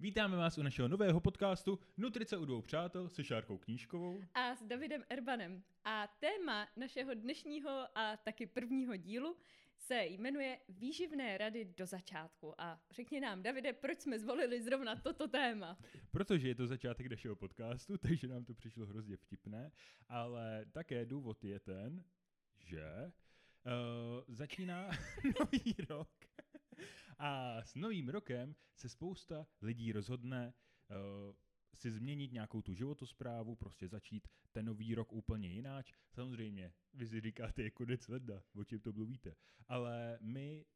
Vítáme 0.00 0.36
vás 0.36 0.58
u 0.58 0.62
našeho 0.62 0.88
nového 0.88 1.20
podcastu 1.20 1.78
Nutrice 1.96 2.36
u 2.38 2.44
dvou 2.44 2.62
přátel 2.62 3.08
se 3.08 3.24
Šárkou 3.24 3.58
Knížkovou. 3.58 4.20
A 4.34 4.56
s 4.56 4.62
Davidem 4.62 5.04
Erbanem. 5.08 5.62
A 5.84 6.06
téma 6.20 6.68
našeho 6.76 7.14
dnešního 7.14 7.86
a 7.94 8.16
taky 8.16 8.46
prvního 8.46 8.96
dílu 8.96 9.36
se 9.76 10.04
jmenuje 10.04 10.58
Výživné 10.68 11.38
rady 11.38 11.64
do 11.64 11.86
začátku. 11.86 12.60
A 12.60 12.80
řekni 12.90 13.20
nám, 13.20 13.42
Davide, 13.42 13.72
proč 13.72 14.00
jsme 14.00 14.18
zvolili 14.18 14.62
zrovna 14.62 14.96
toto 14.96 15.28
téma? 15.28 15.78
Protože 16.10 16.48
je 16.48 16.54
to 16.54 16.66
začátek 16.66 17.06
našeho 17.06 17.36
podcastu, 17.36 17.98
takže 18.08 18.28
nám 18.28 18.44
to 18.44 18.54
přišlo 18.54 18.86
hrozně 18.86 19.16
vtipné, 19.16 19.72
ale 20.08 20.66
také 20.72 21.04
důvod 21.04 21.44
je 21.44 21.60
ten, 21.60 22.04
že 22.58 23.12
uh, 23.66 24.24
začíná 24.28 24.90
nový 25.40 25.74
rok 25.88 26.08
a 27.22 27.62
s 27.64 27.74
novým 27.74 28.08
rokem 28.08 28.54
se 28.76 28.88
spousta 28.88 29.46
lidí 29.60 29.92
rozhodne 29.92 30.54
uh, 30.90 30.96
si 31.74 31.90
změnit 31.90 32.32
nějakou 32.32 32.62
tu 32.62 32.74
životosprávu, 32.74 33.56
prostě 33.56 33.88
začít 33.88 34.28
ten 34.52 34.66
nový 34.66 34.94
rok 34.94 35.12
úplně 35.12 35.48
jináč. 35.48 35.92
Samozřejmě, 36.10 36.72
vy 36.94 37.06
si 37.06 37.20
říkáte, 37.20 37.62
je 37.62 37.70
konec 37.70 38.08
ledna, 38.08 38.42
o 38.54 38.64
čem 38.64 38.80
to 38.80 38.92
mluvíte. 38.92 39.34
Ale 39.68 40.18
my 40.20 40.66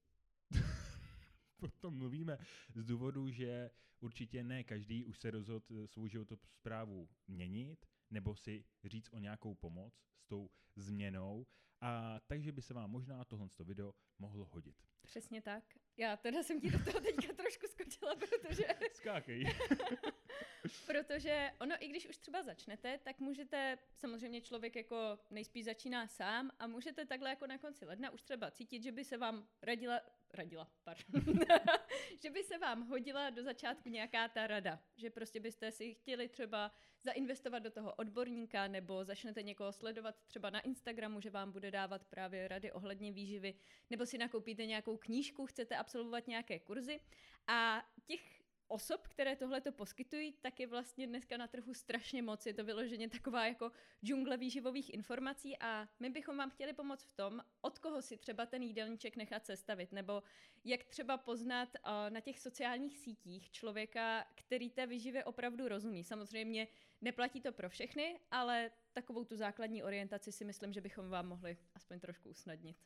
potom 1.57 1.99
mluvíme 1.99 2.39
z 2.75 2.85
důvodu, 2.85 3.31
že 3.31 3.71
určitě 4.01 4.45
ne 4.45 4.65
každý 4.65 5.05
už 5.05 5.19
se 5.19 5.31
rozhodl 5.31 5.87
svou 5.87 6.07
životosprávu 6.07 7.09
měnit, 7.27 7.87
nebo 8.11 8.37
si 8.37 8.65
říct 8.85 9.09
o 9.13 9.19
nějakou 9.19 9.55
pomoc 9.55 9.95
s 10.19 10.27
tou 10.27 10.51
změnou. 10.77 11.47
A 11.81 12.21
takže 12.27 12.53
by 12.53 12.63
se 12.63 12.75
vám 12.75 12.91
možná 12.91 13.25
tohle 13.25 13.49
video 13.65 13.95
mohlo 14.19 14.45
hodit. 14.45 14.83
Přesně 15.03 15.43
tak. 15.43 15.65
Já 15.97 16.17
teda 16.17 16.43
jsem 16.43 16.61
ti 16.61 16.71
do 16.71 16.79
toho 16.85 17.01
teďka 17.01 17.33
trošku 17.43 17.67
skočila, 17.67 18.17
protože... 18.17 18.65
Skákej. 18.93 19.45
protože 20.87 21.51
ono, 21.61 21.77
i 21.81 21.89
když 21.89 22.09
už 22.09 22.17
třeba 22.17 22.43
začnete, 22.43 22.99
tak 22.99 23.19
můžete, 23.19 23.79
samozřejmě 23.95 24.41
člověk 24.41 24.77
jako 24.77 25.19
nejspíš 25.31 25.65
začíná 25.65 26.07
sám 26.07 26.51
a 26.59 26.67
můžete 26.67 27.07
takhle 27.07 27.31
jako 27.31 27.47
na 27.47 27.59
konci 27.59 27.85
ledna 27.85 28.11
už 28.11 28.23
třeba 28.23 28.51
cítit, 28.51 28.83
že 28.83 28.93
by 28.93 29.05
se 29.05 29.17
vám 29.17 29.49
radila, 29.63 30.01
radila, 30.35 30.71
pardon, 30.85 31.39
že 32.23 32.31
by 32.31 32.45
se 32.45 32.59
vám 32.59 32.89
hodila 32.89 33.31
do 33.31 33.43
začátku 33.43 33.89
nějaká 33.89 34.29
ta 34.29 34.47
rada, 34.47 34.83
že 34.97 35.11
prostě 35.11 35.41
byste 35.41 35.73
si 35.73 35.95
chtěli 35.95 36.29
třeba 36.29 36.73
zainvestovat 37.03 37.63
do 37.63 37.71
toho 37.71 37.95
odborníka 37.95 38.69
nebo 38.69 39.05
začnete 39.05 39.43
někoho 39.43 39.73
sledovat 39.73 40.17
třeba 40.27 40.51
na 40.51 40.61
Instagramu, 40.61 41.21
že 41.21 41.31
vám 41.31 41.53
bude 41.53 41.71
dávat 41.71 42.05
právě 42.05 42.49
rady 42.49 42.73
ohledně 42.73 43.13
výživy, 43.13 43.55
nebo 43.91 44.07
si 44.07 44.19
nakoupíte 44.19 44.67
nějakou 44.67 44.97
knížku, 44.97 45.47
chcete 45.47 45.77
absolvovat 45.77 46.27
nějaké 46.27 46.59
kurzy. 46.59 47.01
A 47.47 47.89
těch 48.05 48.36
osob, 48.69 49.09
které 49.09 49.37
tohle 49.37 49.61
to 49.61 49.73
poskytují, 49.73 50.33
tak 50.33 50.61
je 50.61 50.67
vlastně 50.67 51.07
dneska 51.07 51.37
na 51.37 51.47
trhu 51.47 51.75
strašně 51.75 52.23
moc. 52.23 52.47
Je 52.47 52.55
to 52.55 52.65
vyloženě 52.65 53.09
taková 53.09 53.47
jako 53.47 53.73
džungle 54.05 54.37
výživových 54.37 54.95
informací 54.95 55.59
a 55.59 55.89
my 56.01 56.11
bychom 56.11 56.37
vám 56.37 56.51
chtěli 56.51 56.73
pomoct 56.73 57.05
v 57.05 57.13
tom, 57.13 57.41
od 57.61 57.79
koho 57.79 58.03
si 58.03 58.17
třeba 58.17 58.47
ten 58.47 58.63
jídelníček 58.63 59.17
nechat 59.17 59.47
sestavit, 59.47 59.93
nebo 59.93 60.23
jak 60.65 60.85
třeba 60.85 61.17
poznat 61.17 61.69
uh, 61.75 61.91
na 62.11 62.21
těch 62.21 62.39
sociálních 62.39 62.99
sítích 62.99 63.51
člověka, 63.51 64.27
který 64.35 64.71
té 64.71 64.87
výživě 64.87 65.25
opravdu 65.25 65.69
rozumí. 65.69 66.05
Samozřejmě 66.05 66.69
neplatí 67.01 67.41
to 67.41 67.53
pro 67.53 67.69
všechny, 67.69 68.21
ale 68.31 68.71
takovou 68.93 69.25
tu 69.25 69.37
základní 69.37 69.83
orientaci 69.83 70.33
si 70.33 70.45
myslím, 70.45 70.73
že 70.73 70.81
bychom 70.81 71.09
vám 71.09 71.29
mohli 71.29 71.57
aspoň 71.75 72.01
trošku 72.01 72.29
usnadnit. 72.29 72.77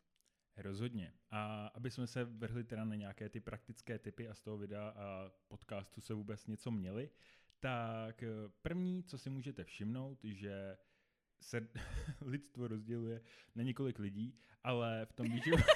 Rozhodně. 0.57 1.13
A 1.31 1.67
aby 1.67 1.91
jsme 1.91 2.07
se 2.07 2.25
vrhli 2.25 2.65
teda 2.65 2.85
na 2.85 2.95
nějaké 2.95 3.29
ty 3.29 3.41
praktické 3.41 3.99
typy 3.99 4.29
a 4.29 4.35
z 4.35 4.41
toho 4.41 4.59
videa 4.59 4.89
a 4.89 5.31
podcastu 5.49 6.01
se 6.01 6.15
vůbec 6.15 6.47
něco 6.47 6.71
měli, 6.71 7.11
tak 7.61 8.23
eh, 8.23 8.29
první, 8.63 9.03
co 9.03 9.19
si 9.19 9.31
můžete 9.31 9.65
všimnout, 9.65 10.25
že 10.25 10.77
se 11.41 11.69
lidstvo 12.21 12.69
rozděluje 12.69 13.21
na 13.55 13.63
několik 13.63 13.99
lidí, 13.99 14.39
ale 14.65 15.07
v 15.07 15.13
tom 15.13 15.27
výživovém, 15.31 15.67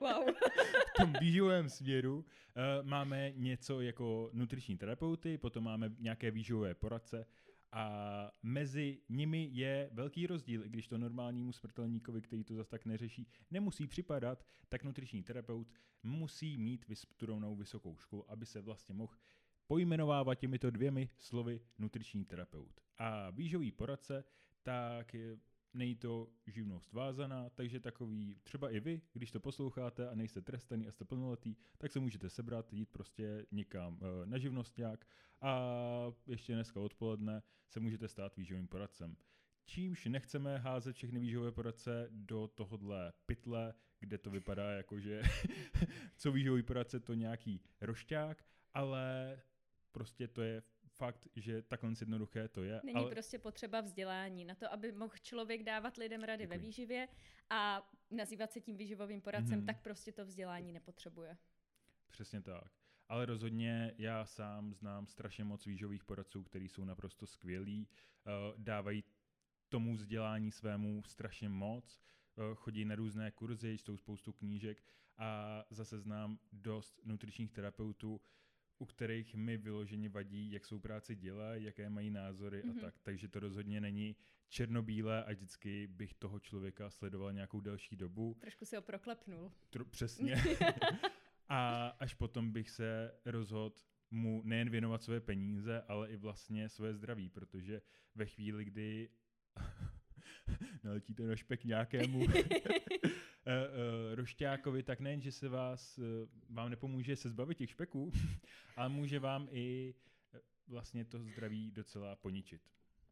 wow. 0.00 0.24
v 0.94 0.96
tom 0.96 1.12
výživovém 1.20 1.68
směru 1.68 2.16
uh, 2.16 2.86
máme 2.86 3.32
něco 3.32 3.80
jako 3.80 4.30
nutriční 4.32 4.78
terapeuty, 4.78 5.38
potom 5.38 5.64
máme 5.64 5.90
nějaké 5.98 6.30
výživové 6.30 6.74
poradce 6.74 7.26
a 7.74 8.30
mezi 8.42 9.00
nimi 9.08 9.48
je 9.52 9.90
velký 9.92 10.26
rozdíl, 10.26 10.64
i 10.64 10.68
když 10.68 10.88
to 10.88 10.98
normálnímu 10.98 11.52
smrtelníkovi, 11.52 12.22
který 12.22 12.44
to 12.44 12.54
zase 12.54 12.70
tak 12.70 12.86
neřeší, 12.86 13.28
nemusí 13.50 13.86
připadat, 13.86 14.44
tak 14.68 14.84
nutriční 14.84 15.22
terapeut 15.22 15.68
musí 16.02 16.58
mít 16.58 16.88
vystudovanou 16.88 17.56
vysokou 17.56 17.96
školu, 17.96 18.30
aby 18.30 18.46
se 18.46 18.60
vlastně 18.60 18.94
mohl 18.94 19.14
pojmenovávat 19.66 20.38
těmito 20.38 20.70
dvěmi 20.70 21.08
slovy 21.18 21.60
nutriční 21.78 22.24
terapeut. 22.24 22.80
A 22.98 23.30
výživový 23.30 23.72
poradce, 23.72 24.24
tak 24.62 25.16
není 25.74 25.96
to 25.96 26.28
živnost 26.46 26.92
vázaná, 26.92 27.50
takže 27.50 27.80
takový, 27.80 28.36
třeba 28.42 28.70
i 28.70 28.80
vy, 28.80 29.02
když 29.12 29.30
to 29.30 29.40
posloucháte 29.40 30.08
a 30.08 30.14
nejste 30.14 30.42
trestaný 30.42 30.88
a 30.88 30.92
jste 30.92 31.04
plnoletý, 31.04 31.56
tak 31.78 31.92
se 31.92 32.00
můžete 32.00 32.30
sebrat, 32.30 32.72
jít 32.72 32.90
prostě 32.90 33.46
někam 33.50 33.98
eh, 34.02 34.26
na 34.26 34.38
živnostňák 34.38 35.06
a 35.40 35.60
ještě 36.26 36.54
dneska 36.54 36.80
odpoledne 36.80 37.42
se 37.68 37.80
můžete 37.80 38.08
stát 38.08 38.36
výživovým 38.36 38.68
poradcem. 38.68 39.16
Čímž 39.66 40.06
nechceme 40.06 40.58
házet 40.58 40.92
všechny 40.96 41.20
výživové 41.20 41.52
poradce 41.52 42.08
do 42.10 42.48
tohohle 42.54 43.12
pytle, 43.26 43.74
kde 44.00 44.18
to 44.18 44.30
vypadá 44.30 44.70
jako, 44.70 45.00
že 45.00 45.22
co 46.16 46.32
výživový 46.32 46.62
poradce 46.62 47.00
to 47.00 47.14
nějaký 47.14 47.60
rošťák, 47.80 48.44
ale 48.74 49.38
prostě 49.92 50.28
to 50.28 50.42
je 50.42 50.62
fakt, 50.96 51.28
že 51.36 51.62
takhle 51.62 51.90
jednoduché 52.00 52.48
to 52.48 52.62
je. 52.62 52.80
Není 52.84 52.96
ale... 52.96 53.10
prostě 53.10 53.38
potřeba 53.38 53.80
vzdělání 53.80 54.44
na 54.44 54.54
to, 54.54 54.72
aby 54.72 54.92
mohl 54.92 55.14
člověk 55.22 55.62
dávat 55.62 55.96
lidem 55.96 56.22
rady 56.22 56.44
Děkuji. 56.44 56.58
ve 56.58 56.62
výživě 56.62 57.08
a 57.50 57.90
nazývat 58.10 58.52
se 58.52 58.60
tím 58.60 58.76
výživovým 58.76 59.20
poradcem, 59.20 59.60
mm-hmm. 59.60 59.66
tak 59.66 59.82
prostě 59.82 60.12
to 60.12 60.24
vzdělání 60.24 60.72
nepotřebuje. 60.72 61.36
Přesně 62.10 62.42
tak. 62.42 62.72
Ale 63.08 63.26
rozhodně 63.26 63.94
já 63.98 64.26
sám 64.26 64.74
znám 64.74 65.06
strašně 65.06 65.44
moc 65.44 65.66
výživových 65.66 66.04
poradců, 66.04 66.42
kteří 66.42 66.68
jsou 66.68 66.84
naprosto 66.84 67.26
skvělí, 67.26 67.88
uh, 67.88 68.32
dávají 68.58 69.04
tomu 69.68 69.94
vzdělání 69.94 70.50
svému 70.50 71.02
strašně 71.06 71.48
moc, 71.48 72.00
uh, 72.36 72.54
chodí 72.54 72.84
na 72.84 72.94
různé 72.94 73.30
kurzy, 73.30 73.78
čtou 73.78 73.96
spoustu 73.96 74.32
knížek 74.32 74.82
a 75.18 75.64
zase 75.70 75.98
znám 75.98 76.38
dost 76.52 77.00
nutričních 77.04 77.52
terapeutů, 77.52 78.20
u 78.78 78.86
kterých 78.86 79.34
mi 79.34 79.56
vyloženě 79.56 80.08
vadí, 80.08 80.52
jak 80.52 80.66
svou 80.66 80.78
práci 80.78 81.16
dělají, 81.16 81.64
jaké 81.64 81.90
mají 81.90 82.10
názory 82.10 82.62
mm-hmm. 82.62 82.70
a 82.70 82.72
mhm. 82.72 82.80
tak. 82.80 82.94
Takže 83.02 83.28
to 83.28 83.40
rozhodně 83.40 83.80
není 83.80 84.16
černobílé 84.48 85.24
a 85.24 85.32
vždycky 85.32 85.86
bych 85.86 86.14
toho 86.14 86.40
člověka 86.40 86.90
sledoval 86.90 87.32
nějakou 87.32 87.60
delší 87.60 87.96
dobu. 87.96 88.36
Trošku 88.40 88.64
si 88.64 88.76
ho 88.76 88.82
proklepnul. 88.82 89.52
Tr- 89.72 89.84
přesně. 89.84 90.42
a 91.48 91.88
až 91.88 92.14
potom 92.14 92.52
bych 92.52 92.70
se 92.70 93.14
rozhodl 93.24 93.76
mu 94.10 94.42
nejen 94.44 94.70
věnovat 94.70 95.02
své 95.02 95.20
peníze, 95.20 95.82
ale 95.88 96.08
i 96.08 96.16
vlastně 96.16 96.68
své 96.68 96.94
zdraví, 96.94 97.28
protože 97.28 97.82
ve 98.14 98.26
chvíli, 98.26 98.64
kdy 98.64 99.08
naletíte 100.84 101.22
na 101.22 101.36
špek 101.36 101.64
nějakému 101.64 102.26
uh, 103.46 104.14
rošťákovi, 104.14 104.82
tak 104.82 105.00
nejen, 105.00 105.20
že 105.20 105.32
se 105.32 105.48
vás, 105.48 105.98
uh, 105.98 106.04
vám 106.50 106.70
nepomůže 106.70 107.16
se 107.16 107.28
zbavit 107.28 107.58
těch 107.58 107.70
špeků, 107.70 108.12
ale 108.76 108.88
může 108.88 109.18
vám 109.18 109.48
i 109.50 109.94
vlastně 110.68 111.04
to 111.04 111.18
zdraví 111.18 111.70
docela 111.70 112.16
poničit. 112.16 112.62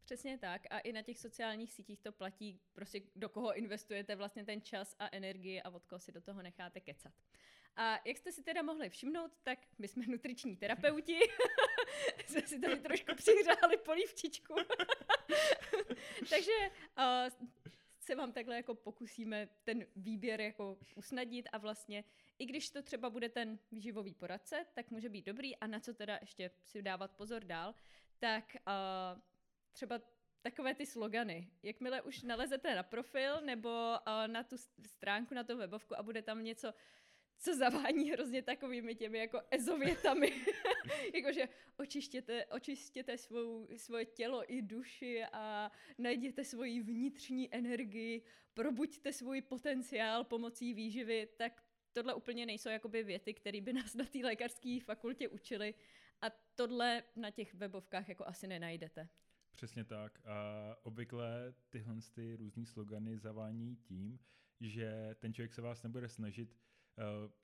Přesně 0.04 0.38
tak 0.38 0.62
a 0.70 0.78
i 0.78 0.93
na 0.93 1.03
těch 1.03 1.19
sociálních 1.19 1.72
sítích 1.72 2.00
to 2.00 2.12
platí, 2.12 2.60
prostě 2.72 3.00
do 3.16 3.28
koho 3.28 3.55
investujete 3.55 4.17
vlastně 4.17 4.44
ten 4.44 4.62
čas 4.62 4.96
a 4.99 5.08
energii 5.12 5.62
a 5.62 5.70
od 5.70 5.87
koho 5.87 5.99
si 5.99 6.12
do 6.12 6.20
toho 6.20 6.43
necháte 6.43 6.81
kecat. 6.81 7.12
A 7.76 7.99
jak 8.05 8.17
jste 8.19 8.32
si 8.32 8.43
teda 8.43 8.62
mohli 8.62 8.90
všimnout, 8.90 9.32
tak 9.43 9.58
my 9.79 9.88
jsme 9.88 10.06
nutriční 10.06 10.56
terapeuti, 10.56 11.19
jsme 12.26 12.43
si 12.43 12.61
tady 12.61 12.81
trošku 12.81 13.14
přihřáli 13.14 13.76
polívčičku. 13.76 14.55
Takže 16.31 16.52
uh, 16.99 17.49
se 18.02 18.14
vám 18.14 18.32
takhle 18.32 18.56
jako 18.56 18.75
pokusíme 18.75 19.49
ten 19.64 19.87
výběr 19.96 20.40
jako 20.40 20.78
usnadnit 20.94 21.49
a 21.52 21.58
vlastně 21.58 22.04
i 22.38 22.46
když 22.46 22.70
to 22.70 22.82
třeba 22.82 23.10
bude 23.10 23.28
ten 23.28 23.58
výživový 23.70 24.14
poradce, 24.14 24.66
tak 24.75 24.90
může 24.90 25.08
být 25.08 25.26
dobrý 25.26 25.56
a 25.56 25.66
na 25.66 25.81
co 25.81 25.94
teda 25.94 26.19
ještě 26.20 26.50
si 26.64 26.82
dávat 26.82 27.10
pozor 27.10 27.44
dál, 27.44 27.75
tak 28.19 28.56
uh, 28.66 29.20
třeba 29.72 30.00
takové 30.43 30.75
ty 30.75 30.87
slogany. 30.87 31.50
Jakmile 31.62 32.02
už 32.02 32.22
nalezete 32.22 32.75
na 32.75 32.82
profil 32.82 33.40
nebo 33.40 33.69
uh, 33.69 34.32
na 34.32 34.43
tu 34.43 34.56
stránku, 34.87 35.34
na 35.34 35.44
tu 35.44 35.56
webovku 35.56 35.98
a 35.98 36.02
bude 36.02 36.22
tam 36.22 36.44
něco 36.44 36.75
co 37.43 37.56
zavání 37.56 38.11
hrozně 38.11 38.43
takovými 38.43 38.94
těmi 38.94 39.19
jako 39.19 39.41
ezovětami. 39.50 40.33
Jakože 41.15 41.49
očištěte, 41.77 42.47
očistěte 42.47 43.19
svou, 43.19 43.69
svoje 43.77 44.05
tělo 44.05 44.53
i 44.53 44.62
duši 44.62 45.25
a 45.33 45.71
najděte 45.99 46.44
svoji 46.44 46.81
vnitřní 46.83 47.55
energii, 47.55 48.23
probuďte 48.55 49.12
svůj 49.12 49.43
potenciál 49.43 50.25
pomocí 50.25 50.75
výživy, 50.75 51.29
tak 51.37 51.62
tohle 51.93 52.15
úplně 52.15 52.47
nejsou 52.47 52.69
jakoby 52.69 53.03
věty, 53.03 53.35
které 53.35 53.61
by 53.61 53.73
nás 53.73 53.94
na 53.94 54.05
té 54.05 54.19
lékařské 54.19 54.79
fakultě 54.85 55.29
učili 55.29 55.75
a 56.21 56.31
tohle 56.55 57.03
na 57.17 57.31
těch 57.31 57.55
webovkách 57.55 58.09
jako 58.09 58.27
asi 58.27 58.47
nenajdete. 58.47 59.09
Přesně 59.50 59.85
tak. 59.85 60.27
A 60.27 60.77
obvykle 60.83 61.55
tyhle 61.71 61.94
ty 62.15 62.37
různý 62.37 62.67
slogany 62.67 63.19
zavání 63.19 63.77
tím, 63.77 64.19
že 64.61 65.17
ten 65.19 65.35
člověk 65.35 65.55
se 65.55 65.62
vás 65.62 65.83
nebude 65.83 66.09
snažit 66.09 66.56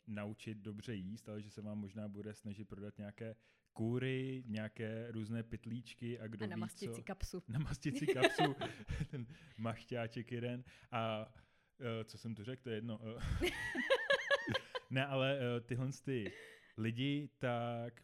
naučit 0.06 0.59
dobře 0.59 0.95
jíst, 0.95 1.29
ale 1.29 1.43
že 1.43 1.50
se 1.50 1.62
vám 1.62 1.79
možná 1.79 2.09
bude 2.09 2.35
snažit 2.35 2.69
prodat 2.69 2.99
nějaké 2.99 3.37
kůry, 3.73 4.43
nějaké 4.47 5.06
různé 5.11 5.43
pytlíčky 5.43 6.21
a 6.21 6.27
kdo 6.27 6.45
a 6.45 6.49
namastit 6.49 6.89
ví 6.91 6.97
co. 6.97 7.03
kapsu. 7.03 7.43
Namastit 7.49 7.99
si 7.99 8.06
kapsu, 8.06 8.56
ten 9.11 9.27
machťáček 9.59 10.33
jeden. 10.33 10.65
A 10.91 11.27
uh, 11.81 11.87
co 12.05 12.19
jsem 12.19 12.35
tu 12.35 12.45
řekl, 12.45 12.62
to 12.62 12.71
je 12.71 12.77
jedno. 12.77 12.99
Uh, 12.99 13.23
ne, 14.91 15.06
ale 15.06 15.39
tyhle 15.61 15.89
ty 16.05 16.33
lidi, 16.77 17.29
tak 17.39 18.03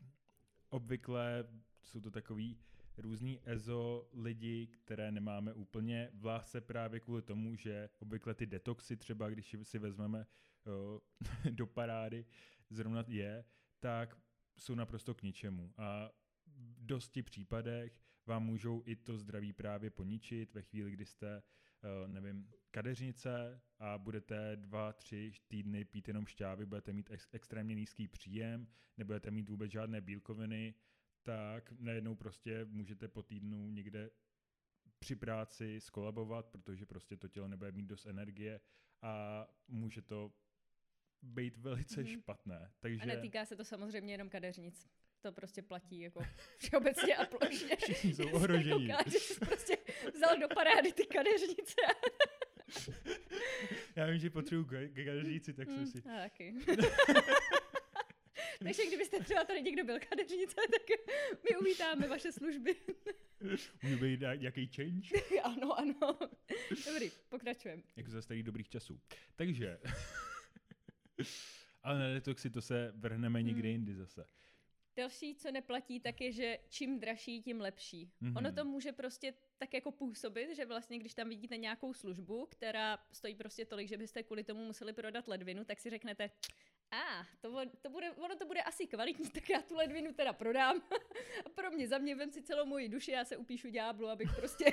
obvykle 0.69 1.45
jsou 1.83 2.01
to 2.01 2.11
takový 2.11 2.59
různý 2.97 3.41
EZO 3.45 4.09
lidi, 4.13 4.67
které 4.67 5.13
nemáme 5.13 5.53
úplně 5.53 6.11
v 6.15 6.25
lásce 6.25 6.61
právě 6.61 7.01
kvůli 7.01 7.23
tomu, 7.23 7.57
že 7.57 7.89
obvykle 7.99 8.35
ty 8.35 8.47
detoxy 8.47 8.97
třeba, 8.97 9.31
když 9.31 9.57
si 9.63 9.79
vezmeme 9.79 10.27
do 11.51 11.67
parády, 11.67 12.25
zrovna 12.71 13.05
je, 13.09 13.45
tak 13.81 14.19
jsou 14.59 14.75
naprosto 14.75 15.15
k 15.15 15.23
ničemu. 15.23 15.75
A 15.77 16.11
v 16.47 16.87
dosti 16.87 17.23
případech 17.23 18.01
vám 18.27 18.45
můžou 18.45 18.83
i 18.87 18.97
to 18.97 19.19
zdraví 19.19 19.53
právě 19.53 19.91
poničit 19.91 20.55
ve 20.55 20.63
chvíli, 20.63 20.91
kdy 20.91 21.05
jste, 21.05 21.43
uh, 22.03 22.13
nevím, 22.13 22.51
kadeřnice 22.71 23.61
a 23.79 23.99
budete 23.99 24.57
dva, 24.57 24.93
tři 24.93 25.33
týdny 25.49 25.85
pít 25.85 26.09
jenom 26.09 26.27
šťávy, 26.27 26.67
budete 26.67 26.93
mít 26.93 27.11
ex- 27.11 27.29
extrémně 27.33 27.75
nízký 27.75 28.09
příjem, 28.09 28.69
nebudete 28.97 29.31
mít 29.31 29.49
vůbec 29.49 29.71
žádné 29.71 30.01
bílkoviny, 30.01 30.75
tak 31.23 31.73
najednou 31.79 32.15
prostě 32.15 32.65
můžete 32.65 33.09
po 33.09 33.23
týdnu 33.23 33.71
někde 33.71 34.11
při 34.99 35.17
práci 35.17 35.81
skolabovat, 35.81 36.47
protože 36.47 36.87
prostě 36.87 37.17
to 37.17 37.29
tělo 37.29 37.49
nebude 37.49 37.73
mít 37.73 37.87
dost 37.87 38.07
energie 38.07 38.61
a 39.03 39.47
může 39.69 40.03
to 40.03 40.33
být 41.25 41.57
velice 41.57 42.03
mm-hmm. 42.03 42.13
špatné. 42.21 42.71
Takže... 42.81 43.03
A 43.03 43.07
netýká 43.07 43.45
se 43.45 43.57
to 43.57 43.65
samozřejmě 43.65 44.15
jenom 44.15 44.29
kadeřnic. 44.29 44.89
To 45.21 45.33
prostě 45.33 45.63
platí 45.63 46.01
jako 46.01 46.21
všeobecně 46.59 47.17
a 47.17 47.27
plošně. 47.27 47.77
Všichni 47.77 48.15
jsou 48.15 48.31
ohrožení. 48.33 48.89
Kouká, 48.89 49.11
že 49.11 49.19
jsi 49.19 49.41
prostě 49.41 49.79
vzal 50.15 50.39
do 50.39 50.49
parády 50.55 50.93
ty 50.93 51.07
kadeřnice. 51.07 51.75
Já 53.97 54.07
vím, 54.07 54.19
že 54.19 54.31
potřebuji 54.31 54.65
kadeřnici, 55.05 55.53
tak 55.53 55.69
jsem 55.69 55.79
Mm, 55.79 55.87
si... 55.87 55.99
a 55.99 56.19
taky. 56.23 56.55
Takže 58.63 58.87
kdybyste 58.87 59.21
třeba 59.21 59.45
tady 59.45 59.63
někdo 59.63 59.85
byl 59.85 59.99
kadeřnice, 60.09 60.55
tak 60.71 60.99
my 61.51 61.57
uvítáme 61.57 62.09
vaše 62.09 62.33
služby. 62.33 62.77
Může 63.83 63.97
být 63.97 64.21
nějaký 64.21 64.67
change? 64.67 65.41
ano, 65.43 65.79
ano. 65.79 66.19
Dobrý, 66.87 67.11
pokračujeme. 67.29 67.83
Jako 67.97 68.11
za 68.11 68.23
starých 68.23 68.43
dobrých 68.43 68.69
časů. 68.69 69.01
Takže... 69.37 69.79
Ale 71.83 71.99
na 71.99 72.09
detoxy 72.09 72.51
to 72.51 72.63
se 72.63 72.93
vrhneme 72.97 73.43
někdy 73.43 73.63
Hmm. 73.63 73.71
jindy 73.71 73.95
zase. 73.95 74.27
Další, 74.97 75.35
co 75.35 75.51
neplatí, 75.51 76.01
tak 76.01 76.21
je, 76.21 76.33
že 76.33 76.59
čím 76.69 77.01
dražší, 77.01 77.43
tím 77.43 77.61
lepší. 77.61 78.11
Mhm. 78.21 78.33
Mm-hmm. 78.33 78.39
Ono 78.39 78.53
to 78.53 78.65
může 78.65 78.93
prostě 78.93 79.35
tak 79.59 79.75
jako 79.75 79.93
působit, 79.93 80.57
že 80.57 80.67
vlastně, 80.67 80.99
když 80.99 81.15
tam 81.15 81.29
vidíte 81.29 81.57
nějakou 81.57 81.95
službu, 81.95 82.47
která 82.47 82.99
stojí 83.13 83.35
prostě 83.35 83.65
tolik, 83.65 83.89
že 83.89 83.97
byste 83.97 84.23
kvůli 84.23 84.45
tomu 84.45 84.67
museli 84.67 84.93
prodat 84.93 85.29
ledvinu, 85.29 85.65
tak 85.65 85.81
si 85.81 85.91
řeknete, 85.91 86.31
a 86.91 87.21
ah, 87.21 87.27
to, 87.41 87.61
to 87.83 87.91
bude, 87.91 88.11
ono 88.11 88.37
to 88.37 88.47
bude 88.47 88.63
asi 88.63 88.87
kvalitní, 88.87 89.31
tak 89.31 89.51
já 89.51 89.63
tu 89.63 89.77
ledvinu 89.77 90.13
teda 90.13 90.33
prodám. 90.33 90.83
A 91.47 91.49
pro 91.49 91.71
mě, 91.71 91.89
za 91.89 91.99
mě 91.99 92.15
vem 92.15 92.31
si 92.31 92.43
celou 92.43 92.67
moji 92.67 92.89
duši, 92.89 93.11
já 93.11 93.25
se 93.25 93.37
upíšu 93.37 93.69
ďáblu, 93.69 94.09
abych 94.09 94.29
prostě... 94.37 94.65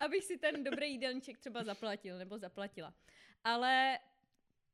abych 0.00 0.24
si 0.24 0.38
ten 0.38 0.64
dobrý 0.64 0.92
jídelníček 0.92 1.38
třeba 1.38 1.64
zaplatil 1.64 2.18
nebo 2.18 2.38
zaplatila. 2.38 2.94
Ale 3.44 3.98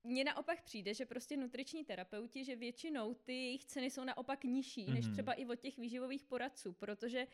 mně 0.05 0.25
naopak 0.25 0.63
přijde, 0.63 0.95
že 0.95 1.07
prostě 1.07 1.37
nutriční 1.37 1.85
terapeuti, 1.85 2.45
že 2.45 2.57
většinou 2.57 3.15
ty 3.15 3.33
jejich 3.33 3.65
ceny 3.65 3.91
jsou 3.91 4.05
naopak 4.05 4.45
nižší, 4.45 4.87
mm-hmm. 4.87 4.95
než 4.95 5.05
Mhm. 5.05 5.13
třeba 5.13 5.33
i 5.33 5.47
od 5.47 5.61
těch 5.61 5.79
výživových 5.79 6.25
poradců, 6.25 6.73
protože 6.73 7.27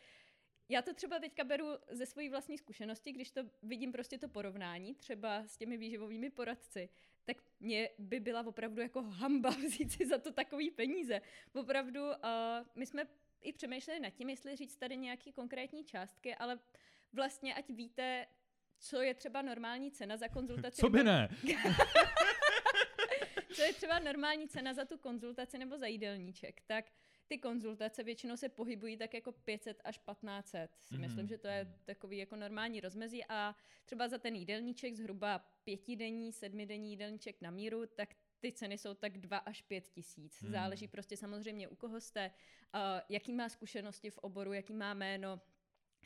já 0.69 0.81
to 0.81 0.93
třeba 0.93 1.19
teďka 1.19 1.43
beru 1.43 1.67
ze 1.89 2.05
své 2.05 2.29
vlastní 2.29 2.57
zkušenosti, 2.57 3.11
když 3.11 3.31
to 3.31 3.41
vidím 3.63 3.91
prostě 3.91 4.17
to 4.17 4.27
porovnání 4.29 4.95
třeba 4.95 5.37
s 5.47 5.57
těmi 5.57 5.77
výživovými 5.77 6.29
poradci, 6.29 6.89
tak 7.25 7.37
mě 7.59 7.89
by 7.97 8.19
byla 8.19 8.47
opravdu 8.47 8.81
jako 8.81 9.01
hamba 9.01 9.49
vzít 9.65 9.91
si 9.91 10.05
za 10.05 10.17
to 10.17 10.31
takový 10.31 10.71
peníze. 10.71 11.21
Opravdu, 11.53 12.05
uh, 12.07 12.13
my 12.75 12.85
jsme 12.85 13.07
i 13.41 13.53
přemýšleli 13.53 13.99
nad 13.99 14.09
tím, 14.09 14.29
jestli 14.29 14.55
říct 14.55 14.75
tady 14.75 14.97
nějaký 14.97 15.31
konkrétní 15.31 15.83
částky, 15.83 16.35
ale 16.35 16.59
vlastně 17.13 17.53
ať 17.53 17.69
víte, 17.69 18.25
co 18.79 19.01
je 19.01 19.13
třeba 19.13 19.41
normální 19.41 19.91
cena 19.91 20.17
za 20.17 20.27
konzultaci. 20.27 20.81
Co 20.81 20.89
by 20.89 21.03
ne? 21.03 21.29
co 23.53 23.61
je 23.61 23.73
třeba 23.73 23.99
normální 23.99 24.47
cena 24.47 24.73
za 24.73 24.85
tu 24.85 24.97
konzultaci 24.97 25.57
nebo 25.57 25.77
za 25.77 25.87
jídelníček, 25.87 26.61
tak 26.67 26.85
ty 27.27 27.37
konzultace 27.37 28.03
většinou 28.03 28.37
se 28.37 28.49
pohybují 28.49 28.97
tak 28.97 29.13
jako 29.13 29.31
500 29.31 29.81
až 29.83 29.97
1500. 29.97 30.71
Si 30.81 30.93
Mhm. 30.93 31.01
myslím, 31.01 31.27
že 31.27 31.37
to 31.37 31.47
je 31.47 31.73
takový 31.85 32.17
jako 32.17 32.35
normální 32.35 32.81
rozmezí 32.81 33.25
a 33.29 33.55
třeba 33.85 34.07
za 34.07 34.17
ten 34.17 34.35
jídelníček 34.35 34.95
zhruba 34.95 35.39
pětidenní, 35.63 36.31
sedmidenní 36.33 36.89
jídelníček 36.89 37.41
na 37.41 37.51
míru, 37.51 37.85
tak 37.85 38.09
ty 38.39 38.51
ceny 38.51 38.77
jsou 38.77 38.93
tak 38.93 39.17
2 39.17 39.37
až 39.37 39.61
5 39.61 39.87
tisíc. 39.87 40.41
Hmm. 40.41 40.51
Záleží 40.51 40.87
prostě 40.87 41.17
samozřejmě 41.17 41.67
u 41.67 41.75
koho 41.75 42.01
jste, 42.01 42.31
uh, 42.75 42.81
jaký 43.09 43.33
má 43.33 43.49
zkušenosti 43.49 44.09
v 44.09 44.17
oboru, 44.17 44.53
jaký 44.53 44.73
má 44.73 44.93
jméno, 44.93 45.41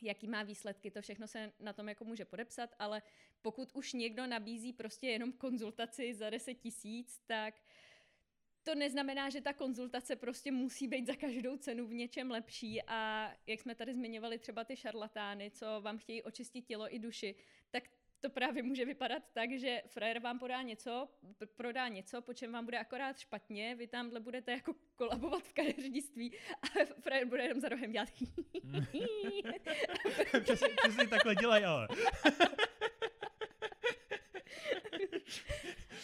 jaký 0.03 0.27
má 0.27 0.44
výsledky, 0.44 0.91
to 0.91 1.01
všechno 1.01 1.27
se 1.27 1.51
na 1.59 1.73
tom 1.73 1.89
jako 1.89 2.05
může 2.05 2.25
podepsat, 2.25 2.75
ale 2.79 3.01
pokud 3.41 3.71
už 3.73 3.94
někdo 3.94 4.27
nabízí 4.27 4.73
prostě 4.73 5.07
jenom 5.07 5.31
konzultaci 5.31 6.13
za 6.13 6.29
10 6.29 6.53
tisíc, 6.53 7.21
tak 7.25 7.61
to 8.63 8.75
neznamená, 8.75 9.29
že 9.29 9.41
ta 9.41 9.53
konzultace 9.53 10.15
prostě 10.15 10.51
musí 10.51 10.88
být 10.88 11.07
za 11.07 11.15
každou 11.15 11.57
cenu 11.57 11.88
v 11.88 11.94
něčem 11.94 12.31
lepší. 12.31 12.81
A 12.88 13.31
jak 13.47 13.61
jsme 13.61 13.75
tady 13.75 13.94
zmiňovali 13.94 14.39
třeba 14.39 14.63
ty 14.63 14.75
šarlatány, 14.75 15.51
co 15.51 15.81
vám 15.81 15.97
chtějí 15.97 16.23
očistit 16.23 16.61
tělo 16.65 16.95
i 16.95 17.00
duši, 17.00 17.35
tak 17.71 17.83
to 18.23 18.29
právě 18.29 18.63
může 18.63 18.85
vypadat 18.85 19.24
tak, 19.33 19.51
že 19.59 19.81
frajer 19.88 20.19
vám 20.19 20.39
podá 20.39 20.62
něco, 20.62 21.09
p- 21.38 21.45
prodá 21.45 21.88
něco, 21.88 22.21
po 22.21 22.33
čem 22.33 22.51
vám 22.51 22.65
bude 22.65 22.79
akorát 22.79 23.19
špatně, 23.19 23.75
vy 23.75 23.88
tamhle 23.88 24.19
budete 24.19 24.51
jako 24.51 24.75
kolabovat 24.95 25.43
v 25.43 25.53
kadeřnictví 25.53 26.38
a 26.62 26.65
frajer 27.01 27.27
bude 27.27 27.43
jenom 27.43 27.59
za 27.59 27.69
rohem 27.69 27.91
dělat 27.91 28.09
přesně, 30.43 30.67
přesně 30.83 31.07
takhle 31.07 31.36
dělají, 31.36 31.65
ale. 31.65 31.88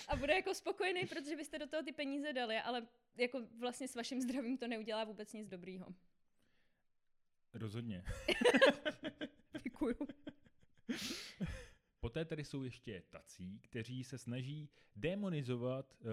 a 0.08 0.16
bude 0.16 0.34
jako 0.34 0.54
spokojený, 0.54 1.06
protože 1.06 1.36
byste 1.36 1.60
do 1.60 1.68
toho 1.68 1.84
ty 1.84 1.92
peníze 1.92 2.34
dali, 2.34 2.58
ale 2.58 2.88
jako 3.18 3.42
vlastně 3.60 3.88
s 3.88 3.96
vaším 3.96 4.22
zdravím 4.22 4.58
to 4.58 4.68
neudělá 4.68 5.04
vůbec 5.04 5.34
nic 5.34 5.48
dobrýho. 5.48 5.86
Rozhodně. 7.54 8.04
Děkuju. 9.64 9.96
Poté 12.00 12.26
tady 12.26 12.44
jsou 12.44 12.64
ještě 12.64 13.04
tací, 13.10 13.60
kteří 13.60 14.04
se 14.04 14.18
snaží 14.18 14.70
demonizovat 14.96 15.96
uh, 16.02 16.10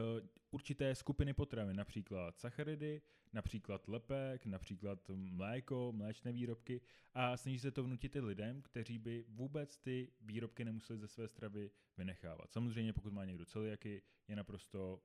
určité 0.50 0.95
skupiny 0.95 1.35
potravin, 1.35 1.76
například 1.76 2.38
sacharidy, 2.38 3.02
například 3.33 3.88
lepek, 3.88 4.47
například 4.47 5.09
mléko, 5.09 5.93
mléčné 5.97 6.33
výrobky 6.33 6.81
a 7.14 7.37
snaží 7.37 7.59
se 7.59 7.71
to 7.71 7.85
vnutit 7.85 8.16
i 8.16 8.21
lidem, 8.21 8.62
kteří 8.62 8.99
by 8.99 9.25
vůbec 9.28 9.78
ty 9.78 10.12
výrobky 10.21 10.64
nemuseli 10.64 10.99
ze 10.99 11.09
své 11.09 11.28
stravy 11.28 11.71
vynechávat. 11.97 12.52
Samozřejmě 12.52 12.93
pokud 12.93 13.12
má 13.12 13.25
někdo 13.25 13.45
celiaky, 13.45 14.02
je 14.28 14.37
naprosto 14.37 15.02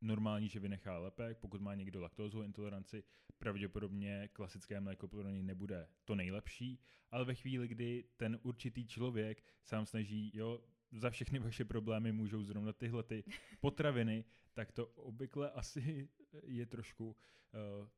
normální, 0.00 0.48
že 0.48 0.60
vynechá 0.60 0.98
lepek, 0.98 1.38
pokud 1.38 1.60
má 1.60 1.74
někdo 1.74 2.00
laktózovou 2.00 2.44
intoleranci, 2.44 3.04
pravděpodobně 3.38 4.28
klasické 4.32 4.80
mléko 4.80 5.08
pro 5.08 5.22
něj 5.22 5.42
nebude 5.42 5.88
to 6.04 6.14
nejlepší, 6.14 6.80
ale 7.10 7.24
ve 7.24 7.34
chvíli, 7.34 7.68
kdy 7.68 8.04
ten 8.16 8.38
určitý 8.42 8.86
člověk 8.86 9.44
sám 9.64 9.86
snaží, 9.86 10.30
jo, 10.34 10.64
za 10.92 11.10
všechny 11.10 11.38
vaše 11.38 11.64
problémy 11.64 12.12
můžou 12.12 12.42
zrovna 12.42 12.72
tyhle 12.72 13.02
ty 13.02 13.24
potraviny, 13.60 14.24
tak 14.54 14.72
to 14.72 14.86
obvykle 14.86 15.50
asi 15.50 16.08
je 16.42 16.66
trošku 16.66 17.06
uh, 17.08 17.88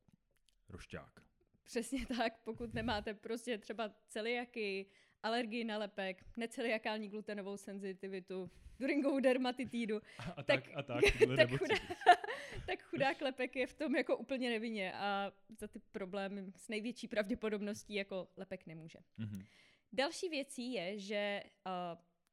rošťák. 0.68 1.22
Přesně 1.62 2.06
tak, 2.06 2.42
pokud 2.44 2.74
nemáte 2.74 3.14
prostě 3.14 3.58
třeba 3.58 3.90
celiaky, 4.08 4.86
alergii 5.22 5.64
na 5.64 5.78
lepek, 5.78 6.24
neceliakální 6.36 7.08
glutenovou 7.08 7.56
senzitivitu, 7.56 8.50
Duringovou 8.80 9.20
dermatitídu, 9.20 10.02
A, 10.18 10.22
a 10.22 10.42
Tak- 10.42 10.64
tak, 10.64 10.76
a 10.76 10.82
tak. 10.82 11.00
tak, 11.36 11.50
chudá, 11.58 11.74
tak 12.66 12.82
chudák 12.82 13.20
lepek 13.20 13.56
je 13.56 13.66
v 13.66 13.74
tom 13.74 13.96
jako 13.96 14.16
úplně 14.16 14.50
nevinně 14.50 14.92
a 14.92 15.32
za 15.58 15.68
ty 15.68 15.78
problémy 15.78 16.52
s 16.56 16.68
největší 16.68 17.08
pravděpodobností 17.08 17.94
jako 17.94 18.28
lepek 18.36 18.66
nemůže. 18.66 18.98
Mhm. 19.18 19.44
Další 19.92 20.28
věcí 20.28 20.72
je, 20.72 20.98
že 20.98 21.42
uh, 21.66 21.72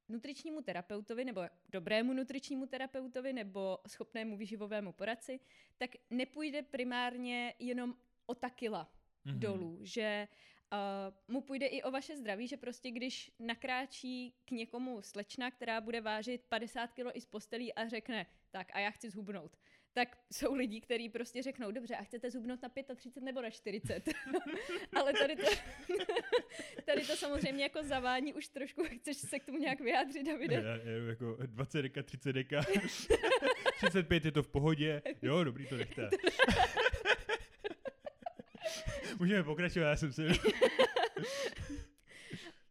nutričnímu 0.10 0.62
terapeutovi 0.62 1.26
nebo 1.26 1.42
dobrému 1.70 2.14
nutričnímu 2.14 2.66
terapeutovi 2.66 3.34
nebo 3.34 3.78
schopnému 3.88 4.38
výživovému 4.38 4.92
poradci, 4.92 5.40
tak 5.78 5.90
nepůjde 6.10 6.62
primárně 6.62 7.54
jenom 7.60 7.96
o 8.26 8.36
ta 8.36 8.50
kila 8.50 8.92
mm-hmm. 9.26 9.40
dolů, 9.40 9.80
že 9.82 10.28
uh, 10.72 11.34
mu 11.34 11.42
půjde 11.42 11.66
i 11.66 11.84
o 11.84 11.92
vaše 11.92 12.18
zdraví, 12.18 12.48
že 12.48 12.58
prostě 12.58 12.92
když 12.92 13.32
nakráčí 13.40 14.34
k 14.46 14.52
někomu 14.52 15.02
slečna, 15.02 15.52
která 15.52 15.82
bude 15.82 16.02
vážit 16.02 16.46
50 16.50 16.88
kg 16.88 17.12
i 17.14 17.22
z 17.22 17.26
postelí 17.26 17.74
a 17.74 17.88
řekne, 17.88 18.26
tak 18.52 18.68
a 18.74 18.80
já 18.80 18.92
chci 18.92 19.10
zhubnout, 19.10 19.58
tak 19.94 20.18
jsou 20.34 20.54
lidi, 20.54 20.82
kteří 20.82 21.10
prostě 21.10 21.44
řeknou, 21.44 21.72
dobře, 21.72 21.96
a 21.96 22.04
chcete 22.04 22.32
zubnout 22.32 22.62
na 22.62 22.70
35 22.96 23.24
nebo 23.24 23.42
na 23.42 23.50
40. 23.50 24.10
Ale 24.96 25.14
tady 25.14 25.36
to, 25.36 25.44
tady 26.86 27.02
to 27.02 27.16
samozřejmě 27.16 27.64
jako 27.64 27.84
zavání 27.84 28.34
už 28.34 28.48
trošku, 28.48 28.84
chceš 28.84 29.18
se 29.18 29.40
k 29.40 29.46
tomu 29.46 29.58
nějak 29.58 29.80
vyjádřit, 29.80 30.24
Davide? 30.24 30.56
Já, 30.56 30.62
já, 30.62 31.08
jako 31.10 31.38
20 31.46 31.82
deka, 31.82 32.04
30 32.04 32.34
deka, 32.34 32.62
35 33.78 34.26
je 34.26 34.32
to 34.32 34.44
v 34.44 34.48
pohodě, 34.48 35.02
jo, 35.22 35.44
dobrý, 35.44 35.68
to 35.68 35.78
nechte. 35.78 36.10
Můžeme 39.20 39.44
pokračovat, 39.44 39.90
já 39.90 39.96
jsem 39.96 40.14
si... 40.14 40.22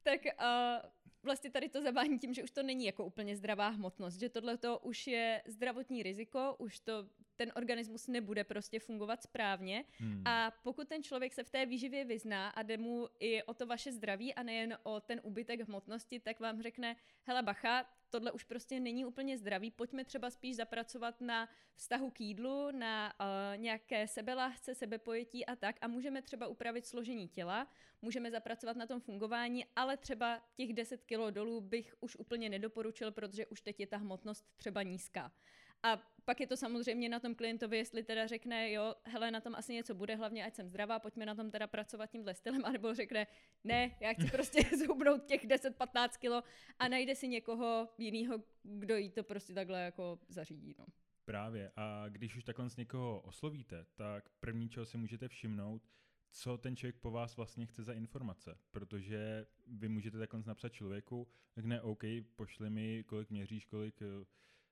tak 0.03 0.21
uh, 0.25 0.91
vlastně 1.23 1.51
tady 1.51 1.69
to 1.69 1.83
zavání 1.83 2.19
tím, 2.19 2.35
že 2.35 2.43
už 2.43 2.51
to 2.51 2.63
není 2.63 2.85
jako 2.85 3.05
úplně 3.05 3.37
zdravá 3.37 3.69
hmotnost, 3.69 4.19
že 4.19 4.29
tohle 4.29 4.57
to 4.57 4.79
už 4.79 5.07
je 5.07 5.43
zdravotní 5.47 6.03
riziko, 6.03 6.57
už 6.59 6.81
to 6.81 7.09
ten 7.39 7.53
organismus 7.57 8.07
nebude 8.07 8.45
prostě 8.45 8.81
fungovat 8.81 9.23
správně 9.23 9.85
hmm. 9.99 10.23
a 10.27 10.53
pokud 10.63 10.89
ten 10.89 11.03
člověk 11.03 11.33
se 11.33 11.45
v 11.45 11.51
té 11.51 11.67
výživě 11.67 12.05
vyzná 12.05 12.49
a 12.49 12.63
jde 12.63 12.77
mu 12.77 13.09
i 13.21 13.43
o 13.43 13.55
to 13.55 13.67
vaše 13.67 13.93
zdraví 13.93 14.35
a 14.35 14.43
nejen 14.43 14.79
o 14.83 15.01
ten 15.01 15.21
úbytek 15.23 15.61
hmotnosti, 15.69 16.21
tak 16.21 16.41
vám 16.41 16.63
řekne, 16.63 16.97
hele 17.23 17.43
bacha, 17.43 17.85
tohle 18.11 18.33
už 18.33 18.45
prostě 18.45 18.81
není 18.81 19.05
úplně 19.05 19.39
zdravý, 19.39 19.71
pojďme 19.71 20.05
třeba 20.05 20.31
spíš 20.31 20.57
zapracovat 20.57 21.21
na 21.21 21.49
vztahu 21.75 22.11
k 22.11 22.21
jídlu, 22.21 22.71
na 22.71 23.13
uh, 23.21 23.61
nějaké 23.61 24.09
sebelásce, 24.09 24.75
sebepojetí 24.75 25.47
a 25.47 25.57
tak 25.57 25.77
a 25.81 25.89
můžeme 25.89 26.23
třeba 26.23 26.47
upravit 26.47 26.87
složení 26.87 27.29
těla, 27.29 27.69
můžeme 28.03 28.31
zapracovat 28.31 28.77
na 28.77 28.87
tom 28.87 29.01
fungování, 29.01 29.65
ale 29.77 29.97
třeba 29.97 30.43
těch 30.55 30.73
10 30.73 31.05
kilo 31.05 31.31
dolů 31.31 31.61
bych 31.61 31.95
už 32.01 32.17
úplně 32.17 32.49
nedoporučil, 32.49 33.13
protože 33.13 33.47
už 33.47 33.61
teď 33.61 33.81
je 33.81 33.87
ta 33.87 33.97
hmotnost 33.97 34.47
třeba 34.57 34.83
nízká. 34.83 35.33
A 35.83 35.97
pak 36.25 36.41
je 36.41 36.47
to 36.47 36.57
samozřejmě 36.57 37.09
na 37.09 37.21
tom 37.21 37.35
klientovi, 37.35 37.77
jestli 37.77 38.03
teda 38.03 38.27
řekne, 38.27 38.73
jo, 38.73 38.95
hele, 39.05 39.31
na 39.31 39.41
tom 39.41 39.55
asi 39.55 39.73
něco 39.73 39.95
bude, 39.95 40.15
hlavně 40.15 40.45
ať 40.45 40.55
jsem 40.55 40.69
zdravá, 40.69 40.99
pojďme 40.99 41.27
na 41.27 41.35
tom 41.35 41.51
teda 41.51 41.67
pracovat 41.67 42.11
tímhle 42.11 42.35
stylem, 42.35 42.65
anebo 42.65 42.95
řekne, 42.95 43.27
ne, 43.65 43.97
já 44.01 44.13
chci 44.13 44.31
prostě 44.31 44.63
zhubnout 44.79 45.25
těch 45.25 45.47
10-15 45.47 46.09
kilo 46.19 46.43
a 46.79 46.89
najde 46.89 47.15
si 47.15 47.29
někoho 47.29 47.89
jiného, 47.99 48.43
kdo 48.63 48.97
jí 48.97 49.11
to 49.11 49.25
prostě 49.25 49.55
takhle 49.55 49.81
jako 49.81 50.19
zařídí. 50.29 50.75
No. 50.79 50.87
Právě. 51.25 51.73
A 51.77 52.09
když 52.09 52.37
už 52.37 52.45
takhle 52.45 52.71
z 52.71 52.77
někoho 52.77 53.21
oslovíte, 53.21 53.87
tak 53.95 54.29
první, 54.41 54.69
čeho 54.69 54.87
si 54.87 54.99
můžete 54.99 55.29
všimnout, 55.29 55.83
co 56.31 56.59
ten 56.59 56.77
člověk 56.77 56.97
po 56.97 57.11
vás 57.11 57.37
vlastně 57.37 57.67
chce 57.67 57.83
za 57.83 57.93
informace, 57.93 58.59
protože 58.71 59.47
vy 59.67 59.89
můžete 59.89 60.19
takhle 60.19 60.43
napsat 60.47 60.73
člověku, 60.73 61.29
řekne 61.57 61.81
OK, 61.81 62.03
pošli 62.37 62.71
mi, 62.71 63.05
kolik 63.05 63.31
měříš, 63.31 63.65
kolik 63.65 64.03
eh, 64.03 64.25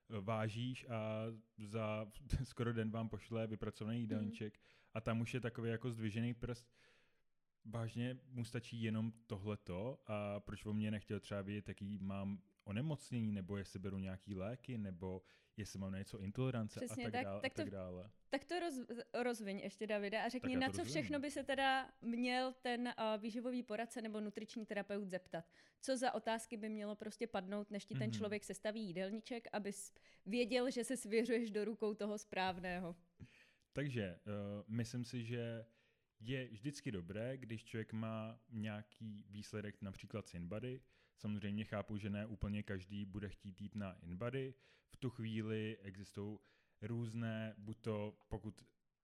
vážíš 0.09 0.85
a 0.89 1.25
za 1.57 2.07
skoro 2.43 2.73
den 2.73 2.91
vám 2.91 3.09
pošle 3.09 3.47
vypracovaný 3.47 3.99
jídelníček 3.99 4.57
mm. 4.57 4.61
a 4.93 5.01
tam 5.01 5.21
už 5.21 5.33
je 5.33 5.39
takový 5.39 5.69
jako 5.69 5.91
zdvižený 5.91 6.33
prst, 6.33 6.67
vážně 7.65 8.19
mu 8.29 8.45
stačí 8.45 8.81
jenom 8.81 9.11
tohleto 9.27 9.99
a 10.07 10.39
proč 10.39 10.65
o 10.65 10.73
mě 10.73 10.91
nechtěl 10.91 11.19
třeba 11.19 11.41
vědět, 11.41 11.67
jaký 11.67 11.97
mám 11.97 12.41
onemocnění, 12.67 13.31
nebo 13.31 13.57
jestli 13.57 13.79
beru 13.79 13.97
nějaký 13.97 14.35
léky, 14.35 14.77
nebo 14.77 15.21
jestli 15.57 15.79
mám 15.79 15.91
na 15.91 15.97
něco 15.97 16.19
intolerance 16.19 16.79
Přesně, 16.79 17.07
a 17.07 17.11
tak, 17.11 17.13
tak, 17.13 17.23
dále. 17.23 17.41
Tak, 17.41 17.51
a 17.51 17.55
tak 17.55 17.65
to, 17.65 17.71
dále. 17.71 18.11
tak 18.29 18.45
to 18.45 18.59
roz, 18.59 18.75
rozviň 19.13 19.59
ještě, 19.59 19.87
Davida, 19.87 20.23
a 20.23 20.29
řekni, 20.29 20.55
na 20.55 20.69
co 20.69 20.77
rozviň. 20.77 20.93
všechno 20.93 21.19
by 21.19 21.31
se 21.31 21.43
teda 21.43 21.91
měl 22.01 22.53
ten 22.61 22.81
uh, 22.87 23.21
výživový 23.21 23.63
poradce 23.63 24.01
nebo 24.01 24.19
nutriční 24.19 24.65
terapeut 24.65 25.09
zeptat. 25.09 25.45
Co 25.81 25.97
za 25.97 26.13
otázky 26.13 26.57
by 26.57 26.69
mělo 26.69 26.95
prostě 26.95 27.27
padnout, 27.27 27.71
než 27.71 27.85
ti 27.85 27.95
ten 27.95 28.09
mm-hmm. 28.09 28.17
člověk 28.17 28.43
sestaví 28.43 28.87
jídelníček, 28.87 29.47
abys 29.53 29.93
věděl, 30.25 30.71
že 30.71 30.83
se 30.83 30.97
svěřuješ 30.97 31.51
do 31.51 31.65
rukou 31.65 31.93
toho 31.93 32.17
správného. 32.17 32.95
Takže 33.73 34.19
uh, 34.25 34.63
myslím 34.67 35.05
si, 35.05 35.23
že 35.23 35.65
je 36.19 36.47
vždycky 36.47 36.91
dobré, 36.91 37.37
když 37.37 37.65
člověk 37.65 37.93
má 37.93 38.39
nějaký 38.49 39.25
výsledek, 39.29 39.81
například 39.81 40.27
Sinbody. 40.27 40.81
Samozřejmě 41.17 41.63
chápu, 41.65 41.97
že 41.97 42.09
ne 42.09 42.25
úplně 42.25 42.63
každý 42.63 43.05
bude 43.05 43.29
chtít 43.29 43.61
jít 43.61 43.75
na 43.75 43.93
InBody. 43.93 44.53
V 44.89 44.97
tu 44.97 45.09
chvíli 45.09 45.77
existují 45.81 46.39
různé, 46.81 47.55
buď 47.57 47.77
to, 47.81 48.17
pokud 48.27 48.63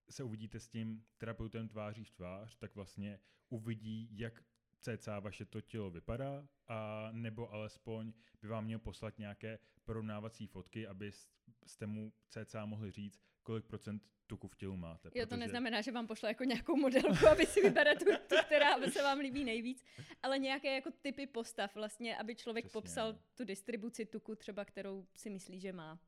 se 0.10 0.24
uvidíte 0.24 0.60
s 0.60 0.67
tím 0.67 1.05
terapeutem 1.17 1.67
tváří 1.67 2.03
v 2.03 2.12
tvář, 2.12 2.55
tak 2.55 2.75
vlastně 2.75 3.20
uvidí, 3.50 4.10
jak 4.12 4.43
cca 4.79 5.20
vaše 5.20 5.46
to 5.46 5.62
tělo 5.62 5.91
vypadá, 5.91 6.48
a 6.67 7.10
nebo 7.12 7.53
alespoň 7.53 8.13
by 8.41 8.48
vám 8.48 8.65
měl 8.65 8.79
poslat 8.79 9.20
nějaké 9.20 9.60
porovnávací 9.84 10.48
fotky, 10.48 10.88
abyste 10.88 11.88
mu 11.88 12.13
cca 12.27 12.65
mohli 12.65 12.91
říct, 12.91 13.22
kolik 13.43 13.65
procent 13.65 14.03
tuku 14.27 14.47
v 14.47 14.55
tělu 14.55 14.77
máte. 14.77 15.09
Jo, 15.13 15.25
to 15.25 15.38
neznamená, 15.38 15.81
že 15.81 15.91
vám 15.91 16.07
pošle 16.07 16.29
jako 16.29 16.43
nějakou 16.43 16.75
modelku, 16.75 17.27
aby 17.27 17.45
si 17.45 17.62
vybere 17.62 17.95
tu, 17.95 18.05
tu, 18.05 18.35
která 18.45 18.77
se 18.91 19.03
vám 19.03 19.19
líbí 19.19 19.43
nejvíc, 19.43 19.85
ale 20.23 20.39
nějaké 20.39 20.75
jako 20.75 20.91
typy 21.01 21.27
postav 21.27 21.75
vlastně, 21.75 22.17
aby 22.17 22.35
člověk 22.35 22.65
Přesně. 22.65 22.81
popsal 22.81 23.19
tu 23.35 23.45
distribuci 23.45 24.05
tuku 24.05 24.35
třeba, 24.35 24.65
kterou 24.65 25.05
si 25.15 25.29
myslí, 25.29 25.59
že 25.59 25.73
má. 25.73 26.00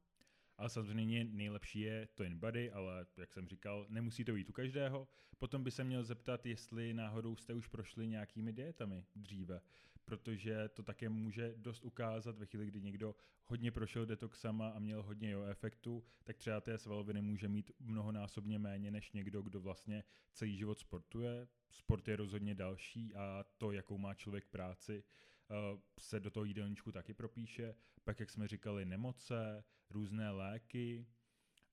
Ale 0.57 0.69
samozřejmě 0.69 1.23
nejlepší 1.23 1.79
je 1.79 2.07
to 2.15 2.23
in 2.23 2.39
body, 2.39 2.71
ale 2.71 3.05
jak 3.17 3.33
jsem 3.33 3.47
říkal, 3.47 3.85
nemusí 3.89 4.25
to 4.25 4.33
být 4.33 4.49
u 4.49 4.53
každého. 4.53 5.07
Potom 5.37 5.63
by 5.63 5.71
se 5.71 5.83
měl 5.83 6.03
zeptat, 6.03 6.45
jestli 6.45 6.93
náhodou 6.93 7.35
jste 7.35 7.53
už 7.53 7.67
prošli 7.67 8.07
nějakými 8.07 8.53
dietami 8.53 9.05
dříve, 9.15 9.61
protože 10.05 10.69
to 10.69 10.83
také 10.83 11.09
může 11.09 11.53
dost 11.57 11.83
ukázat 11.83 12.37
ve 12.37 12.45
chvíli, 12.45 12.65
kdy 12.65 12.81
někdo 12.81 13.15
hodně 13.45 13.71
prošel 13.71 14.05
detoxama 14.05 14.69
a 14.69 14.79
měl 14.79 15.03
hodně 15.03 15.31
jo 15.31 15.43
efektu, 15.43 16.03
tak 16.23 16.37
třeba 16.37 16.61
té 16.61 16.77
svaloviny 16.77 17.21
může 17.21 17.47
mít 17.47 17.71
mnohonásobně 17.79 18.59
méně 18.59 18.91
než 18.91 19.11
někdo, 19.11 19.41
kdo 19.41 19.61
vlastně 19.61 20.03
celý 20.33 20.57
život 20.57 20.79
sportuje. 20.79 21.47
Sport 21.71 22.07
je 22.07 22.15
rozhodně 22.15 22.55
další 22.55 23.15
a 23.15 23.45
to, 23.57 23.71
jakou 23.71 23.97
má 23.97 24.13
člověk 24.13 24.45
práci, 24.45 25.03
eh, 25.03 25.55
se 25.99 26.19
do 26.19 26.29
toho 26.29 26.43
jídelníčku 26.43 26.91
taky 26.91 27.13
propíše. 27.13 27.75
Pak, 28.03 28.19
jak 28.19 28.29
jsme 28.29 28.47
říkali, 28.47 28.85
nemoce, 28.85 29.63
různé 29.89 30.31
léky 30.31 31.07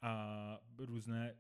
a 0.01 0.59
různé 0.79 1.37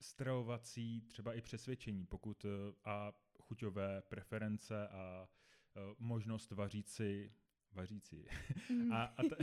stravovací, 0.00 1.00
třeba 1.00 1.34
i 1.34 1.40
přesvědčení, 1.40 2.06
pokud 2.06 2.44
eh, 2.44 2.48
a 2.84 3.12
chuťové 3.42 4.02
preference 4.02 4.88
a 4.88 5.28
uh, 5.76 5.94
možnost 5.98 6.50
vařit 6.50 6.88
si, 6.88 7.32
vařit 7.72 8.04
si 8.04 8.24
mm. 8.70 8.92
a, 8.92 9.04
a, 9.04 9.22
ta, 9.22 9.36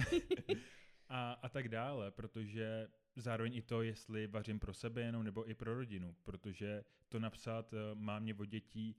a, 1.09 1.33
a 1.33 1.49
tak 1.49 1.69
dále, 1.69 2.11
protože 2.11 2.87
zároveň 3.15 3.55
i 3.55 3.61
to, 3.61 3.81
jestli 3.81 4.27
vařím 4.27 4.59
pro 4.59 4.73
sebe 4.73 5.01
jenom 5.01 5.23
nebo 5.23 5.49
i 5.49 5.53
pro 5.53 5.73
rodinu, 5.73 6.15
protože 6.23 6.83
to 7.09 7.19
napsat 7.19 7.73
uh, 7.73 7.79
má 7.93 8.19
mě 8.19 8.33
od 8.33 8.45
dětí 8.45 8.95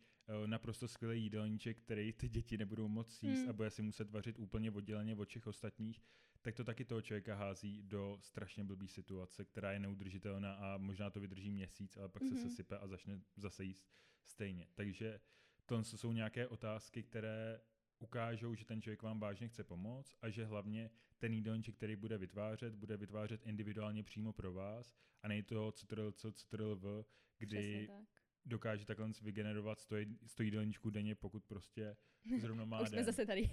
naprosto 0.46 0.88
skvělý 0.88 1.22
jídelníček, 1.22 1.78
který 1.78 2.12
ty 2.12 2.28
děti 2.28 2.58
nebudou 2.58 2.88
moc 2.88 3.22
jíst 3.22 3.42
mm. 3.42 3.50
a 3.50 3.52
bude 3.52 3.70
si 3.70 3.82
muset 3.82 4.10
vařit 4.10 4.38
úplně 4.38 4.70
odděleně 4.70 5.16
od 5.16 5.28
všech 5.28 5.46
ostatních, 5.46 6.02
tak 6.42 6.54
to 6.54 6.64
taky 6.64 6.84
toho 6.84 7.02
člověka 7.02 7.34
hází 7.34 7.82
do 7.82 8.18
strašně 8.20 8.64
blbý 8.64 8.88
situace, 8.88 9.44
která 9.44 9.72
je 9.72 9.78
neudržitelná 9.78 10.54
a 10.54 10.76
možná 10.76 11.10
to 11.10 11.20
vydrží 11.20 11.50
měsíc, 11.50 11.96
ale 11.96 12.08
pak 12.08 12.22
mm-hmm. 12.22 12.28
se 12.28 12.34
mhm. 12.34 12.48
sesype 12.50 12.78
a 12.78 12.86
začne 12.86 13.20
zase 13.36 13.64
jíst 13.64 13.86
stejně. 14.24 14.66
Takže 14.74 15.20
to 15.66 15.84
jsou 15.84 16.12
nějaké 16.12 16.48
otázky, 16.48 17.02
které 17.02 17.60
ukážou, 17.98 18.54
že 18.54 18.64
ten 18.64 18.82
člověk 18.82 19.02
vám 19.02 19.20
vážně 19.20 19.48
chce 19.48 19.64
pomoct 19.64 20.16
a 20.22 20.30
že 20.30 20.44
hlavně 20.44 20.90
ten 21.18 21.32
jídelníček, 21.32 21.76
který 21.76 21.96
bude 21.96 22.18
vytvářet, 22.18 22.74
bude 22.74 22.96
vytvářet 22.96 23.46
individuálně 23.46 24.02
přímo 24.02 24.32
pro 24.32 24.52
vás 24.52 24.94
a 25.22 25.28
nej 25.28 25.42
to 25.42 25.72
Ctrl 25.72 26.12
co 26.12 26.32
Ctrl 26.32 26.76
v, 26.76 27.04
kdy 27.38 27.88
dokáže 28.44 28.84
takhle 28.84 29.10
vygenerovat 29.22 29.80
100, 29.80 29.96
100 30.26 30.42
jídelníčků 30.42 30.90
denně, 30.90 31.14
pokud 31.14 31.44
prostě 31.44 31.96
zrovna 32.38 32.64
má 32.64 32.80
Už 32.80 32.88
jsme 32.88 32.96
den. 32.96 33.04
zase 33.04 33.26
tady. 33.26 33.42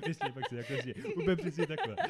přesně, 0.00 0.32
pak 0.32 0.48
si 0.48 0.56
takhle 0.56 0.82
zdi. 0.82 0.94
Úplně 0.94 1.36
přesně 1.36 1.66
takhle. 1.66 1.96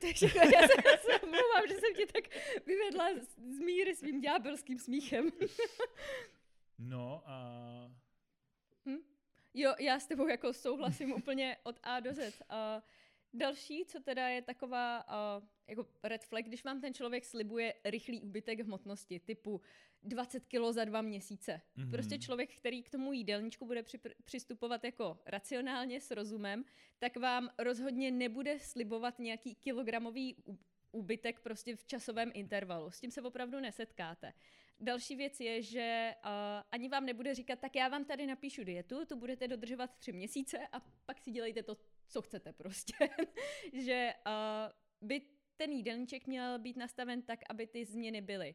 Takže 0.00 0.26
já 0.26 0.66
se, 0.68 0.72
já 0.90 0.96
se 0.98 1.20
omlouvám, 1.22 1.62
že 1.68 1.74
jsem 1.74 1.94
tě 1.94 2.06
tak 2.06 2.24
vyvedla 2.66 3.08
z 3.50 3.58
míry 3.58 3.96
svým 3.96 4.20
ďábelským 4.20 4.78
smíchem. 4.78 5.30
no 6.78 7.22
a... 7.26 7.90
Hm? 8.86 8.98
Jo, 9.54 9.74
já 9.78 10.00
s 10.00 10.06
tebou 10.06 10.28
jako 10.28 10.52
souhlasím 10.52 11.12
úplně 11.12 11.56
od 11.62 11.78
A 11.82 12.00
do 12.00 12.14
Z. 12.14 12.42
A 12.48 12.82
Další, 13.34 13.84
co 13.84 14.00
teda 14.00 14.28
je 14.28 14.42
taková 14.42 15.04
uh, 15.08 15.44
jako 15.66 15.86
red 16.02 16.24
flag, 16.24 16.44
když 16.44 16.64
vám 16.64 16.80
ten 16.80 16.94
člověk 16.94 17.24
slibuje 17.24 17.74
rychlý 17.84 18.20
úbytek 18.20 18.60
hmotnosti, 18.60 19.20
typu 19.20 19.60
20 20.02 20.46
kilo 20.46 20.72
za 20.72 20.84
dva 20.84 21.02
měsíce. 21.02 21.60
Mm-hmm. 21.76 21.90
Prostě 21.90 22.18
člověk, 22.18 22.56
který 22.56 22.82
k 22.82 22.90
tomu 22.90 23.12
jídelníčku 23.12 23.66
bude 23.66 23.82
při, 23.82 23.98
přistupovat 24.24 24.84
jako 24.84 25.18
racionálně, 25.26 26.00
s 26.00 26.10
rozumem, 26.10 26.64
tak 26.98 27.16
vám 27.16 27.50
rozhodně 27.58 28.10
nebude 28.10 28.58
slibovat 28.58 29.18
nějaký 29.18 29.54
kilogramový 29.54 30.36
úbytek 30.92 31.40
prostě 31.40 31.76
v 31.76 31.84
časovém 31.84 32.30
intervalu. 32.34 32.90
S 32.90 33.00
tím 33.00 33.10
se 33.10 33.22
opravdu 33.22 33.60
nesetkáte. 33.60 34.32
Další 34.80 35.16
věc 35.16 35.40
je, 35.40 35.62
že 35.62 36.14
uh, 36.24 36.30
ani 36.70 36.88
vám 36.88 37.06
nebude 37.06 37.34
říkat, 37.34 37.58
tak 37.58 37.76
já 37.76 37.88
vám 37.88 38.04
tady 38.04 38.26
napíšu 38.26 38.64
dietu, 38.64 39.04
tu 39.04 39.16
budete 39.16 39.48
dodržovat 39.48 39.90
tři 39.98 40.12
měsíce 40.12 40.58
a 40.72 40.80
pak 41.06 41.20
si 41.20 41.30
dělejte 41.30 41.62
to, 41.62 41.76
co 42.08 42.22
chcete 42.22 42.52
prostě. 42.52 42.94
že 43.72 44.14
uh, 44.26 45.08
by 45.08 45.22
ten 45.56 45.72
jídelníček 45.72 46.26
měl 46.26 46.58
být 46.58 46.76
nastaven 46.76 47.22
tak, 47.22 47.40
aby 47.48 47.66
ty 47.66 47.84
změny 47.84 48.20
byly 48.20 48.54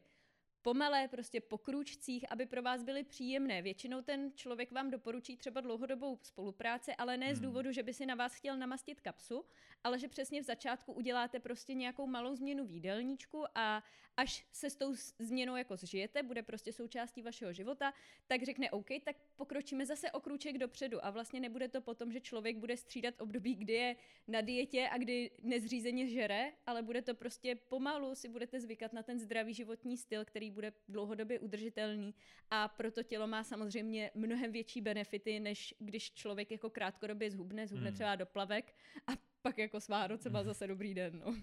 pomalé, 0.68 1.08
prostě 1.08 1.40
po 1.40 1.58
krůčcích, 1.58 2.32
aby 2.32 2.46
pro 2.46 2.62
vás 2.62 2.82
byly 2.82 3.04
příjemné. 3.04 3.62
Většinou 3.62 4.02
ten 4.02 4.32
člověk 4.34 4.72
vám 4.72 4.90
doporučí 4.90 5.36
třeba 5.36 5.60
dlouhodobou 5.60 6.18
spolupráci, 6.22 6.94
ale 6.94 7.16
ne 7.16 7.26
hmm. 7.26 7.34
z 7.34 7.40
důvodu, 7.40 7.72
že 7.72 7.82
by 7.82 7.94
si 7.94 8.06
na 8.06 8.14
vás 8.14 8.34
chtěl 8.34 8.56
namastit 8.56 9.00
kapsu, 9.00 9.44
ale 9.84 9.98
že 9.98 10.08
přesně 10.08 10.42
v 10.42 10.44
začátku 10.44 10.92
uděláte 10.92 11.40
prostě 11.40 11.74
nějakou 11.74 12.06
malou 12.06 12.36
změnu 12.36 12.66
v 12.66 12.70
jídelníčku 12.70 13.44
a 13.54 13.82
až 14.18 14.46
se 14.52 14.70
s 14.70 14.76
tou 14.76 14.94
změnou 15.18 15.56
jako 15.56 15.76
zžijete, 15.76 16.22
bude 16.22 16.42
prostě 16.42 16.72
součástí 16.72 17.22
vašeho 17.22 17.52
života, 17.52 17.94
tak 18.26 18.42
řekne 18.42 18.70
OK, 18.70 18.88
tak 19.04 19.16
pokročíme 19.36 19.86
zase 19.86 20.10
o 20.10 20.20
krůček 20.20 20.58
dopředu 20.58 21.04
a 21.04 21.10
vlastně 21.10 21.40
nebude 21.40 21.68
to 21.68 21.80
potom, 21.80 22.12
že 22.12 22.20
člověk 22.20 22.56
bude 22.56 22.76
střídat 22.76 23.20
období, 23.20 23.54
kdy 23.54 23.72
je 23.72 23.96
na 24.28 24.40
dietě 24.40 24.88
a 24.88 24.98
kdy 24.98 25.30
nezřízeně 25.42 26.08
žere, 26.08 26.52
ale 26.66 26.82
bude 26.82 27.02
to 27.02 27.14
prostě 27.14 27.54
pomalu 27.54 28.14
si 28.14 28.28
budete 28.28 28.60
zvykat 28.60 28.92
na 28.92 29.02
ten 29.02 29.18
zdravý 29.18 29.54
životní 29.54 29.96
styl, 29.96 30.24
který 30.24 30.50
bude 30.58 30.72
dlouhodobě 30.88 31.38
udržitelný 31.38 32.14
a 32.50 32.68
proto 32.68 33.02
tělo 33.02 33.26
má 33.26 33.44
samozřejmě 33.44 34.10
mnohem 34.14 34.52
větší 34.52 34.80
benefity, 34.80 35.40
než 35.40 35.74
když 35.78 36.14
člověk 36.14 36.50
jako 36.50 36.70
krátkodobě 36.70 37.30
zhubne, 37.30 37.66
zhubne 37.66 37.88
hmm. 37.88 37.94
třeba 37.94 38.16
do 38.16 38.26
plavek 38.26 38.74
a 39.06 39.12
pak 39.42 39.58
jako 39.58 39.80
s 39.80 39.88
Vánocema 39.88 40.42
zase 40.42 40.66
dobrý 40.72 40.94
den. 40.94 41.22
No. 41.24 41.36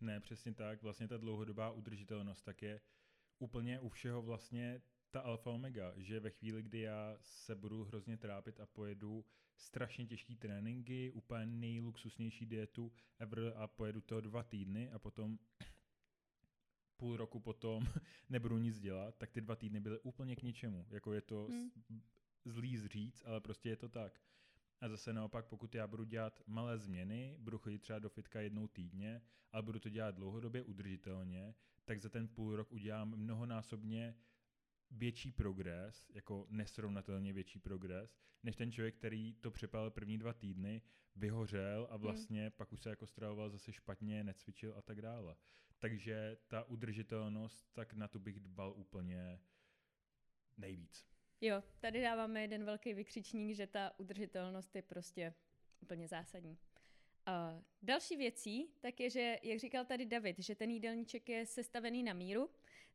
Ne, 0.00 0.20
přesně 0.20 0.54
tak. 0.54 0.82
Vlastně 0.82 1.08
ta 1.08 1.16
dlouhodobá 1.16 1.70
udržitelnost 1.70 2.42
tak 2.42 2.62
je 2.62 2.80
úplně 3.38 3.80
u 3.80 3.88
všeho 3.88 4.22
vlastně 4.22 4.82
ta 5.10 5.20
alfa 5.20 5.50
omega, 5.50 5.92
že 5.96 6.20
ve 6.20 6.30
chvíli, 6.30 6.62
kdy 6.62 6.80
já 6.80 7.16
se 7.20 7.54
budu 7.54 7.84
hrozně 7.84 8.16
trápit 8.16 8.60
a 8.60 8.66
pojedu 8.66 9.24
strašně 9.56 10.06
těžký 10.06 10.36
tréninky, 10.36 11.10
úplně 11.10 11.46
nejluxusnější 11.46 12.46
dietu 12.46 12.92
ever 13.18 13.52
a 13.56 13.66
pojedu 13.66 14.00
to 14.00 14.20
dva 14.20 14.42
týdny 14.42 14.90
a 14.90 14.98
potom 14.98 15.38
půl 16.96 17.16
roku 17.16 17.40
potom 17.40 17.86
nebudu 18.30 18.58
nic 18.58 18.80
dělat, 18.80 19.14
tak 19.18 19.30
ty 19.30 19.40
dva 19.40 19.56
týdny 19.56 19.80
byly 19.80 19.98
úplně 19.98 20.36
k 20.36 20.42
ničemu. 20.42 20.86
Jako 20.90 21.12
je 21.12 21.20
to 21.20 21.46
hmm. 21.46 21.70
zlý 22.44 22.76
zříct, 22.76 23.22
ale 23.26 23.40
prostě 23.40 23.68
je 23.68 23.76
to 23.76 23.88
tak. 23.88 24.20
A 24.80 24.88
zase 24.88 25.12
naopak, 25.12 25.46
pokud 25.46 25.74
já 25.74 25.86
budu 25.86 26.04
dělat 26.04 26.42
malé 26.46 26.78
změny, 26.78 27.36
budu 27.38 27.58
chodit 27.58 27.78
třeba 27.78 27.98
do 27.98 28.08
fitka 28.08 28.40
jednou 28.40 28.68
týdně, 28.68 29.22
ale 29.52 29.62
budu 29.62 29.78
to 29.80 29.88
dělat 29.88 30.14
dlouhodobě 30.14 30.62
udržitelně, 30.62 31.54
tak 31.84 32.00
za 32.00 32.08
ten 32.08 32.28
půl 32.28 32.56
rok 32.56 32.72
udělám 32.72 33.16
mnohonásobně 33.16 34.14
větší 34.90 35.32
progres, 35.32 36.10
jako 36.14 36.46
nesrovnatelně 36.50 37.32
větší 37.32 37.58
progres, 37.58 38.18
než 38.42 38.56
ten 38.56 38.72
člověk, 38.72 38.94
který 38.94 39.34
to 39.34 39.50
přepal 39.50 39.90
první 39.90 40.18
dva 40.18 40.32
týdny, 40.32 40.82
vyhořel 41.16 41.86
a 41.90 41.94
hmm. 41.94 42.02
vlastně 42.02 42.42
hmm. 42.42 42.50
pak 42.50 42.72
už 42.72 42.80
se 42.80 42.90
jako 42.90 43.06
stravoval 43.06 43.50
zase 43.50 43.72
špatně, 43.72 44.24
necvičil 44.24 44.74
a 44.76 44.82
tak 44.82 45.02
dále. 45.02 45.36
Takže 45.78 46.36
ta 46.48 46.64
udržitelnost, 46.64 47.68
tak 47.72 47.92
na 47.92 48.08
to 48.08 48.18
bych 48.18 48.40
dbal 48.40 48.72
úplně 48.76 49.40
nejvíc. 50.56 51.06
Jo, 51.40 51.62
tady 51.78 52.02
dáváme 52.02 52.40
jeden 52.40 52.64
velký 52.64 52.94
vykřičník, 52.94 53.56
že 53.56 53.66
ta 53.66 53.98
udržitelnost 53.98 54.76
je 54.76 54.82
prostě 54.82 55.34
úplně 55.80 56.08
zásadní. 56.08 56.58
Uh, 57.28 57.62
další 57.82 58.16
věcí, 58.16 58.70
tak 58.80 59.00
je, 59.00 59.10
že, 59.10 59.38
jak 59.42 59.58
říkal 59.58 59.84
tady 59.84 60.06
David, 60.06 60.38
že 60.38 60.54
ten 60.54 60.70
jídelníček 60.70 61.28
je 61.28 61.46
sestavený 61.46 62.02
na 62.02 62.12
míru, 62.12 62.50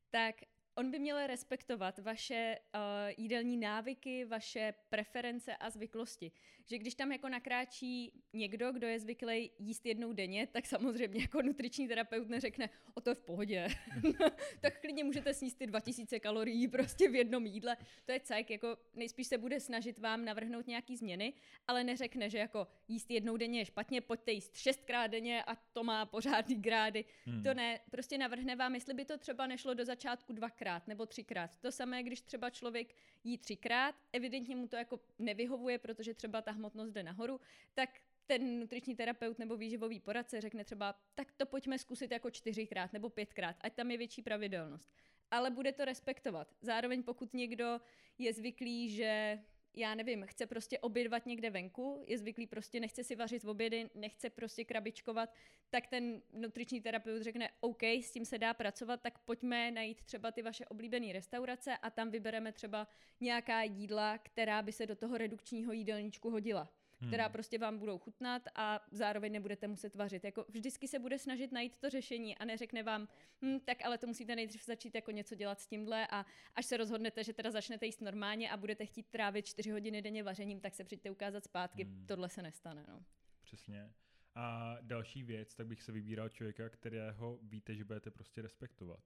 tak 0.10 0.36
On 0.76 0.92
by 0.92 1.00
měl 1.00 1.28
respektovat 1.28 2.00
vaše 2.00 2.58
uh, 2.76 2.82
jídelní 3.18 3.58
návyky, 3.58 4.26
vaše 4.26 4.74
preference 4.90 5.56
a 5.56 5.70
zvyklosti. 5.70 6.32
Že 6.66 6.78
když 6.78 6.96
tam 6.96 7.12
jako 7.12 7.30
nakráčí 7.30 8.14
někdo, 8.34 8.72
kdo 8.72 8.88
je 8.88 9.00
zvyklý 9.00 9.52
jíst 9.60 9.86
jednou 9.86 10.14
denně, 10.14 10.48
tak 10.48 10.66
samozřejmě 10.66 11.22
jako 11.22 11.42
nutriční 11.42 11.88
terapeut 11.88 12.30
neřekne, 12.30 12.70
o 12.94 13.02
to 13.02 13.10
je 13.10 13.16
v 13.16 13.22
pohodě. 13.22 13.68
tak 14.62 14.82
klidně 14.82 15.04
můžete 15.04 15.34
sníst 15.34 15.58
ty 15.58 15.68
2000 15.68 16.20
kalorií 16.20 16.68
prostě 16.68 17.10
v 17.10 17.16
jednom 17.16 17.46
jídle. 17.46 17.78
To 18.06 18.12
je 18.12 18.20
cajk, 18.20 18.50
jako 18.50 18.78
nejspíš 18.94 19.28
se 19.28 19.38
bude 19.38 19.60
snažit 19.60 20.00
vám 20.00 20.26
navrhnout 20.26 20.68
nějaký 20.68 20.98
změny, 20.98 21.34
ale 21.68 21.84
neřekne, 21.84 22.30
že 22.30 22.38
jako 22.38 22.68
jíst 22.88 23.12
jednou 23.12 23.38
denně 23.38 23.60
je 23.60 23.66
špatně, 23.66 24.02
pojďte 24.02 24.32
jíst 24.32 24.56
šestkrát 24.56 25.08
denně 25.08 25.44
a 25.44 25.56
to 25.56 25.84
má 25.84 26.06
pořádný 26.06 26.56
grády. 26.56 27.06
Hmm. 27.26 27.44
To 27.44 27.54
ne, 27.54 27.80
prostě 27.92 28.18
navrhne 28.18 28.56
vám, 28.56 28.76
jestli 28.76 28.94
by 28.94 29.06
to 29.06 29.18
třeba 29.18 29.48
nešlo 29.48 29.74
do 29.74 29.86
začátku 29.86 30.34
dvakrát 30.34 30.61
dvakrát 30.62 30.88
nebo 30.88 31.06
třikrát. 31.06 31.58
To 31.58 31.72
samé, 31.72 32.04
když 32.04 32.22
třeba 32.22 32.50
člověk 32.50 32.96
jí 33.24 33.38
třikrát, 33.38 33.96
evidentně 34.14 34.56
mu 34.56 34.68
to 34.68 34.76
jako 34.76 35.00
nevyhovuje, 35.20 35.78
protože 35.78 36.14
třeba 36.14 36.42
ta 36.42 36.52
hmotnost 36.52 36.92
jde 36.94 37.04
nahoru, 37.04 37.40
tak 37.74 37.90
ten 38.26 38.60
nutriční 38.60 38.96
terapeut 38.96 39.40
nebo 39.40 39.58
výživový 39.58 40.00
poradce 40.00 40.42
řekne 40.42 40.64
třeba, 40.64 40.96
tak 41.16 41.32
to 41.32 41.46
pojďme 41.46 41.80
zkusit 41.80 42.12
jako 42.12 42.30
čtyřikrát 42.30 42.94
nebo 42.94 43.10
pětkrát, 43.10 43.56
ať 43.62 43.74
tam 43.74 43.92
je 43.92 43.98
větší 43.98 44.22
pravidelnost. 44.22 44.94
Ale 45.32 45.50
bude 45.50 45.72
to 45.72 45.86
respektovat. 45.86 46.48
Zároveň 46.62 47.04
pokud 47.04 47.34
někdo 47.34 47.82
je 48.18 48.34
zvyklý, 48.34 48.90
že 48.90 49.40
já 49.76 49.96
nevím, 49.96 50.26
chce 50.26 50.46
prostě 50.46 50.80
obědvat 50.80 51.26
někde 51.26 51.50
venku, 51.50 52.04
je 52.08 52.18
zvyklý 52.18 52.48
prostě, 52.48 52.80
nechce 52.80 53.04
si 53.04 53.16
vařit 53.16 53.44
v 53.44 53.50
obědy, 53.50 53.90
nechce 53.96 54.30
prostě 54.30 54.66
krabičkovat, 54.66 55.34
tak 55.70 55.88
ten 55.88 56.22
nutriční 56.34 56.82
terapeut 56.82 57.22
řekne, 57.22 57.50
OK, 57.60 57.84
s 57.84 58.12
tím 58.12 58.26
se 58.26 58.38
dá 58.38 58.54
pracovat, 58.54 59.02
tak 59.02 59.20
pojďme 59.20 59.72
najít 59.72 60.04
třeba 60.04 60.32
ty 60.32 60.42
vaše 60.42 60.66
oblíbené 60.66 61.14
restaurace 61.14 61.78
a 61.78 61.90
tam 61.90 62.12
vybereme 62.12 62.52
třeba 62.52 62.88
nějaká 63.20 63.64
jídla, 63.64 64.18
která 64.18 64.62
by 64.62 64.72
se 64.72 64.86
do 64.86 64.96
toho 64.96 65.18
redukčního 65.18 65.72
jídelníčku 65.72 66.30
hodila 66.30 66.81
která 67.08 67.24
hmm. 67.24 67.32
prostě 67.32 67.58
vám 67.58 67.78
budou 67.78 67.98
chutnat 67.98 68.42
a 68.56 68.86
zároveň 68.92 69.32
nebudete 69.32 69.68
muset 69.68 69.96
vařit. 69.96 70.24
Jako 70.24 70.46
vždycky 70.50 70.88
se 70.88 71.00
bude 71.00 71.20
snažit 71.20 71.52
najít 71.52 71.78
to 71.80 71.90
řešení 71.90 72.38
a 72.38 72.46
neřekne 72.46 72.84
vám, 72.84 73.08
hm, 73.42 73.60
tak 73.66 73.86
ale 73.86 73.98
to 73.98 74.08
musíte 74.08 74.36
nejdřív 74.36 74.66
začít 74.66 74.96
jako 74.96 75.12
něco 75.12 75.36
dělat 75.36 75.60
s 75.60 75.68
tímhle 75.68 76.08
a 76.08 76.26
až 76.56 76.66
se 76.66 76.78
rozhodnete, 76.78 77.24
že 77.24 77.34
teda 77.34 77.52
začnete 77.52 77.86
jíst 77.86 78.02
normálně 78.02 78.52
a 78.52 78.58
budete 78.58 78.86
chtít 78.86 79.08
trávit 79.10 79.46
4 79.46 79.72
hodiny 79.72 80.02
denně 80.02 80.24
vařením, 80.24 80.60
tak 80.60 80.76
se 80.76 80.84
přijďte 80.84 81.12
ukázat 81.12 81.44
zpátky. 81.44 81.84
Hmm. 81.84 82.06
Tohle 82.06 82.30
se 82.30 82.42
nestane. 82.42 82.86
No. 82.88 83.04
Přesně. 83.44 83.94
A 84.36 84.78
další 84.82 85.24
věc, 85.24 85.56
tak 85.56 85.68
bych 85.68 85.82
se 85.82 85.92
vybíral 85.92 86.30
člověka, 86.30 86.70
kterého 86.70 87.40
víte, 87.42 87.76
že 87.76 87.84
budete 87.84 88.12
prostě 88.12 88.42
respektovat 88.42 89.00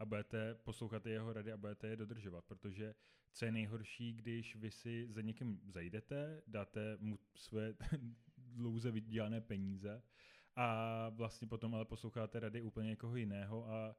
a 0.00 0.04
budete 0.04 0.54
poslouchat 0.54 1.06
jeho 1.06 1.32
rady 1.32 1.52
a 1.52 1.56
budete 1.56 1.88
je 1.88 1.96
dodržovat, 1.96 2.44
protože 2.44 2.94
co 3.32 3.44
je 3.44 3.52
nejhorší, 3.52 4.12
když 4.12 4.56
vy 4.56 4.70
si 4.70 5.06
za 5.10 5.20
někým 5.20 5.60
zajdete, 5.68 6.42
dáte 6.46 6.96
mu 7.00 7.18
své 7.34 7.74
dlouze 8.38 8.90
vydělané 8.90 9.40
peníze 9.40 10.02
a 10.56 11.08
vlastně 11.08 11.48
potom 11.48 11.74
ale 11.74 11.84
posloucháte 11.84 12.40
rady 12.40 12.62
úplně 12.62 12.88
někoho 12.88 13.16
jiného 13.16 13.70
a 13.70 13.96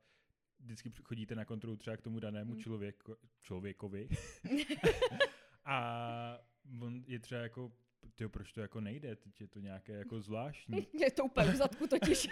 vždycky 0.60 0.92
chodíte 1.04 1.36
na 1.36 1.46
kontrolu 1.46 1.78
třeba 1.78 1.98
k 1.98 2.02
tomu 2.02 2.20
danému 2.20 2.52
hmm. 2.52 2.62
člověko, 2.62 3.18
člověkovi 3.42 4.10
a 5.66 6.40
on 6.82 7.04
je 7.08 7.20
třeba 7.20 7.42
jako 7.42 7.72
ty 8.16 8.28
proč 8.28 8.54
to 8.54 8.62
jako 8.62 8.82
nejde, 8.82 9.16
teď 9.16 9.42
je 9.42 9.48
to 9.48 9.60
nějaké 9.60 9.94
jako 9.94 10.22
zvláštní. 10.22 10.88
Je 10.94 11.12
to 11.12 11.24
úplně 11.24 11.52
v 11.52 11.56
zadku 11.56 11.88
totiž. 11.88 12.30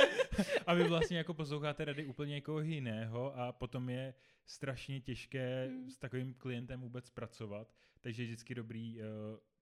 a 0.66 0.74
vy 0.74 0.84
vlastně 0.84 1.18
jako 1.18 1.34
posloucháte 1.34 1.84
rady 1.84 2.06
úplně 2.06 2.30
někoho 2.30 2.60
jiného 2.60 3.36
a 3.36 3.52
potom 3.52 3.90
je 3.90 4.14
strašně 4.46 5.00
těžké 5.00 5.66
hmm. 5.66 5.90
s 5.90 5.98
takovým 5.98 6.34
klientem 6.34 6.80
vůbec 6.80 7.10
pracovat, 7.10 7.74
takže 8.00 8.22
je 8.22 8.26
vždycky 8.26 8.54
dobrý, 8.54 9.00
eh, 9.00 9.04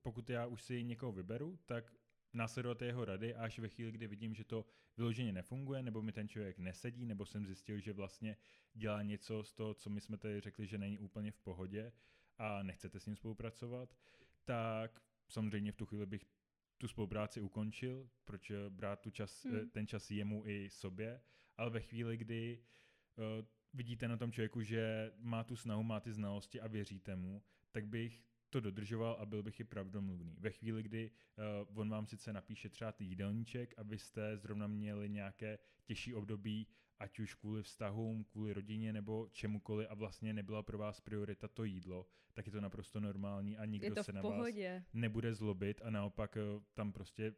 pokud 0.03 0.31
já 0.31 0.47
už 0.47 0.63
si 0.63 0.85
někoho 0.85 1.13
vyberu, 1.13 1.59
tak 1.67 1.93
následovat 2.33 2.83
jeho 2.83 3.05
rady 3.05 3.35
až 3.35 3.59
ve 3.59 3.69
chvíli, 3.69 3.93
kdy 3.93 4.07
vidím, 4.07 4.35
že 4.35 4.45
to 4.45 4.65
vyloženě 4.97 5.33
nefunguje, 5.33 5.83
nebo 5.83 6.03
mi 6.03 6.13
ten 6.13 6.29
člověk 6.29 6.59
nesedí, 6.59 7.07
nebo 7.07 7.27
jsem 7.27 7.47
zjistil, 7.47 7.81
že 7.81 7.93
vlastně 7.93 8.37
dělá 8.75 9.03
něco 9.03 9.45
z 9.45 9.53
toho, 9.53 9.75
co 9.75 9.91
my 9.91 10.01
jsme 10.01 10.17
tady 10.17 10.41
řekli, 10.41 10.67
že 10.67 10.79
není 10.79 10.99
úplně 10.99 11.33
v 11.33 11.39
pohodě 11.39 11.93
a 12.39 12.63
nechcete 12.63 13.01
s 13.01 13.07
ním 13.07 13.17
spolupracovat, 13.17 13.97
tak 14.45 15.03
samozřejmě 15.29 15.73
v 15.73 15.77
tu 15.77 15.87
chvíli 15.87 16.07
bych 16.07 16.25
tu 16.79 16.89
spolupráci 16.89 17.41
ukončil, 17.41 18.09
proč 18.25 18.53
brát 18.69 19.01
tu 19.01 19.11
čas, 19.11 19.45
hmm. 19.45 19.71
ten 19.71 19.87
čas 19.87 20.11
jemu 20.11 20.47
i 20.47 20.71
sobě, 20.71 21.21
ale 21.57 21.71
ve 21.71 21.81
chvíli, 21.81 22.17
kdy 22.17 22.65
uh, 23.17 23.47
vidíte 23.75 24.09
na 24.09 24.17
tom 24.17 24.33
člověku, 24.33 24.63
že 24.63 25.13
má 25.19 25.45
tu 25.45 25.57
snahu, 25.57 25.83
má 25.83 26.01
ty 26.01 26.13
znalosti 26.13 26.61
a 26.61 26.67
věříte 26.67 27.17
mu, 27.17 27.43
tak 27.71 27.87
bych 27.87 28.23
to 28.51 28.61
dodržoval 28.61 29.17
a 29.21 29.27
byl 29.27 29.43
bych 29.43 29.61
i 29.61 29.65
pravdomluvný. 29.65 30.37
Ve 30.39 30.51
chvíli, 30.51 30.83
kdy 30.83 31.11
uh, 31.71 31.79
on 31.79 31.91
vám 31.91 32.07
sice 32.07 32.33
napíše 32.33 32.69
třeba 32.69 32.93
ty 32.93 33.05
jídelníček 33.05 33.75
a 33.77 33.83
vy 33.83 33.99
jste 33.99 34.37
zrovna 34.37 34.67
měli 34.67 35.09
nějaké 35.09 35.59
těžší 35.85 36.15
období, 36.15 36.67
ať 36.99 37.19
už 37.19 37.35
kvůli 37.35 37.63
vztahům, 37.63 38.25
kvůli 38.25 38.53
rodině 38.53 38.93
nebo 38.93 39.29
čemukoliv 39.33 39.87
a 39.91 39.95
vlastně 39.95 40.33
nebyla 40.33 40.63
pro 40.63 40.79
vás 40.79 41.01
priorita 41.01 41.49
to 41.49 41.65
jídlo, 41.65 42.07
tak 42.33 42.47
je 42.47 42.53
to 42.53 42.61
naprosto 42.61 43.01
normální 43.01 43.59
a 43.59 43.65
nikdo 43.65 44.05
se 44.05 44.13
na 44.13 44.23
pohodě. 44.23 44.75
vás 44.75 44.95
nebude 44.95 45.35
zlobit 45.35 45.81
a 45.85 45.91
naopak 45.91 46.37
uh, 46.37 46.63
tam 46.75 46.93
prostě 46.93 47.35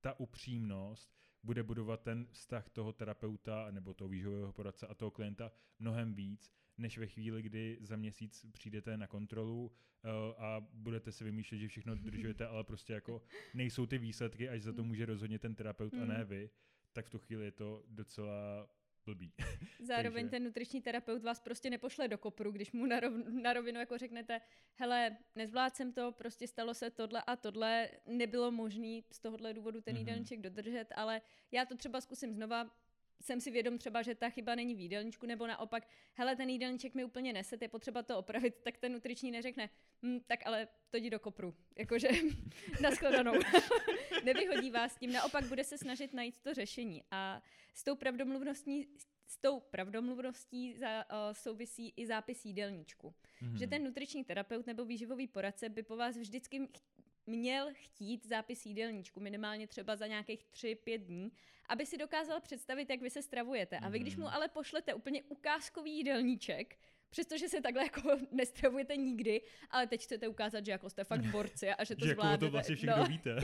ta 0.00 0.20
upřímnost 0.20 1.18
bude 1.42 1.62
budovat 1.62 2.02
ten 2.02 2.26
vztah 2.30 2.68
toho 2.70 2.92
terapeuta 2.92 3.70
nebo 3.70 3.94
toho 3.94 4.08
výživového 4.08 4.52
poradce 4.52 4.86
a 4.86 4.94
toho 4.94 5.10
klienta 5.10 5.52
mnohem 5.78 6.14
víc, 6.14 6.52
než 6.78 6.98
ve 6.98 7.06
chvíli, 7.06 7.42
kdy 7.42 7.78
za 7.80 7.96
měsíc 7.96 8.46
přijdete 8.52 8.96
na 8.96 9.06
kontrolu 9.06 9.66
uh, 9.66 10.44
a 10.44 10.60
budete 10.72 11.12
si 11.12 11.24
vymýšlet, 11.24 11.58
že 11.58 11.68
všechno 11.68 11.94
dodržujete, 11.94 12.46
ale 12.46 12.64
prostě 12.64 12.92
jako 12.92 13.22
nejsou 13.54 13.86
ty 13.86 13.98
výsledky, 13.98 14.48
až 14.48 14.62
za 14.62 14.72
to 14.72 14.84
může 14.84 15.06
rozhodně 15.06 15.38
ten 15.38 15.54
terapeut 15.54 15.94
a 15.94 16.04
ne 16.04 16.16
hmm. 16.16 16.28
vy, 16.28 16.50
tak 16.92 17.06
v 17.06 17.10
tu 17.10 17.18
chvíli 17.18 17.44
je 17.44 17.52
to 17.52 17.84
docela 17.88 18.68
blbý. 19.08 19.32
Zároveň 19.80 20.24
Takže... 20.24 20.30
ten 20.30 20.44
nutriční 20.44 20.82
terapeut 20.82 21.22
vás 21.22 21.40
prostě 21.40 21.70
nepošle 21.70 22.08
do 22.08 22.18
kopru, 22.18 22.52
když 22.52 22.72
mu 22.72 22.86
na, 22.86 23.00
rov, 23.00 23.12
na 23.42 23.52
rovinu 23.52 23.80
jako 23.80 23.98
řeknete, 23.98 24.40
hele, 24.74 25.16
nezvládl 25.36 25.74
jsem 25.74 25.92
to, 25.92 26.12
prostě 26.12 26.48
stalo 26.48 26.74
se 26.74 26.90
tohle 26.90 27.22
a 27.26 27.36
tohle, 27.36 27.88
nebylo 28.06 28.50
možné 28.50 29.00
z 29.10 29.20
tohohle 29.20 29.54
důvodu 29.54 29.80
ten 29.80 29.94
mm-hmm. 29.94 29.98
jídelníček 29.98 30.40
dodržet, 30.40 30.92
ale 30.94 31.20
já 31.52 31.64
to 31.64 31.76
třeba 31.76 32.00
zkusím 32.00 32.34
znova, 32.34 32.70
jsem 33.20 33.40
si 33.40 33.50
vědom 33.50 33.78
třeba, 33.78 34.02
že 34.02 34.14
ta 34.14 34.30
chyba 34.30 34.54
není 34.54 34.74
v 34.74 34.80
jídelníčku, 34.80 35.26
nebo 35.26 35.46
naopak, 35.46 35.88
hele, 36.14 36.36
ten 36.36 36.48
jídelníček 36.48 36.94
mi 36.94 37.04
úplně 37.04 37.32
neset, 37.32 37.62
je 37.62 37.68
potřeba 37.68 38.02
to 38.02 38.18
opravit, 38.18 38.54
tak 38.62 38.78
ten 38.78 38.92
nutriční 38.92 39.30
neřekne, 39.30 39.70
hm, 40.02 40.20
tak 40.26 40.40
ale 40.46 40.68
to 40.90 40.96
jdi 40.96 41.10
do 41.10 41.20
kopru, 41.20 41.54
jakože 41.78 42.08
naschledanou. 42.80 43.32
Nevyhodí 44.24 44.70
vás 44.70 44.96
tím, 44.96 45.12
naopak 45.12 45.44
bude 45.44 45.64
se 45.64 45.78
snažit 45.78 46.14
najít 46.14 46.38
to 46.42 46.54
řešení. 46.54 47.04
A 47.10 47.42
s 47.74 47.84
tou 47.84 47.96
pravdomluvností, 47.96 48.88
s 49.26 49.36
tou 49.36 49.60
pravdomluvností 49.60 50.74
za, 50.74 51.04
uh, 51.04 51.32
souvisí 51.32 51.92
i 51.96 52.06
zápis 52.06 52.44
jídelníčku. 52.44 53.14
Mm-hmm. 53.42 53.56
Že 53.56 53.66
ten 53.66 53.84
nutriční 53.84 54.24
terapeut 54.24 54.66
nebo 54.66 54.84
výživový 54.84 55.26
poradce 55.26 55.68
by 55.68 55.82
po 55.82 55.96
vás 55.96 56.16
vždycky 56.16 56.68
měl 57.28 57.68
chtít 57.72 58.26
zápis 58.26 58.66
jídelníčku, 58.66 59.20
minimálně 59.20 59.66
třeba 59.66 59.96
za 59.96 60.06
nějakých 60.06 60.44
3-5 60.54 60.98
dní, 60.98 61.32
aby 61.68 61.86
si 61.86 61.98
dokázal 61.98 62.40
představit, 62.40 62.90
jak 62.90 63.00
vy 63.00 63.10
se 63.10 63.22
stravujete. 63.22 63.78
A 63.78 63.88
vy, 63.88 63.98
když 63.98 64.16
mu 64.16 64.24
mhm. 64.24 64.34
ale 64.34 64.48
pošlete 64.48 64.94
úplně 64.94 65.22
ukázkový 65.22 65.96
jídelníček, 65.96 66.78
přestože 67.10 67.48
se 67.48 67.60
takhle 67.60 67.82
jako 67.82 68.16
nestravujete 68.30 68.96
nikdy, 68.96 69.42
ale 69.70 69.86
teď 69.86 70.02
chcete 70.02 70.28
ukázat, 70.28 70.64
že 70.64 70.72
jako 70.72 70.90
jste 70.90 71.04
fakt 71.04 71.26
borci 71.26 71.70
a 71.70 71.84
že 71.84 71.96
to 71.96 72.06
že 72.06 72.12
zvládnete. 72.12 72.44
Jako 72.44 72.46
to 72.46 72.50
vlastně 72.50 72.76
všechno 72.76 72.96
no. 72.96 73.04
víte. 73.04 73.36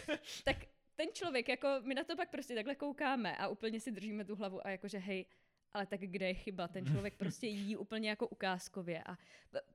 tak 0.44 0.56
ten 0.94 1.06
člověk, 1.12 1.48
jako 1.48 1.68
my 1.82 1.94
na 1.94 2.04
to 2.04 2.16
pak 2.16 2.30
prostě 2.30 2.54
takhle 2.54 2.74
koukáme 2.74 3.36
a 3.36 3.48
úplně 3.48 3.80
si 3.80 3.90
držíme 3.90 4.24
tu 4.24 4.36
hlavu 4.36 4.66
a 4.66 4.70
jakože 4.70 4.98
hej, 4.98 5.26
ale 5.74 5.86
tak 5.86 6.00
kde 6.00 6.26
je 6.26 6.34
chyba? 6.34 6.68
Ten 6.68 6.86
člověk 6.86 7.14
prostě 7.16 7.46
jí 7.66 7.76
úplně 7.76 8.08
jako 8.08 8.28
ukázkově. 8.28 9.02
A 9.06 9.18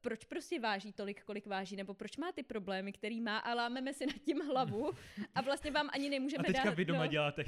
proč 0.02 0.26
prostě 0.26 0.60
váží 0.60 0.94
tolik, 0.94 1.24
kolik 1.24 1.48
váží? 1.48 1.76
Nebo 1.76 1.94
proč 1.94 2.18
má 2.18 2.32
ty 2.32 2.44
problémy, 2.44 2.94
který 2.94 3.22
má 3.22 3.38
a 3.38 3.54
lámeme 3.54 3.94
si 3.94 4.06
nad 4.06 4.16
tím 4.16 4.42
hlavu 4.42 4.92
a 5.36 5.42
vlastně 5.42 5.72
vám 5.72 5.90
ani 5.94 6.10
nemůžeme 6.10 6.44
dát... 6.44 6.50
A 6.50 6.54
teďka 6.54 6.70
dát, 6.70 6.76
vy 6.76 6.86
doma 6.86 7.06
no. 7.06 7.08
děláte 7.08 7.44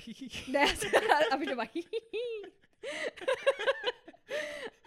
Ne, 0.47 0.65
a 1.31 1.35
vy 1.35 1.45
doma 1.45 1.63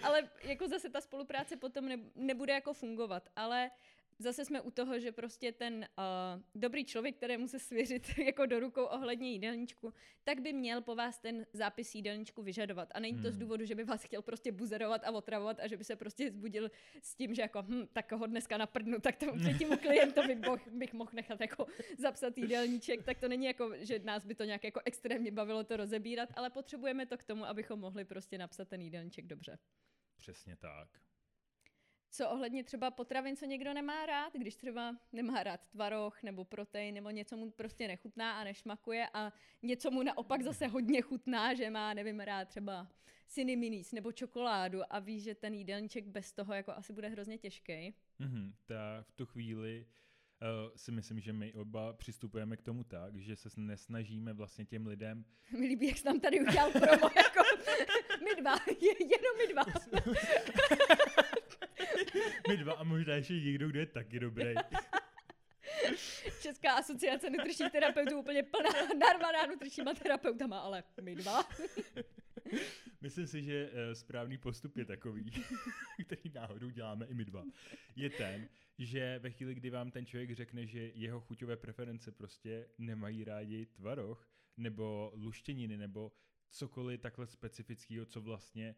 Ale 0.03 0.29
jako 0.42 0.68
zase 0.68 0.90
ta 0.90 1.01
spolupráce 1.01 1.57
potom 1.57 1.88
nebude 2.14 2.53
jako 2.53 2.75
fungovat. 2.75 3.29
Ale 3.37 3.70
zase 4.23 4.45
jsme 4.45 4.61
u 4.61 4.71
toho, 4.71 4.99
že 4.99 5.13
prostě 5.13 5.53
ten 5.53 5.75
uh, 5.99 6.43
dobrý 6.55 6.85
člověk, 6.85 7.17
kterému 7.17 7.49
se 7.49 7.59
svěřit 7.59 8.19
jako 8.27 8.47
do 8.47 8.61
rukou 8.61 8.85
ohledně 8.85 9.31
jídelníčku, 9.31 9.95
tak 10.25 10.41
by 10.41 10.53
měl 10.53 10.83
po 10.83 10.95
vás 10.95 11.19
ten 11.19 11.47
zápis 11.53 11.95
jídelníčku 11.95 12.43
vyžadovat. 12.43 12.89
A 12.95 13.01
není 13.01 13.17
to 13.17 13.29
hmm. 13.29 13.33
z 13.33 13.39
důvodu, 13.39 13.65
že 13.65 13.75
by 13.75 13.85
vás 13.85 14.05
chtěl 14.05 14.23
prostě 14.23 14.53
buzerovat 14.53 15.05
a 15.05 15.11
otravovat 15.11 15.61
a 15.61 15.67
že 15.67 15.77
by 15.77 15.85
se 15.85 15.97
prostě 15.97 16.31
zbudil 16.31 16.71
s 17.03 17.15
tím, 17.15 17.35
že 17.35 17.43
jako 17.43 17.63
hm, 17.63 17.87
tak 17.93 18.13
ho 18.13 18.27
dneska 18.27 18.59
naprdnu, 18.59 19.01
tak 19.01 19.17
to 19.17 19.37
třetímu 19.39 19.77
klientovi 19.77 20.35
boh, 20.35 20.69
bych 20.69 20.93
mohl 20.93 21.11
nechat 21.15 21.41
jako 21.41 21.67
zapsat 21.99 22.39
jídelníček, 22.39 23.03
tak 23.03 23.19
to 23.19 23.29
není 23.29 23.47
jako, 23.47 23.73
že 23.77 23.99
nás 23.99 24.27
by 24.27 24.35
to 24.35 24.45
nějak 24.45 24.65
jako 24.65 24.81
extrémně 24.85 25.31
bavilo 25.31 25.65
to 25.65 25.77
rozebírat, 25.77 26.29
ale 26.35 26.51
potřebujeme 26.51 27.07
to 27.07 27.19
k 27.19 27.25
tomu, 27.25 27.45
abychom 27.45 27.81
mohli 27.81 28.05
prostě 28.05 28.39
napsat 28.39 28.69
ten 28.69 28.81
jídelníček 28.81 29.27
dobře. 29.27 29.59
Přesně 30.17 30.57
tak. 30.57 30.89
Co 32.14 32.31
ohledně 32.31 32.64
třeba 32.64 32.90
potravin, 32.90 33.37
co 33.37 33.44
někdo 33.44 33.75
nemá 33.75 34.07
rád, 34.07 34.33
když 34.33 34.57
třeba 34.57 34.96
nemá 35.12 35.42
rád 35.42 35.61
tvaroh 35.70 36.22
nebo 36.22 36.44
protein 36.44 36.94
nebo 36.94 37.11
něco 37.11 37.37
mu 37.37 37.51
prostě 37.51 37.88
nechutná 37.88 38.40
a 38.40 38.44
nešmakuje 38.44 39.07
a 39.14 39.33
něco 39.62 39.90
mu 39.90 40.03
naopak 40.03 40.42
zase 40.42 40.66
hodně 40.66 41.03
chutná, 41.03 41.55
že 41.55 41.70
má, 41.70 41.94
nevím, 41.94 42.20
rád 42.20 42.48
třeba 42.48 42.88
minis 43.37 43.92
nebo 43.92 44.12
čokoládu 44.12 44.81
a 44.90 44.98
ví, 44.98 45.20
že 45.20 45.35
ten 45.35 45.55
jídelníček 45.55 46.07
bez 46.07 46.33
toho 46.33 46.55
jako 46.55 46.72
asi 46.72 46.92
bude 46.92 47.09
hrozně 47.09 47.38
těžký. 47.38 47.94
Mm-hmm, 48.20 48.53
tak 48.66 49.07
v 49.07 49.12
tu 49.12 49.27
chvíli 49.27 49.87
uh, 49.87 50.70
si 50.77 50.92
myslím, 50.92 51.20
že 51.20 51.33
my 51.33 51.55
oba 51.55 51.92
přistupujeme 51.92 52.57
k 52.57 52.62
tomu 52.62 52.85
tak, 52.85 53.16
že 53.16 53.37
se 53.37 53.48
nesnažíme 53.57 54.33
vlastně 54.33 54.64
těm 54.64 54.87
lidem... 54.87 55.25
Mi 55.59 55.66
líbí, 55.66 55.87
jak 55.87 55.98
jsi 55.98 56.05
tam 56.05 56.20
tady 56.20 56.40
udělal 56.40 56.70
promo, 56.70 57.11
jako 57.16 57.42
my 58.25 58.42
dva, 58.42 58.53
jenom 59.01 59.37
my 59.38 59.53
dva. 59.53 59.64
My 62.48 62.57
dva 62.57 62.72
a 62.72 62.85
možná 62.85 63.14
ještě 63.14 63.35
někdo, 63.35 63.68
kdo 63.68 63.81
je 63.81 63.87
taky 63.87 64.20
dobrý. 64.20 64.55
Česká 66.42 66.72
asociace 66.72 67.31
nutričních 67.31 67.72
terapeutů 67.72 68.18
úplně 68.18 68.42
plná, 68.42 68.70
narvaná 68.98 69.46
nutričníma 69.46 69.94
terapeutama, 69.94 70.59
ale 70.59 70.85
my 71.01 71.14
dva. 71.14 71.48
Myslím 73.01 73.27
si, 73.27 73.42
že 73.42 73.70
uh, 73.70 73.92
správný 73.92 74.38
postup 74.38 74.77
je 74.77 74.85
takový, 74.85 75.31
který 76.07 76.31
náhodou 76.35 76.70
děláme 76.70 77.07
i 77.07 77.14
my 77.14 77.25
dva, 77.25 77.44
je 77.96 78.11
ten, 78.11 78.48
že 78.79 79.18
ve 79.18 79.31
chvíli, 79.31 79.55
kdy 79.55 79.70
vám 79.70 79.90
ten 79.90 80.07
člověk 80.07 80.33
řekne, 80.33 80.66
že 80.66 80.90
jeho 80.94 81.20
chuťové 81.20 81.57
preference 81.57 82.12
prostě 82.12 82.68
nemají 82.79 83.25
rádi 83.25 83.66
tvaroh, 83.66 84.29
nebo 84.57 85.12
luštěniny, 85.14 85.77
nebo 85.77 86.12
cokoliv 86.51 87.01
takhle 87.01 87.27
specifického, 87.27 88.07
co 88.07 88.20
vlastně 88.20 88.75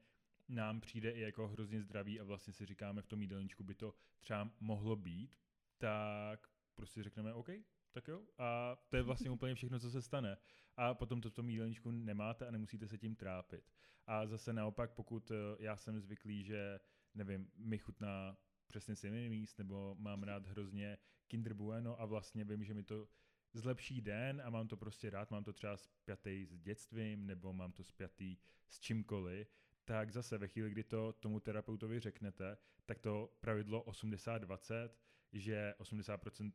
nám 0.49 0.81
přijde 0.81 1.11
i 1.11 1.21
jako 1.21 1.49
hrozně 1.49 1.83
zdravý 1.83 2.21
a 2.21 2.25
vlastně 2.25 2.53
si 2.53 2.67
říkáme 2.67 3.03
v 3.03 3.07
tom 3.07 3.23
jídelníčku 3.23 3.65
by 3.65 3.75
to 3.75 3.95
třeba 4.21 4.51
mohlo 4.61 4.97
být, 4.97 5.37
tak 5.79 6.49
prostě 6.75 7.03
řekneme 7.03 7.35
OK, 7.35 7.49
tak 7.93 8.09
jo. 8.09 8.23
A 8.39 8.77
to 8.89 8.97
je 8.97 9.03
vlastně 9.03 9.31
úplně 9.31 9.55
všechno, 9.55 9.81
co 9.81 9.91
se 9.91 10.03
stane. 10.03 10.37
A 10.77 10.95
potom 10.95 11.21
to 11.21 11.31
v 11.31 11.35
tom 11.35 11.49
jídelníčku 11.49 11.91
nemáte 11.91 12.47
a 12.47 12.51
nemusíte 12.51 12.89
se 12.89 12.99
tím 12.99 13.17
trápit. 13.17 13.73
A 14.07 14.27
zase 14.27 14.53
naopak, 14.53 14.93
pokud 14.93 15.31
eh, 15.31 15.35
já 15.59 15.77
jsem 15.77 16.01
zvyklý, 16.01 16.45
že 16.45 16.81
nevím, 17.15 17.51
mi 17.57 17.79
chutná 17.79 18.37
přesně 18.67 18.97
si 18.97 19.11
míst, 19.11 19.59
nebo 19.59 19.95
mám 19.99 20.23
rád 20.23 20.47
hrozně 20.47 20.99
Kinder 21.27 21.55
Bueno 21.55 22.01
a 22.01 22.05
vlastně 22.05 22.45
vím, 22.45 22.65
že 22.65 22.75
mi 22.75 22.83
to 22.83 23.09
zlepší 23.53 24.01
den 24.01 24.43
a 24.45 24.51
mám 24.51 24.69
to 24.69 24.77
prostě 24.77 25.11
rád, 25.11 25.31
mám 25.31 25.45
to 25.45 25.53
třeba 25.53 25.77
spjatý 25.77 26.47
s 26.47 26.59
dětstvím, 26.59 27.27
nebo 27.27 27.53
mám 27.53 27.73
to 27.73 27.85
spjatý 27.85 28.37
s 28.69 28.81
čímkoliv, 28.81 29.49
tak 29.85 30.11
zase 30.11 30.39
ve 30.39 30.49
chvíli, 30.49 30.71
kdy 30.71 30.85
to 30.85 31.13
tomu 31.13 31.41
terapeutovi 31.41 32.01
řeknete, 32.01 32.57
tak 32.87 32.99
to 32.99 33.37
pravidlo 33.41 33.83
80-20, 33.83 34.91
že 35.33 35.75
80% 35.79 36.53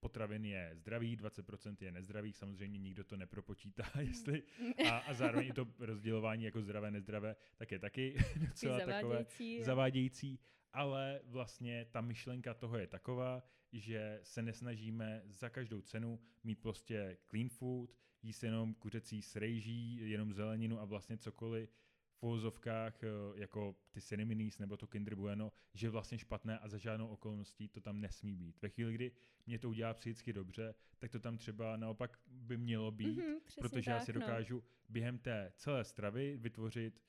potravin 0.00 0.44
je 0.44 0.70
zdravý, 0.74 1.16
20% 1.16 1.76
je 1.80 1.92
nezdravých, 1.92 2.36
samozřejmě 2.36 2.78
nikdo 2.78 3.04
to 3.04 3.16
nepropočítá, 3.16 3.90
jestli 4.00 4.42
a, 4.88 4.98
a 4.98 5.14
zároveň 5.14 5.52
to 5.52 5.66
rozdělování 5.78 6.44
jako 6.44 6.62
zdravé, 6.62 6.90
nezdravé, 6.90 7.36
tak 7.56 7.72
je 7.72 7.78
taky 7.78 8.16
docela 8.48 8.80
takové 8.80 9.26
zavádějící, 9.60 10.40
ale 10.72 11.20
vlastně 11.24 11.86
ta 11.90 12.00
myšlenka 12.00 12.54
toho 12.54 12.78
je 12.78 12.86
taková, 12.86 13.42
že 13.72 14.20
se 14.22 14.42
nesnažíme 14.42 15.22
za 15.26 15.48
každou 15.48 15.80
cenu 15.80 16.20
mít 16.44 16.60
prostě 16.60 17.18
clean 17.30 17.48
food, 17.48 17.96
jíst 18.22 18.42
jenom 18.42 18.74
kuřecí 18.74 19.22
s 19.22 19.36
rejží, 19.36 20.10
jenom 20.10 20.32
zeleninu 20.32 20.80
a 20.80 20.84
vlastně 20.84 21.18
cokoliv, 21.18 21.76
v 22.20 22.60
eh, 22.66 23.06
jako 23.34 23.76
ty 23.90 24.00
Cineminis 24.00 24.58
nebo 24.58 24.76
to 24.76 24.86
Kinder 24.86 25.14
Bueno, 25.14 25.52
že 25.74 25.90
vlastně 25.90 26.18
špatné 26.18 26.58
a 26.58 26.68
za 26.68 26.78
žádnou 26.78 27.08
okolností 27.08 27.68
to 27.68 27.80
tam 27.80 28.00
nesmí 28.00 28.36
být. 28.36 28.62
Ve 28.62 28.68
chvíli, 28.68 28.94
kdy 28.94 29.12
mě 29.46 29.58
to 29.58 29.68
udělá 29.68 29.94
psychicky 29.94 30.32
dobře, 30.32 30.74
tak 30.98 31.10
to 31.10 31.20
tam 31.20 31.38
třeba 31.38 31.76
naopak 31.76 32.18
by 32.26 32.56
mělo 32.56 32.90
být, 32.90 33.18
mm-hmm, 33.18 33.40
protože 33.60 33.90
tak, 33.90 33.94
já 33.94 34.00
si 34.00 34.12
no. 34.12 34.20
dokážu 34.20 34.56
no. 34.56 34.62
během 34.88 35.18
té 35.18 35.52
celé 35.56 35.84
stravy 35.84 36.36
vytvořit 36.36 37.02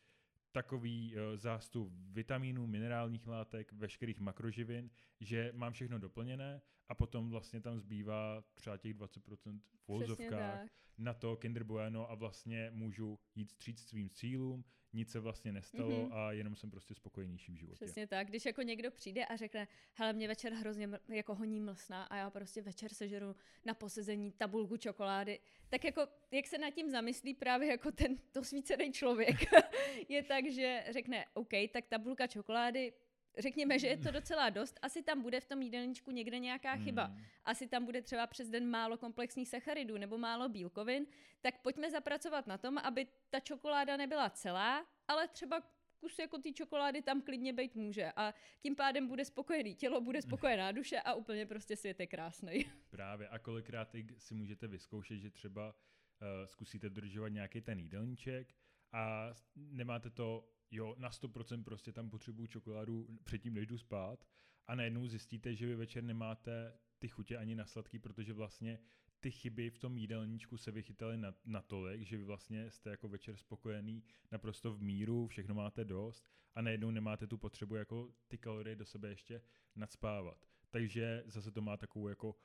takový 0.51 1.15
uh, 1.15 1.21
zástup 1.37 1.93
vitamínů, 1.93 2.67
minerálních 2.67 3.27
látek, 3.27 3.71
veškerých 3.71 4.19
makroživin, 4.19 4.89
že 5.19 5.51
mám 5.55 5.73
všechno 5.73 5.99
doplněné 5.99 6.61
a 6.89 6.95
potom 6.95 7.29
vlastně 7.29 7.61
tam 7.61 7.79
zbývá 7.79 8.43
třeba 8.53 8.77
těch 8.77 8.93
20% 8.93 9.59
v 9.59 9.87
vozovkách 9.87 10.67
na 10.99 11.13
to 11.13 11.35
Kinder 11.35 11.63
Bueno 11.63 12.11
a 12.11 12.15
vlastně 12.15 12.71
můžu 12.73 13.19
jít 13.35 13.51
stříct 13.51 13.89
svým 13.89 14.09
cílům, 14.09 14.65
nic 14.93 15.11
se 15.11 15.19
vlastně 15.19 15.51
nestalo 15.51 15.89
mm-hmm. 15.89 16.13
a 16.13 16.31
jenom 16.31 16.55
jsem 16.55 16.71
prostě 16.71 16.95
spokojenější 16.95 17.51
v 17.51 17.55
životě. 17.55 17.85
Přesně 17.85 18.07
tak, 18.07 18.27
když 18.27 18.45
jako 18.45 18.61
někdo 18.61 18.91
přijde 18.91 19.25
a 19.25 19.35
řekne, 19.35 19.67
hele, 19.93 20.13
mě 20.13 20.27
večer 20.27 20.53
hrozně 20.53 20.89
jako 21.07 21.35
honí 21.35 21.59
mlsná 21.59 22.03
a 22.03 22.15
já 22.15 22.29
prostě 22.29 22.61
večer 22.61 22.93
sežeru 22.93 23.35
na 23.65 23.73
posezení 23.73 24.31
tabulku 24.31 24.77
čokolády, 24.77 25.39
tak 25.69 25.83
jako, 25.83 26.07
jak 26.31 26.47
se 26.47 26.57
nad 26.57 26.71
tím 26.71 26.89
zamyslí 26.89 27.33
právě 27.33 27.67
jako 27.67 27.91
ten 27.91 28.17
dosvícený 28.33 28.91
člověk, 28.91 29.35
je 30.09 30.23
tak, 30.23 30.51
že 30.51 30.85
řekne, 30.89 31.25
OK, 31.33 31.51
tak 31.73 31.85
tabulka 31.87 32.27
čokolády 32.27 32.93
řekněme, 33.37 33.79
že 33.79 33.87
je 33.87 33.97
to 33.97 34.11
docela 34.11 34.49
dost, 34.49 34.79
asi 34.81 35.03
tam 35.03 35.21
bude 35.21 35.39
v 35.39 35.45
tom 35.45 35.61
jídelníčku 35.61 36.11
někde 36.11 36.39
nějaká 36.39 36.75
chyba. 36.75 37.03
Hmm. 37.03 37.25
Asi 37.45 37.67
tam 37.67 37.85
bude 37.85 38.01
třeba 38.01 38.27
přes 38.27 38.49
den 38.49 38.69
málo 38.69 38.97
komplexních 38.97 39.49
sacharidů 39.49 39.97
nebo 39.97 40.17
málo 40.17 40.49
bílkovin, 40.49 41.05
tak 41.41 41.61
pojďme 41.61 41.91
zapracovat 41.91 42.47
na 42.47 42.57
tom, 42.57 42.77
aby 42.77 43.07
ta 43.29 43.39
čokoláda 43.39 43.97
nebyla 43.97 44.29
celá, 44.29 44.85
ale 45.07 45.27
třeba 45.27 45.63
kus 45.99 46.19
jako 46.19 46.37
té 46.37 46.51
čokolády 46.51 47.01
tam 47.01 47.21
klidně 47.21 47.53
být 47.53 47.75
může 47.75 48.11
a 48.15 48.33
tím 48.59 48.75
pádem 48.75 49.07
bude 49.07 49.25
spokojený 49.25 49.75
tělo, 49.75 50.01
bude 50.01 50.21
spokojená 50.21 50.71
duše 50.71 50.99
a 50.99 51.13
úplně 51.13 51.45
prostě 51.45 51.75
svět 51.75 51.99
je 51.99 52.07
krásný. 52.07 52.65
Právě 52.89 53.27
a 53.27 53.39
kolikrát 53.39 53.95
si 54.17 54.33
můžete 54.33 54.67
vyzkoušet, 54.67 55.19
že 55.19 55.29
třeba 55.29 55.69
uh, 55.69 56.45
zkusíte 56.45 56.89
dodržovat 56.89 57.27
nějaký 57.27 57.61
ten 57.61 57.79
jídelníček 57.79 58.55
a 58.91 59.33
nemáte 59.55 60.09
to 60.09 60.49
jo, 60.71 60.95
na 60.97 61.09
100% 61.09 61.63
prostě 61.63 61.91
tam 61.91 62.09
potřebuju 62.09 62.47
čokoládu 62.47 63.07
předtím, 63.23 63.53
než 63.53 63.67
jdu 63.67 63.77
spát 63.77 64.25
a 64.67 64.75
najednou 64.75 65.07
zjistíte, 65.07 65.55
že 65.55 65.67
vy 65.67 65.75
večer 65.75 66.03
nemáte 66.03 66.73
ty 66.99 67.07
chutě 67.07 67.37
ani 67.37 67.55
na 67.55 67.65
sladký, 67.65 67.99
protože 67.99 68.33
vlastně 68.33 68.79
ty 69.19 69.31
chyby 69.31 69.69
v 69.69 69.79
tom 69.79 69.97
jídelníčku 69.97 70.57
se 70.57 70.71
vychytaly 70.71 71.17
na, 71.17 71.33
natolik, 71.45 72.01
že 72.01 72.17
vy 72.17 72.23
vlastně 72.23 72.71
jste 72.71 72.89
jako 72.89 73.07
večer 73.07 73.37
spokojený 73.37 74.03
naprosto 74.31 74.73
v 74.73 74.81
míru, 74.81 75.27
všechno 75.27 75.55
máte 75.55 75.85
dost 75.85 76.25
a 76.55 76.61
najednou 76.61 76.91
nemáte 76.91 77.27
tu 77.27 77.37
potřebu 77.37 77.75
jako 77.75 78.13
ty 78.27 78.37
kalorie 78.37 78.75
do 78.75 78.85
sebe 78.85 79.09
ještě 79.09 79.41
nadspávat. 79.75 80.45
Takže 80.69 81.23
zase 81.25 81.51
to 81.51 81.61
má 81.61 81.77
takovou 81.77 82.07
jako 82.07 82.35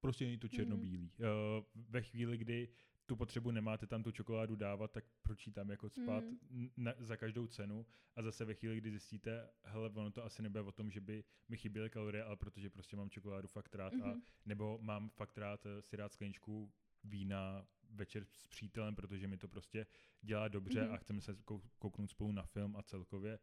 prostě 0.00 0.24
není 0.24 0.38
to 0.38 0.48
černobílý. 0.48 1.12
Mm. 1.18 1.26
Uh, 1.26 1.64
ve 1.74 2.02
chvíli, 2.02 2.38
kdy 2.38 2.68
tu 3.06 3.16
potřebu 3.16 3.50
nemáte 3.50 3.86
tam 3.86 4.02
tu 4.02 4.12
čokoládu 4.12 4.56
dávat, 4.56 4.90
tak 4.90 5.04
proč 5.22 5.48
tam 5.52 5.70
jako 5.70 5.88
spát 5.88 6.24
mm. 6.50 6.70
na, 6.76 6.94
za 6.98 7.16
každou 7.16 7.46
cenu 7.46 7.86
a 8.16 8.22
zase 8.22 8.44
ve 8.44 8.54
chvíli, 8.54 8.76
kdy 8.76 8.90
zjistíte, 8.90 9.48
hele, 9.64 9.90
ono 9.90 10.10
to 10.10 10.24
asi 10.24 10.42
nebude 10.42 10.60
o 10.60 10.72
tom, 10.72 10.90
že 10.90 11.00
by 11.00 11.24
mi 11.48 11.56
chyběly 11.56 11.90
kalorie, 11.90 12.24
ale 12.24 12.36
protože 12.36 12.70
prostě 12.70 12.96
mám 12.96 13.10
čokoládu 13.10 13.48
fakt 13.48 13.74
rád 13.74 13.92
mm-hmm. 13.92 14.18
a 14.18 14.20
nebo 14.44 14.78
mám 14.80 15.08
fakt 15.08 15.38
rád 15.38 15.66
eh, 15.66 15.82
si 15.82 15.96
rád 15.96 16.12
skleničku 16.12 16.72
vína 17.04 17.66
večer 17.90 18.24
s 18.24 18.46
přítelem, 18.46 18.94
protože 18.94 19.28
mi 19.28 19.36
to 19.36 19.48
prostě 19.48 19.86
dělá 20.22 20.48
dobře 20.48 20.80
mm-hmm. 20.80 20.92
a 20.92 20.96
chceme 20.96 21.20
se 21.20 21.36
kouknout 21.78 22.10
spolu 22.10 22.32
na 22.32 22.42
film 22.42 22.76
a 22.76 22.82
celkově. 22.82 23.38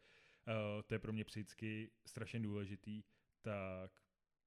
Uh, 0.48 0.82
to 0.82 0.96
je 0.96 1.00
pro 1.00 1.14
mě 1.14 1.26
psychicky 1.26 1.92
strašně 2.06 2.40
důležitý, 2.40 3.04
tak 3.42 4.03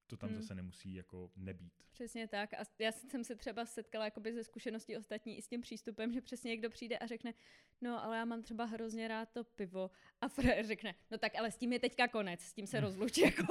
to 0.06 0.16
tam 0.16 0.30
hmm. 0.30 0.40
zase 0.40 0.54
nemusí 0.54 0.94
jako 0.94 1.30
nebýt. 1.36 1.72
Přesně 1.92 2.28
tak. 2.28 2.54
A 2.54 2.64
já 2.78 2.92
jsem 2.92 3.24
se 3.24 3.36
třeba 3.36 3.66
setkala 3.66 4.04
jakoby 4.04 4.32
ze 4.32 4.44
zkušeností 4.44 4.96
ostatní 4.96 5.38
i 5.38 5.42
s 5.42 5.48
tím 5.48 5.60
přístupem, 5.60 6.12
že 6.12 6.20
přesně 6.20 6.48
někdo 6.48 6.70
přijde 6.70 6.98
a 6.98 7.06
řekne, 7.06 7.34
no 7.80 8.04
ale 8.04 8.16
já 8.16 8.24
mám 8.24 8.42
třeba 8.42 8.64
hrozně 8.64 9.08
rád 9.08 9.28
to 9.32 9.44
pivo. 9.44 9.90
A 10.20 10.28
Fred 10.28 10.66
řekne, 10.66 10.94
no 11.10 11.18
tak 11.18 11.34
ale 11.34 11.50
s 11.50 11.56
tím 11.56 11.72
je 11.72 11.78
teďka 11.78 12.08
konec, 12.08 12.40
s 12.40 12.52
tím 12.52 12.66
se 12.66 12.80
rozlučí. 12.80 13.20
Jako. 13.20 13.46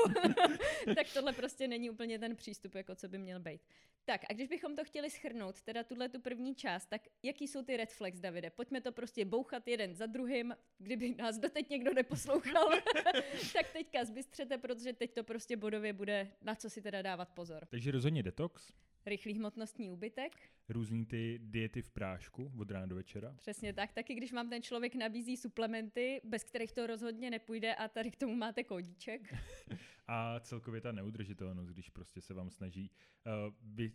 tak 0.95 1.13
tohle 1.13 1.33
prostě 1.33 1.67
není 1.67 1.89
úplně 1.89 2.19
ten 2.19 2.35
přístup, 2.35 2.75
jako 2.75 2.95
co 2.95 3.07
by 3.07 3.17
měl 3.17 3.39
být. 3.39 3.61
Tak 4.05 4.21
a 4.29 4.33
když 4.33 4.47
bychom 4.47 4.75
to 4.75 4.83
chtěli 4.83 5.09
schrnout, 5.09 5.61
teda 5.61 5.83
tuhle 5.83 6.09
tu 6.09 6.19
první 6.19 6.55
část, 6.55 6.85
tak 6.85 7.01
jaký 7.23 7.47
jsou 7.47 7.63
ty 7.63 7.77
red 7.77 7.93
flags, 7.93 8.19
Davide? 8.19 8.49
Pojďme 8.49 8.81
to 8.81 8.91
prostě 8.91 9.25
bouchat 9.25 9.67
jeden 9.67 9.95
za 9.95 10.05
druhým, 10.05 10.55
kdyby 10.77 11.15
nás 11.15 11.37
doteď 11.37 11.69
někdo 11.69 11.93
neposlouchal, 11.93 12.69
tak 13.53 13.73
teďka 13.73 14.05
zbystřete, 14.05 14.57
protože 14.57 14.93
teď 14.93 15.13
to 15.13 15.23
prostě 15.23 15.57
bodově 15.57 15.93
bude, 15.93 16.31
na 16.45 16.55
co 16.55 16.69
si 16.69 16.81
teda 16.81 17.01
dávat 17.01 17.29
pozor. 17.29 17.65
Takže 17.69 17.91
rozhodně 17.91 18.23
detox. 18.23 18.73
Rychlý 19.05 19.33
hmotnostní 19.33 19.89
úbytek. 19.89 20.31
Různý 20.69 21.05
ty 21.05 21.39
diety 21.43 21.81
v 21.81 21.89
prášku 21.89 22.51
od 22.59 22.71
rána 22.71 22.85
do 22.85 22.95
večera. 22.95 23.35
Přesně 23.37 23.73
tak. 23.73 23.93
Taky 23.93 24.15
když 24.15 24.33
vám 24.33 24.49
ten 24.49 24.61
člověk 24.61 24.95
nabízí 24.95 25.37
suplementy, 25.37 26.21
bez 26.23 26.43
kterých 26.43 26.71
to 26.71 26.87
rozhodně 26.87 27.29
nepůjde 27.29 27.75
a 27.75 27.87
tady 27.87 28.11
k 28.11 28.15
tomu 28.15 28.35
máte 28.35 28.63
kódíček. 28.63 29.33
a 30.07 30.39
celkově 30.39 30.81
ta 30.81 30.91
neudržitelnost, 30.91 31.69
když 31.69 31.89
prostě 31.89 32.21
se 32.21 32.33
vám 32.33 32.49
snaží 32.49 32.91
uh, 33.25 33.53
vy, 33.61 33.91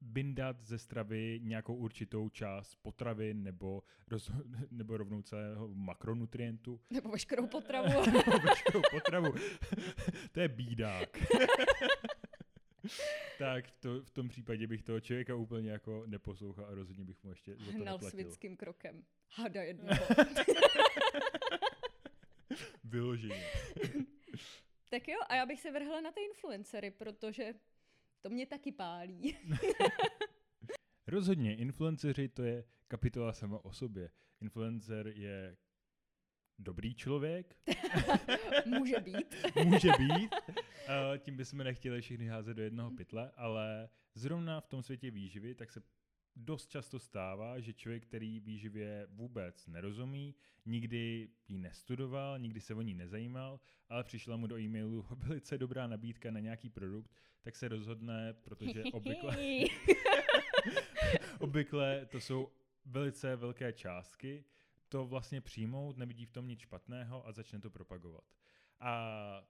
bindat 0.00 0.62
ze 0.62 0.78
stravy 0.78 1.40
nějakou 1.42 1.74
určitou 1.74 2.28
část 2.28 2.74
potravy 2.74 3.34
nebo, 3.34 3.82
roz, 4.08 4.30
nebo 4.70 4.96
rovnou 4.96 5.22
celého 5.22 5.68
makronutrientu. 5.68 6.80
Nebo 6.90 7.10
veškerou 7.10 7.46
potravu. 7.46 7.88
nebo 8.06 8.38
veškerou 8.38 8.82
potravu. 8.90 9.34
to 10.32 10.40
je 10.40 10.48
bídák. 10.48 11.18
tak 13.38 13.66
v, 13.68 13.80
to, 13.80 14.02
v 14.02 14.10
tom 14.10 14.28
případě 14.28 14.66
bych 14.66 14.82
toho 14.82 15.00
člověka 15.00 15.34
úplně 15.34 15.70
jako 15.70 16.04
neposlouchal 16.06 16.64
a 16.64 16.74
rozhodně 16.74 17.04
bych 17.04 17.24
mu 17.24 17.30
ještě 17.30 17.56
za 17.56 17.72
to 17.72 17.78
Hnal 17.78 17.98
světským 17.98 18.56
krokem. 18.56 19.04
Hada 19.30 19.62
jednoho. 19.62 20.06
Vyloženě. 22.84 23.44
tak 24.88 25.08
jo, 25.08 25.18
a 25.28 25.34
já 25.34 25.46
bych 25.46 25.60
se 25.60 25.70
vrhla 25.70 26.00
na 26.00 26.12
ty 26.12 26.20
influencery, 26.20 26.90
protože 26.90 27.54
to 28.20 28.30
mě 28.30 28.46
taky 28.46 28.72
pálí. 28.72 29.36
Rozhodně, 31.06 31.56
influenceři 31.56 32.28
to 32.28 32.42
je 32.42 32.64
kapitola 32.88 33.32
sama 33.32 33.64
o 33.64 33.72
sobě. 33.72 34.10
Influencer 34.40 35.06
je 35.06 35.56
dobrý 36.58 36.94
člověk. 36.94 37.56
Může 38.66 39.00
být. 39.00 39.34
Může 39.64 39.88
být. 39.98 40.34
Uh, 40.48 41.18
tím 41.18 41.36
bychom 41.36 41.58
nechtěli 41.58 42.00
všechny 42.00 42.26
házet 42.26 42.54
do 42.54 42.62
jednoho 42.62 42.90
pytle, 42.90 43.30
ale 43.36 43.88
zrovna 44.14 44.60
v 44.60 44.68
tom 44.68 44.82
světě 44.82 45.10
výživy, 45.10 45.54
tak 45.54 45.72
se 45.72 45.82
dost 46.36 46.70
často 46.70 46.98
stává, 46.98 47.60
že 47.60 47.72
člověk, 47.72 48.06
který 48.06 48.40
výživě 48.40 49.06
vůbec 49.10 49.66
nerozumí, 49.66 50.34
nikdy 50.66 51.28
ji 51.48 51.58
nestudoval, 51.58 52.38
nikdy 52.38 52.60
se 52.60 52.74
o 52.74 52.82
ní 52.82 52.94
nezajímal, 52.94 53.60
ale 53.88 54.04
přišla 54.04 54.36
mu 54.36 54.46
do 54.46 54.58
e-mailu 54.58 55.06
velice 55.10 55.58
dobrá 55.58 55.86
nabídka 55.86 56.30
na 56.30 56.40
nějaký 56.40 56.70
produkt, 56.70 57.10
tak 57.42 57.56
se 57.56 57.68
rozhodne, 57.68 58.32
protože 58.32 58.84
obvykle, 58.92 59.36
obvykle 61.38 62.06
to 62.06 62.20
jsou 62.20 62.52
velice 62.84 63.36
velké 63.36 63.72
částky, 63.72 64.44
to 64.88 65.06
vlastně 65.06 65.40
přijmout, 65.40 65.96
nevidí 65.96 66.26
v 66.26 66.32
tom 66.32 66.48
nic 66.48 66.60
špatného 66.60 67.26
a 67.26 67.32
začne 67.32 67.60
to 67.60 67.70
propagovat. 67.70 68.24
A 68.80 69.44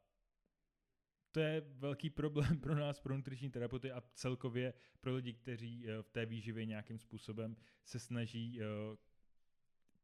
to 1.33 1.41
je 1.41 1.61
velký 1.61 2.11
problém 2.11 2.61
pro 2.61 2.75
nás, 2.75 3.01
pro 3.01 3.17
nutriční 3.17 3.51
terapeuty 3.51 3.93
a 3.93 4.03
celkově 4.15 4.75
pro 5.01 5.15
lidi, 5.15 5.33
kteří 5.33 5.85
eh, 5.89 6.03
v 6.03 6.11
té 6.11 6.27
výživě 6.27 6.67
nějakým 6.67 6.99
způsobem 6.99 7.57
se 7.85 7.99
snaží 7.99 8.61
eh, 8.63 8.65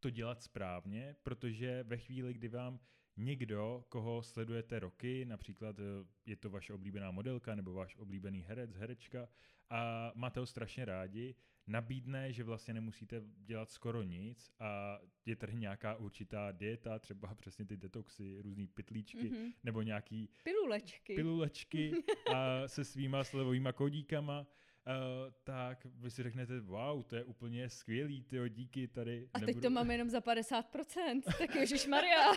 to 0.01 0.11
dělat 0.11 0.43
správně, 0.43 1.17
protože 1.23 1.83
ve 1.83 1.97
chvíli, 1.97 2.35
kdy 2.35 2.49
vám 2.49 2.81
někdo, 3.17 3.85
koho 3.89 4.23
sledujete 4.23 4.79
roky, 4.79 5.25
například 5.25 5.79
eh, 5.79 5.83
je 6.27 6.37
to 6.37 6.51
vaše 6.51 6.73
oblíbená 6.73 7.11
modelka 7.11 7.55
nebo 7.55 7.73
váš 7.73 7.97
oblíbený 7.97 8.43
herec, 8.43 8.75
herečka 8.75 9.29
a 9.71 10.13
máte 10.15 10.41
ho 10.41 10.47
strašně 10.47 10.85
rádi, 10.85 11.35
nabídne, 11.67 12.33
že 12.33 12.45
vlastně 12.45 12.75
nemusíte 12.75 13.23
dělat 13.37 13.71
skoro 13.71 14.03
nic 14.03 14.51
a 14.61 14.99
je 15.27 15.37
tady 15.37 15.55
nějaká 15.55 15.95
určitá 15.95 16.53
dieta, 16.53 16.99
třeba 16.99 17.35
přesně 17.35 17.65
ty 17.65 17.77
detoxy, 17.77 18.39
různý 18.43 18.67
pitlíčky 18.67 19.31
mm-hmm. 19.31 19.53
nebo 19.65 19.83
nějaký 19.83 20.29
pilulečky, 20.43 21.15
pilulečky 21.15 21.93
a 22.35 22.69
se 22.69 22.85
svýma 22.85 23.25
slevovýma 23.25 23.73
kodíkama, 23.73 24.47
Uh, 24.87 25.33
tak 25.45 25.79
vy 25.85 26.11
si 26.11 26.23
řeknete, 26.23 26.61
wow, 26.61 27.03
to 27.03 27.17
je 27.17 27.25
úplně 27.25 27.71
skvělý, 27.71 28.23
ty 28.23 28.37
díky 28.49 28.89
tady. 28.89 29.29
A 29.35 29.41
teď 29.41 29.63
to 29.63 29.71
máme 29.71 29.95
jenom 29.95 30.11
za 30.11 30.21
50%, 30.21 31.23
tak 31.39 31.55
Ježíš 31.55 31.87
Maria. 31.87 32.33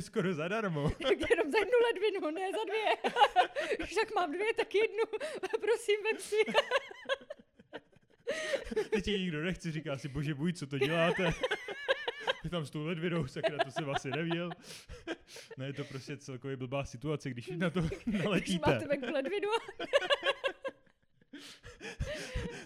Skoro 0.00 0.34
zadarmo. 0.34 0.90
tak 1.02 1.30
jenom 1.30 1.50
za 1.52 1.58
jednu 1.58 1.78
ledvinu, 1.86 2.30
ne 2.30 2.50
za 2.52 2.64
dvě. 2.64 3.12
Už 3.82 3.94
tak 3.94 4.14
mám 4.14 4.32
dvě, 4.32 4.54
tak 4.54 4.74
jednu, 4.74 5.04
prosím, 5.60 5.96
vem 6.04 6.18
si. 6.18 6.36
Teď 8.94 9.06
nikdo 9.06 9.42
nechce, 9.42 9.72
říká 9.72 9.98
si, 9.98 10.08
bože 10.08 10.34
bůj, 10.34 10.52
co 10.52 10.66
to 10.66 10.78
děláte? 10.78 11.32
Je 12.44 12.50
tam 12.50 12.66
s 12.66 12.70
tou 12.70 12.84
ledvinou, 12.84 13.26
sakra, 13.26 13.64
to 13.64 13.70
jsem 13.70 13.90
asi 13.90 14.10
nevěděl. 14.10 14.50
Ne, 15.58 15.66
je 15.66 15.72
to 15.72 15.84
prostě 15.84 16.16
celkově 16.16 16.56
blbá 16.56 16.84
situace, 16.84 17.30
když 17.30 17.48
na 17.48 17.70
to 17.70 17.80
naletíte. 18.06 18.40
Když 18.40 18.60
máte 18.66 18.86
venku 18.88 19.12
ledvinu. 19.12 19.48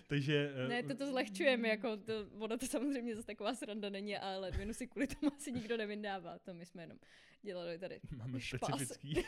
Takže... 0.07 0.53
Ne, 0.69 0.83
to 0.83 0.95
to 0.95 1.07
zlehčujeme, 1.07 1.69
jako 1.69 1.97
to, 1.97 2.13
ono 2.39 2.59
to 2.59 2.67
samozřejmě 2.67 3.17
zase 3.17 3.27
taková 3.27 3.55
sranda 3.55 3.91
není, 3.91 4.17
ale 4.17 4.39
ledvinu 4.39 4.75
si 4.75 4.87
kvůli 4.87 5.07
tomu 5.07 5.33
asi 5.37 5.53
nikdo 5.53 5.77
nevyndává. 5.77 6.39
To 6.39 6.55
my 6.55 6.67
jsme 6.67 6.83
jenom 6.83 6.99
dělali 7.43 7.79
tady 7.79 8.01
Máme 8.17 8.41
špas. 8.41 8.69
specifický 8.69 9.25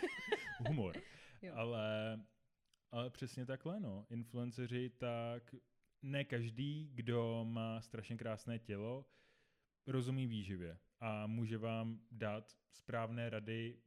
humor. 0.69 0.97
Ale, 1.55 2.21
ale 2.93 3.11
přesně 3.11 3.47
takhle, 3.47 3.81
no. 3.81 4.07
Influenceři, 4.11 4.91
tak 4.91 5.55
ne 6.03 6.25
každý, 6.25 6.91
kdo 6.95 7.45
má 7.45 7.81
strašně 7.81 8.17
krásné 8.17 8.59
tělo, 8.59 9.07
rozumí 9.87 10.27
výživě 10.27 10.79
a 11.01 11.27
může 11.27 11.59
vám 11.59 12.01
dát 12.11 12.57
správné 12.73 13.31
rady, 13.31 13.79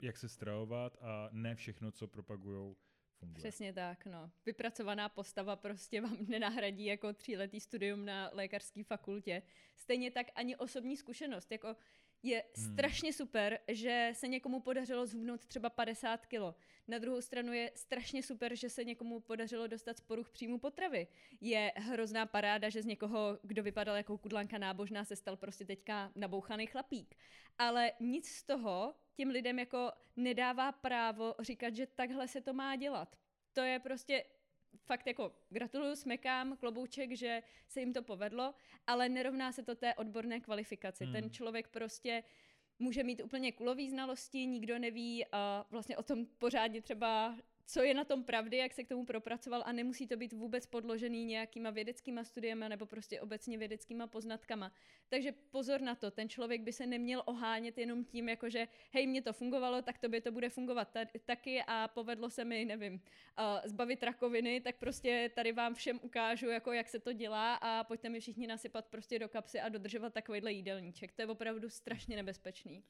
jak 0.00 0.16
se 0.16 0.28
stravovat 0.28 0.96
a 1.00 1.28
ne 1.32 1.54
všechno, 1.54 1.92
co 1.92 2.08
propagujou, 2.08 2.76
funguje. 3.14 3.38
Přesně 3.38 3.72
tak, 3.72 4.06
no. 4.06 4.30
Vypracovaná 4.46 5.08
postava 5.08 5.56
prostě 5.56 6.00
vám 6.00 6.16
nenahradí 6.28 6.84
jako 6.84 7.12
tříletý 7.12 7.60
studium 7.60 8.04
na 8.04 8.30
lékařské 8.32 8.84
fakultě. 8.84 9.42
Stejně 9.76 10.10
tak 10.10 10.26
ani 10.34 10.56
osobní 10.56 10.96
zkušenost. 10.96 11.52
Jako 11.52 11.76
je 12.24 12.44
Hmm. 12.56 12.72
strašně 12.72 13.12
super, 13.12 13.58
že 13.68 14.10
se 14.12 14.28
někomu 14.28 14.60
podařilo 14.60 15.06
zhubnout 15.06 15.46
třeba 15.46 15.70
50 15.70 16.26
kilo. 16.26 16.54
Na 16.88 16.98
druhou 16.98 17.20
stranu 17.20 17.52
je 17.52 17.70
strašně 17.74 18.22
super, 18.22 18.56
že 18.56 18.70
se 18.70 18.84
někomu 18.84 19.20
podařilo 19.20 19.66
dostat 19.66 19.96
z 19.98 20.00
poruch 20.00 20.30
příjmu 20.30 20.58
potravy. 20.58 21.06
Je 21.40 21.72
hrozná 21.76 22.26
paráda, 22.26 22.68
že 22.68 22.82
z 22.82 22.86
někoho, 22.86 23.38
kdo 23.42 23.62
vypadal 23.62 23.96
jako 23.96 24.18
kudlanka 24.18 24.58
nábožná, 24.58 25.04
se 25.04 25.16
stal 25.16 25.36
prostě 25.36 25.64
teďka 25.64 26.12
nabouchaný 26.14 26.66
chlapík. 26.66 27.14
Ale 27.58 27.92
nic 28.00 28.28
z 28.28 28.42
toho 28.42 28.94
těm 29.14 29.28
lidem 29.28 29.58
jako 29.58 29.92
nedává 30.16 30.72
právo 30.72 31.34
říkat, 31.40 31.74
že 31.76 31.86
takhle 31.86 32.28
se 32.28 32.40
to 32.40 32.52
má 32.52 32.76
dělat. 32.76 33.16
To 33.52 33.60
je 33.60 33.78
prostě 33.78 34.24
fakt 34.84 35.06
jako 35.06 35.32
gratuluju, 35.50 35.96
smekám, 35.96 36.56
klobouček, 36.56 37.12
že 37.12 37.42
se 37.68 37.80
jim 37.80 37.92
to 37.92 38.02
povedlo, 38.02 38.54
ale 38.86 39.08
nerovná 39.08 39.52
se 39.52 39.62
to 39.62 39.74
té 39.74 39.94
odborné 39.94 40.40
kvalifikaci. 40.40 41.04
Hmm. 41.04 41.12
Ten 41.12 41.30
člověk 41.30 41.68
prostě 41.68 42.22
může 42.78 43.04
mít 43.04 43.22
úplně 43.24 43.52
kulový 43.52 43.90
znalosti, 43.90 44.46
nikdo 44.46 44.78
neví 44.78 45.26
a 45.32 45.66
vlastně 45.70 45.96
o 45.96 46.02
tom 46.02 46.26
pořádně 46.26 46.82
třeba 46.82 47.36
co 47.66 47.82
je 47.82 47.94
na 47.94 48.04
tom 48.04 48.24
pravdy, 48.24 48.56
jak 48.56 48.74
se 48.74 48.84
k 48.84 48.88
tomu 48.88 49.04
propracoval 49.04 49.62
a 49.66 49.72
nemusí 49.72 50.06
to 50.06 50.16
být 50.16 50.32
vůbec 50.32 50.66
podložený 50.66 51.24
nějakýma 51.24 51.70
vědeckýma 51.70 52.24
studiemi 52.24 52.64
nebo 52.68 52.86
prostě 52.86 53.20
obecně 53.20 53.58
vědeckýma 53.58 54.06
poznatkama. 54.06 54.72
Takže 55.08 55.32
pozor 55.32 55.80
na 55.80 55.94
to, 55.94 56.10
ten 56.10 56.28
člověk 56.28 56.62
by 56.62 56.72
se 56.72 56.86
neměl 56.86 57.22
ohánět 57.26 57.78
jenom 57.78 58.04
tím, 58.04 58.28
jako 58.28 58.50
že 58.50 58.68
hej, 58.92 59.06
mně 59.06 59.22
to 59.22 59.32
fungovalo, 59.32 59.82
tak 59.82 59.98
tobě 59.98 60.20
to 60.20 60.32
bude 60.32 60.50
fungovat 60.50 60.90
ta- 60.92 61.06
taky 61.24 61.62
a 61.66 61.88
povedlo 61.88 62.30
se 62.30 62.44
mi, 62.44 62.64
nevím, 62.64 63.00
zbavit 63.64 64.02
rakoviny, 64.02 64.60
tak 64.60 64.76
prostě 64.76 65.30
tady 65.34 65.52
vám 65.52 65.74
všem 65.74 66.00
ukážu, 66.02 66.48
jako 66.48 66.72
jak 66.72 66.88
se 66.88 66.98
to 66.98 67.12
dělá 67.12 67.54
a 67.54 67.84
pojďte 67.84 68.08
mi 68.08 68.20
všichni 68.20 68.46
nasypat 68.46 68.86
prostě 68.86 69.18
do 69.18 69.28
kapsy 69.28 69.60
a 69.60 69.68
dodržovat 69.68 70.12
takovýhle 70.12 70.52
jídelníček. 70.52 71.12
To 71.12 71.22
je 71.22 71.26
opravdu 71.26 71.70
strašně 71.70 72.16
nebezpečný. 72.16 72.84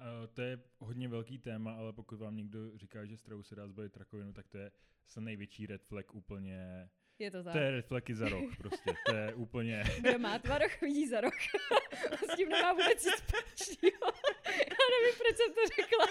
Uh, 0.00 0.26
to 0.34 0.42
je 0.42 0.58
hodně 0.78 1.08
velký 1.08 1.38
téma, 1.38 1.72
ale 1.72 1.92
pokud 1.92 2.18
vám 2.18 2.36
někdo 2.36 2.78
říká, 2.78 3.04
že 3.04 3.16
stravu 3.16 3.42
se 3.42 3.54
dá 3.54 3.68
zbavit 3.68 3.96
rakovinu, 3.96 4.32
tak 4.32 4.48
to 4.48 4.58
je 4.58 4.70
se 5.06 5.20
největší 5.20 5.66
red 5.66 5.84
flag 5.84 6.14
úplně. 6.14 6.88
Je 7.18 7.30
to 7.30 7.44
tak. 7.44 7.52
To 7.52 7.58
je 7.58 7.70
red 7.70 7.86
flag 7.86 8.10
i 8.10 8.14
za 8.14 8.28
rok 8.28 8.56
prostě. 8.56 8.94
To 9.06 9.14
je 9.14 9.34
úplně... 9.44 9.84
Kdo 10.00 10.18
má 10.18 10.38
tvaroch, 10.38 10.80
vidí 10.80 11.08
za 11.08 11.20
rok. 11.20 11.34
S 12.32 12.36
tím 12.36 12.48
nemá 12.48 12.72
vůbec 12.72 13.04
nic 13.04 13.14
společného. 13.14 14.12
Já 14.46 14.84
nevím, 14.94 15.14
proč 15.18 15.36
jsem 15.36 15.54
to 15.54 15.60
řekla. 15.76 16.06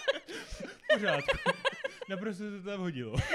V 0.45 0.82
pořádku. 0.93 1.38
Naprosto 2.10 2.43
se 2.43 2.58
to 2.62 2.69
tam 2.69 2.80
hodilo. 2.80 3.15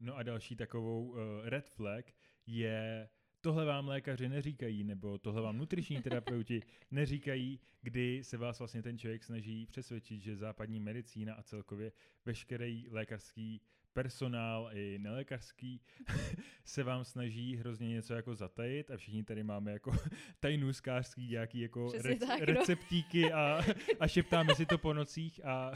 No 0.00 0.16
a 0.16 0.22
další 0.22 0.56
takovou 0.56 1.04
uh, 1.06 1.16
red 1.44 1.68
flag 1.70 2.04
je 2.46 3.08
tohle 3.40 3.64
vám 3.64 3.88
lékaři 3.88 4.28
neříkají, 4.28 4.84
nebo 4.84 5.18
tohle 5.18 5.42
vám 5.42 5.58
nutriční 5.58 6.02
terapeuti 6.02 6.62
neříkají, 6.90 7.60
kdy 7.82 8.24
se 8.24 8.36
vás 8.36 8.58
vlastně 8.58 8.82
ten 8.82 8.98
člověk 8.98 9.24
snaží 9.24 9.66
přesvědčit, 9.66 10.22
že 10.22 10.36
západní 10.36 10.80
medicína 10.80 11.34
a 11.34 11.42
celkově 11.42 11.92
veškerý 12.24 12.88
lékařský 12.90 13.60
personál 14.02 14.70
i 14.72 14.98
nelékařský 14.98 15.80
se 16.64 16.82
vám 16.82 17.04
snaží 17.04 17.56
hrozně 17.56 17.88
něco 17.88 18.14
jako 18.14 18.34
zatajit 18.34 18.90
a 18.90 18.96
všichni 18.96 19.24
tady 19.24 19.42
máme 19.42 19.72
jako 19.72 19.92
tajnůzkářský 20.40 21.28
nějaký 21.28 21.60
jako 21.60 21.86
rec- 21.86 22.18
tak, 22.26 22.40
no. 22.40 22.44
receptíky 22.46 23.32
a, 23.32 23.60
a 24.00 24.08
šeptáme 24.08 24.54
si 24.54 24.66
to 24.66 24.78
po 24.78 24.92
nocích 24.94 25.44
a 25.44 25.72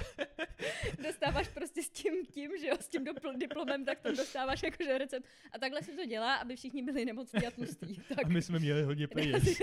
Dostáváš 1.05 1.49
prostě 1.49 1.83
s 1.83 1.91
tím, 1.91 2.27
tím 2.27 2.51
že 2.61 2.67
jo, 2.67 2.77
s 2.81 2.89
tím 2.89 3.05
dopl- 3.05 3.39
diplomem, 3.39 3.85
tak 3.85 4.01
to 4.01 4.13
dostáváš 4.13 4.63
jakože 4.63 4.99
recept. 4.99 5.27
A 5.53 5.59
takhle 5.59 5.83
se 5.83 5.93
to 5.93 6.07
dělá, 6.07 6.35
aby 6.35 6.57
všichni 6.57 6.83
byli 6.83 7.05
nemocní 7.05 7.47
a 7.47 7.51
tlustí. 7.51 8.01
Tak. 8.09 8.25
a 8.25 8.29
my 8.29 8.43
jsme 8.43 8.59
měli 8.59 8.83
hodně 8.83 9.09
peněz. 9.09 9.59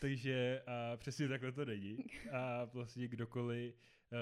Takže 0.00 0.62
a 0.66 0.96
přesně 0.96 1.28
takhle 1.28 1.52
to 1.52 1.64
není. 1.64 2.04
A 2.32 2.64
vlastně 2.64 3.08
kdokoliv 3.08 3.74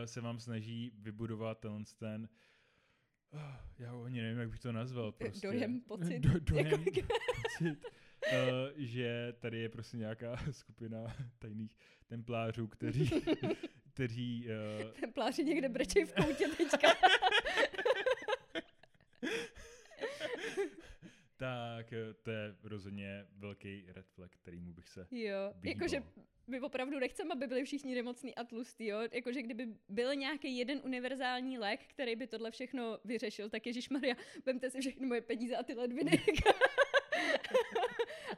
se 0.05 0.21
vám 0.21 0.41
snaží 0.41 0.93
vybudovat 0.99 1.59
tenhle 1.61 1.81
ten 1.99 2.29
ah, 3.33 3.57
já 3.79 3.93
ani 4.07 4.23
nevím, 4.23 4.39
jak 4.39 4.51
bych 4.51 4.61
to 4.61 4.73
nazval. 4.73 5.13
Prostě. 5.13 5.47
Dojem, 5.47 5.81
pocit. 5.81 6.21
Do, 6.21 6.41
dojem, 6.41 6.67
Jako- 6.67 6.85
pocit. 7.43 7.79
Uh, 8.33 8.35
že 8.77 9.35
tady 9.39 9.59
je 9.59 9.69
prostě 9.69 9.97
nějaká 9.97 10.37
skupina 10.51 11.17
tajných 11.39 11.77
templářů, 12.07 12.67
kteří, 12.67 13.11
kteří 13.93 14.49
uh, 14.85 14.91
Templáři 15.01 15.45
někde 15.45 15.69
brečej 15.69 16.05
v 16.05 16.13
koutě 16.13 16.49
teďka. 16.57 16.89
Tak 21.39 21.93
eh, 21.93 22.15
to 22.23 22.31
je 22.31 22.57
rozhodně 22.63 23.27
velký 23.37 23.85
red 23.89 24.07
flag, 24.07 24.31
kterýmu 24.37 24.73
bych 24.73 24.89
se 24.89 25.07
Jo, 25.11 25.55
jakože 25.63 26.03
my 26.47 26.61
opravdu 26.61 26.99
nechceme, 26.99 27.33
aby 27.33 27.47
byli 27.47 27.65
všichni 27.65 27.95
nemocní 27.95 28.35
a 28.35 28.45
tlustí, 28.45 28.87
jo. 28.87 28.99
Jakože 29.13 29.43
kdyby 29.43 29.67
byl 29.89 30.15
nějaký 30.15 30.59
jeden 30.59 30.81
univerzální 30.85 31.59
lék, 31.59 31.81
který 31.87 32.17
by 32.17 32.27
tohle 32.27 32.51
všechno 32.51 32.99
vyřešil, 33.05 33.51
tak 33.51 33.67
Ježíš 33.67 33.89
Maria, 33.89 34.15
vemte 34.47 34.71
si 34.71 34.81
všechny 34.81 35.07
moje 35.07 35.21
peníze 35.21 35.57
a 35.57 35.63
ty 35.63 35.75
ledviny. 35.75 36.11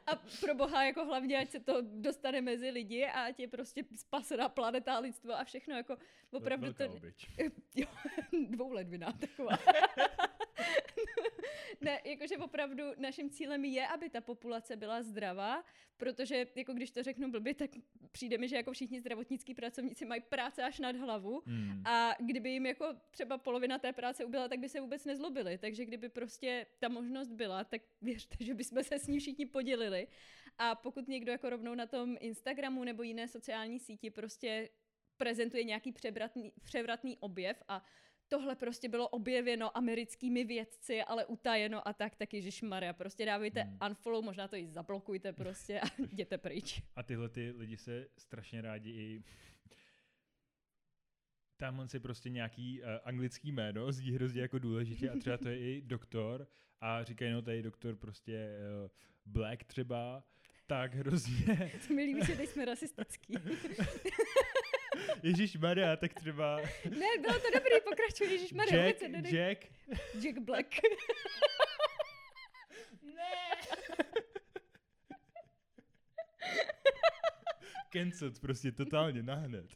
a 0.06 0.16
pro 0.40 0.54
boha 0.54 0.84
jako 0.84 1.04
hlavně, 1.04 1.38
ať 1.38 1.50
se 1.50 1.60
to 1.60 1.82
dostane 1.82 2.40
mezi 2.40 2.70
lidi 2.70 3.04
a 3.04 3.24
ať 3.24 3.40
je 3.40 3.48
prostě 3.48 3.84
spasená 3.96 4.48
planeta 4.48 4.94
a 4.94 4.98
lidstvo 4.98 5.32
a 5.32 5.44
všechno, 5.44 5.76
jako 5.76 5.96
opravdu 6.30 6.64
velká 6.64 6.86
to... 6.86 6.92
oběť. 6.92 7.26
Jo, 7.74 7.86
dvouledviná 8.48 9.12
taková. 9.12 9.58
ne, 11.80 12.00
jakože 12.04 12.36
opravdu 12.36 12.84
naším 12.98 13.30
cílem 13.30 13.64
je, 13.64 13.86
aby 13.86 14.10
ta 14.10 14.20
populace 14.20 14.76
byla 14.76 15.02
zdravá, 15.02 15.64
protože 15.96 16.46
jako 16.54 16.72
když 16.72 16.90
to 16.90 17.02
řeknu 17.02 17.30
blbě, 17.30 17.54
tak 17.54 17.70
přijde 18.12 18.38
mi, 18.38 18.48
že 18.48 18.56
jako 18.56 18.72
všichni 18.72 19.00
zdravotnickí 19.00 19.54
pracovníci 19.54 20.04
mají 20.04 20.20
práce 20.20 20.62
až 20.62 20.78
nad 20.78 20.96
hlavu 20.96 21.42
Hmm. 21.46 21.82
a 21.86 22.14
kdyby 22.18 22.50
jim 22.50 22.66
jako 22.66 22.86
třeba 23.10 23.38
polovina 23.38 23.78
té 23.78 23.92
práce 23.92 24.24
ubyla, 24.24 24.48
tak 24.48 24.58
by 24.58 24.68
se 24.68 24.80
vůbec 24.80 25.04
nezlobili. 25.04 25.58
Takže 25.58 25.84
kdyby 25.84 26.08
prostě 26.08 26.66
ta 26.78 26.88
možnost 26.88 27.32
byla, 27.32 27.64
tak 27.64 27.82
věřte, 28.02 28.36
že 28.44 28.54
bychom 28.54 28.84
se 28.84 28.98
s 28.98 29.06
ní 29.06 29.18
všichni 29.18 29.46
podělili. 29.46 30.06
A 30.58 30.74
pokud 30.74 31.08
někdo 31.08 31.32
jako 31.32 31.50
rovnou 31.50 31.74
na 31.74 31.86
tom 31.86 32.16
Instagramu 32.20 32.84
nebo 32.84 33.02
jiné 33.02 33.28
sociální 33.28 33.78
síti 33.78 34.10
prostě 34.10 34.68
prezentuje 35.16 35.64
nějaký 35.64 35.92
převratný, 35.92 36.52
převratný 36.62 37.16
objev 37.20 37.62
a 37.68 37.84
tohle 38.30 38.56
prostě 38.56 38.88
bylo 38.88 39.08
objevěno 39.08 39.76
americkými 39.76 40.44
vědci, 40.44 41.02
ale 41.02 41.26
utajeno 41.26 41.88
a 41.88 41.92
tak, 41.92 42.16
tak 42.16 42.34
Ježíš 42.34 42.62
Maria, 42.62 42.92
prostě 42.92 43.26
dávejte 43.26 43.60
Hmm. 43.62 43.78
unfollow, 43.88 44.24
možná 44.24 44.48
to 44.48 44.56
i 44.56 44.68
zablokujte 44.68 45.32
prostě 45.32 45.80
a 45.80 45.84
jděte 46.12 46.38
pryč. 46.38 46.82
A 46.96 47.02
tyhle 47.02 47.28
ty 47.28 47.50
lidi 47.50 47.76
se 47.76 48.08
strašně 48.18 48.60
rádi 48.62 48.90
i 48.90 49.22
tamhle 51.56 51.88
si 51.88 52.00
prostě 52.00 52.30
nějaký 52.30 52.82
uh, 52.82 52.88
anglický 53.04 53.52
jméno 53.52 53.92
zdí 53.92 54.12
hrozně 54.12 54.42
jako 54.42 54.58
důležitě 54.58 55.10
a 55.10 55.16
třeba 55.18 55.38
to 55.38 55.48
je 55.48 55.58
i 55.58 55.82
doktor 55.82 56.48
a 56.80 57.04
říkají, 57.04 57.32
no 57.32 57.42
tady 57.42 57.62
doktor 57.62 57.96
prostě 57.96 58.58
uh, 58.84 58.90
Black 59.26 59.64
třeba, 59.64 60.24
tak 60.70 60.94
hrozně, 60.94 61.72
To 61.88 61.94
mi 61.94 62.02
líbí, 62.04 62.24
že 62.26 62.36
teď 62.36 62.48
jsme 62.50 62.64
rasistický. 62.64 63.34
Ježíš 65.22 65.56
Maria, 65.56 65.96
tak 65.96 66.14
třeba 66.14 66.56
ne, 66.84 67.06
bylo 67.20 67.34
to 67.34 67.46
dobrý, 67.54 67.70
pokračuj, 67.84 68.26
Ježíš 68.26 68.52
Maria, 68.52 68.84
Jack, 68.84 69.02
vůbec 69.02 69.22
ne, 69.22 69.38
Jack, 69.38 69.66
Jack 70.24 70.38
Black. 70.38 70.66
ne. 73.02 73.54
Cancelled 77.92 78.40
prostě 78.40 78.72
totálně 78.72 79.22
nahned. 79.22 79.66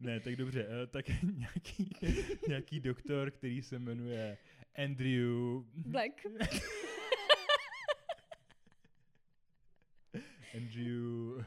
Ne, 0.00 0.20
tak 0.20 0.36
dobře, 0.36 0.66
eh, 0.68 0.86
tak 0.86 1.06
nějaký, 1.22 1.90
nějaký 2.48 2.80
doktor, 2.80 3.30
který 3.30 3.62
se 3.62 3.78
jmenuje 3.78 4.38
Andrew... 4.84 5.62
Black. 5.74 6.26
Andrew... 10.54 11.36
Uh, 11.36 11.44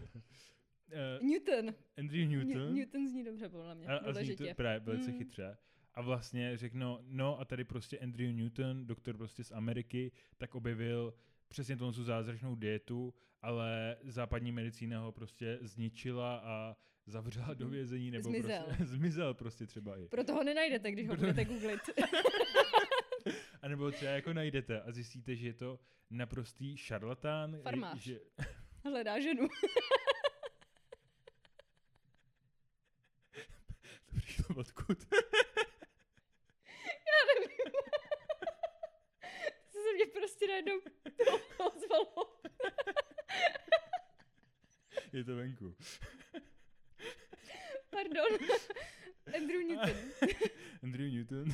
Newton. 1.21 1.73
Andrew 1.97 2.27
Newton. 2.29 2.47
Newton. 2.47 2.73
Newton 2.75 3.07
zní 3.07 3.23
dobře, 3.23 3.49
podle 3.49 3.75
mě. 3.75 3.87
A, 3.87 3.97
a 3.97 4.13
zní 4.13 4.35
to 4.35 4.43
právě 4.55 4.79
velice 4.79 5.11
Mm. 5.11 5.17
chytře. 5.17 5.57
A 5.93 6.01
vlastně 6.01 6.57
řeknu, 6.57 6.99
no 7.07 7.39
a 7.39 7.45
tady 7.45 7.63
prostě 7.63 7.99
Andrew 7.99 8.35
Newton, 8.35 8.85
doktor 8.87 9.17
prostě 9.17 9.43
z 9.43 9.51
Ameriky, 9.51 10.11
tak 10.37 10.55
objevil 10.55 11.13
přesně 11.47 11.77
tu 11.77 11.91
zázračnou 11.91 12.55
dietu, 12.55 13.13
ale 13.41 13.97
západní 14.03 14.51
medicína 14.51 14.99
ho 14.99 15.11
prostě 15.11 15.57
zničila 15.61 16.37
a 16.37 16.75
zavřela 17.05 17.53
do 17.53 17.65
Mhm. 17.65 17.73
vězení, 17.73 18.11
nebo 18.11 18.29
Zmizel. 18.29 18.63
prostě 18.63 18.85
zmizel 18.95 19.33
prostě 19.33 19.65
třeba 19.67 19.97
i. 19.97 20.07
Proto 20.07 20.33
ho 20.33 20.43
nenajdete, 20.43 20.91
když 20.91 21.07
ho 21.07 21.13
Proto- 21.15 21.19
budete 21.21 21.45
googlit. 21.45 21.81
A 23.63 23.67
nebo 23.67 23.91
třeba 23.91 24.11
jako 24.11 24.33
najdete 24.33 24.81
a 24.81 24.91
zjistíte, 24.91 25.35
že 25.35 25.47
je 25.47 25.53
to 25.53 25.79
naprostý 26.09 26.77
šarlatán. 26.77 27.61
Farmář. 27.61 27.99
Že, 27.99 28.19
Hledá 28.83 29.19
ženu. 29.19 29.47
to 34.05 34.15
přišlo 34.17 34.55
odkud. 34.55 34.97
Já 36.83 37.19
nevím. 37.33 37.49
Co 39.69 39.77
se 39.79 39.93
mě 39.95 40.05
prostě 40.05 40.47
najednou 40.47 40.75
ozvalo. 41.57 42.33
je 45.13 45.23
to 45.23 45.35
venku. 45.35 45.75
Pardon. 47.89 48.39
Andrew 49.35 49.63
Newton. 49.67 49.97
Andrew 50.83 51.11
Newton. 51.13 51.53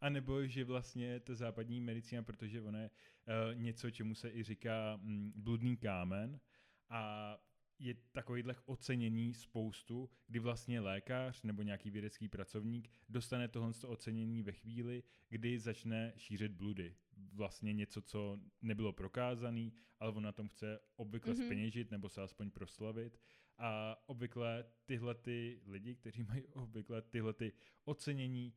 A 0.00 0.08
nebo, 0.08 0.46
že 0.46 0.64
vlastně 0.64 1.20
ta 1.20 1.34
západní 1.34 1.80
medicína, 1.80 2.22
protože 2.22 2.60
ona 2.62 2.80
je 2.80 2.90
uh, 2.90 3.60
něco, 3.60 3.90
čemu 3.90 4.14
se 4.14 4.30
i 4.30 4.42
říká 4.42 4.96
mm, 4.96 5.32
bludný 5.36 5.76
kámen 5.76 6.40
a 6.88 7.36
je 7.78 7.94
takovýhle 8.12 8.54
ocenění 8.66 9.34
spoustu, 9.34 10.10
kdy 10.26 10.38
vlastně 10.38 10.80
lékař 10.80 11.42
nebo 11.42 11.62
nějaký 11.62 11.90
vědecký 11.90 12.28
pracovník 12.28 12.90
dostane 13.08 13.48
tohle 13.48 13.72
ocenění 13.86 14.42
ve 14.42 14.52
chvíli, 14.52 15.02
kdy 15.28 15.58
začne 15.58 16.12
šířit 16.16 16.52
bludy. 16.52 16.96
Vlastně 17.32 17.72
něco, 17.72 18.02
co 18.02 18.40
nebylo 18.62 18.92
prokázaný, 18.92 19.72
ale 19.98 20.12
on 20.12 20.22
na 20.22 20.32
tom 20.32 20.48
chce 20.48 20.78
obvykle 20.96 21.32
Mhm. 21.32 21.42
mm-hmm. 21.42 21.46
speněžit 21.46 21.90
nebo 21.90 22.08
se 22.08 22.22
aspoň 22.22 22.50
proslavit. 22.50 23.20
A 23.58 23.96
obvykle 24.06 24.64
tyhle 24.86 25.14
ty 25.14 25.60
lidi, 25.66 25.94
kteří 25.94 26.22
mají 26.22 26.46
obvykle 26.46 27.02
tyhle 27.02 27.32
ty 27.32 27.52
ocenění, 27.84 28.54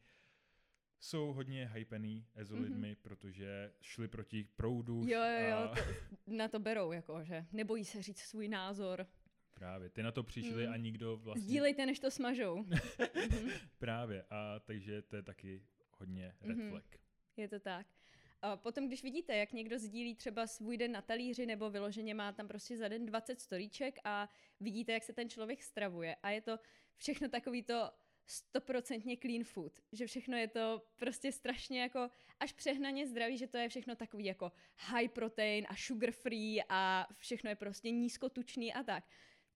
jsou 1.03 1.33
hodně 1.33 1.69
hypený 1.73 2.25
ezo 2.35 2.55
Mhm. 2.55 2.63
lidmi, 2.63 2.95
protože 2.95 3.73
šli 3.81 4.07
proti 4.07 4.43
proudu. 4.43 5.01
Jo, 5.07 5.19
jo, 5.23 5.49
jo, 5.49 5.57
a 5.57 5.67
to, 5.75 5.81
na 6.27 6.47
to 6.47 6.59
berou, 6.59 6.91
jako, 6.91 7.23
že 7.23 7.45
nebojí 7.51 7.85
se 7.85 8.01
říct 8.01 8.19
svůj 8.19 8.47
názor. 8.47 9.07
právě, 9.53 9.89
ty 9.89 10.03
na 10.03 10.11
to 10.11 10.23
přišli 10.23 10.67
Mm. 10.67 10.73
a 10.73 10.77
nikdo 10.77 11.17
vlastně... 11.17 11.41
Sdílejte, 11.43 11.85
než 11.85 11.99
to 11.99 12.11
smažou. 12.11 12.63
Mhm. 13.29 13.49
Právě, 13.77 14.23
a 14.29 14.59
takže 14.59 15.01
to 15.01 15.15
je 15.15 15.21
taky 15.23 15.63
hodně 15.97 16.35
red 16.41 16.57
Mhm. 16.57 16.69
flag. 16.69 16.85
Je 17.37 17.47
to 17.47 17.59
tak. 17.59 17.87
A 18.41 18.57
potom, 18.57 18.87
když 18.87 19.03
vidíte, 19.03 19.35
jak 19.35 19.53
někdo 19.53 19.79
sdílí 19.79 20.15
třeba 20.15 20.47
svůj 20.47 20.77
den 20.77 20.91
na 20.91 21.01
talíři 21.01 21.45
nebo 21.45 21.69
vyloženě 21.69 22.13
má 22.13 22.31
tam 22.31 22.47
prostě 22.47 22.77
za 22.77 22.87
den 22.87 23.05
20 23.05 23.39
storíček 23.41 23.99
a 24.03 24.29
vidíte, 24.59 24.91
jak 24.91 25.03
se 25.03 25.13
ten 25.13 25.29
člověk 25.29 25.63
stravuje 25.63 26.15
a 26.23 26.29
je 26.29 26.41
to 26.41 26.59
všechno 26.97 27.29
takový 27.29 27.63
to 27.63 27.91
stoprocentně 28.32 29.17
clean 29.17 29.43
food, 29.43 29.79
že 29.91 30.07
všechno 30.07 30.38
je 30.38 30.47
to 30.47 30.82
prostě 30.95 31.32
strašně 31.32 31.82
jako 31.82 32.09
až 32.39 32.53
přehnaně 32.53 33.07
zdravý, 33.07 33.38
že 33.38 33.47
to 33.47 33.57
je 33.57 33.69
všechno 33.69 33.95
takový 33.95 34.25
jako 34.25 34.51
high 34.77 35.07
protein 35.07 35.65
a 35.69 35.75
sugar 35.75 36.11
free 36.11 36.63
a 36.69 37.07
všechno 37.17 37.49
je 37.49 37.55
prostě 37.55 37.91
nízkotučný 37.91 38.73
a 38.73 38.84
tak. 38.84 39.03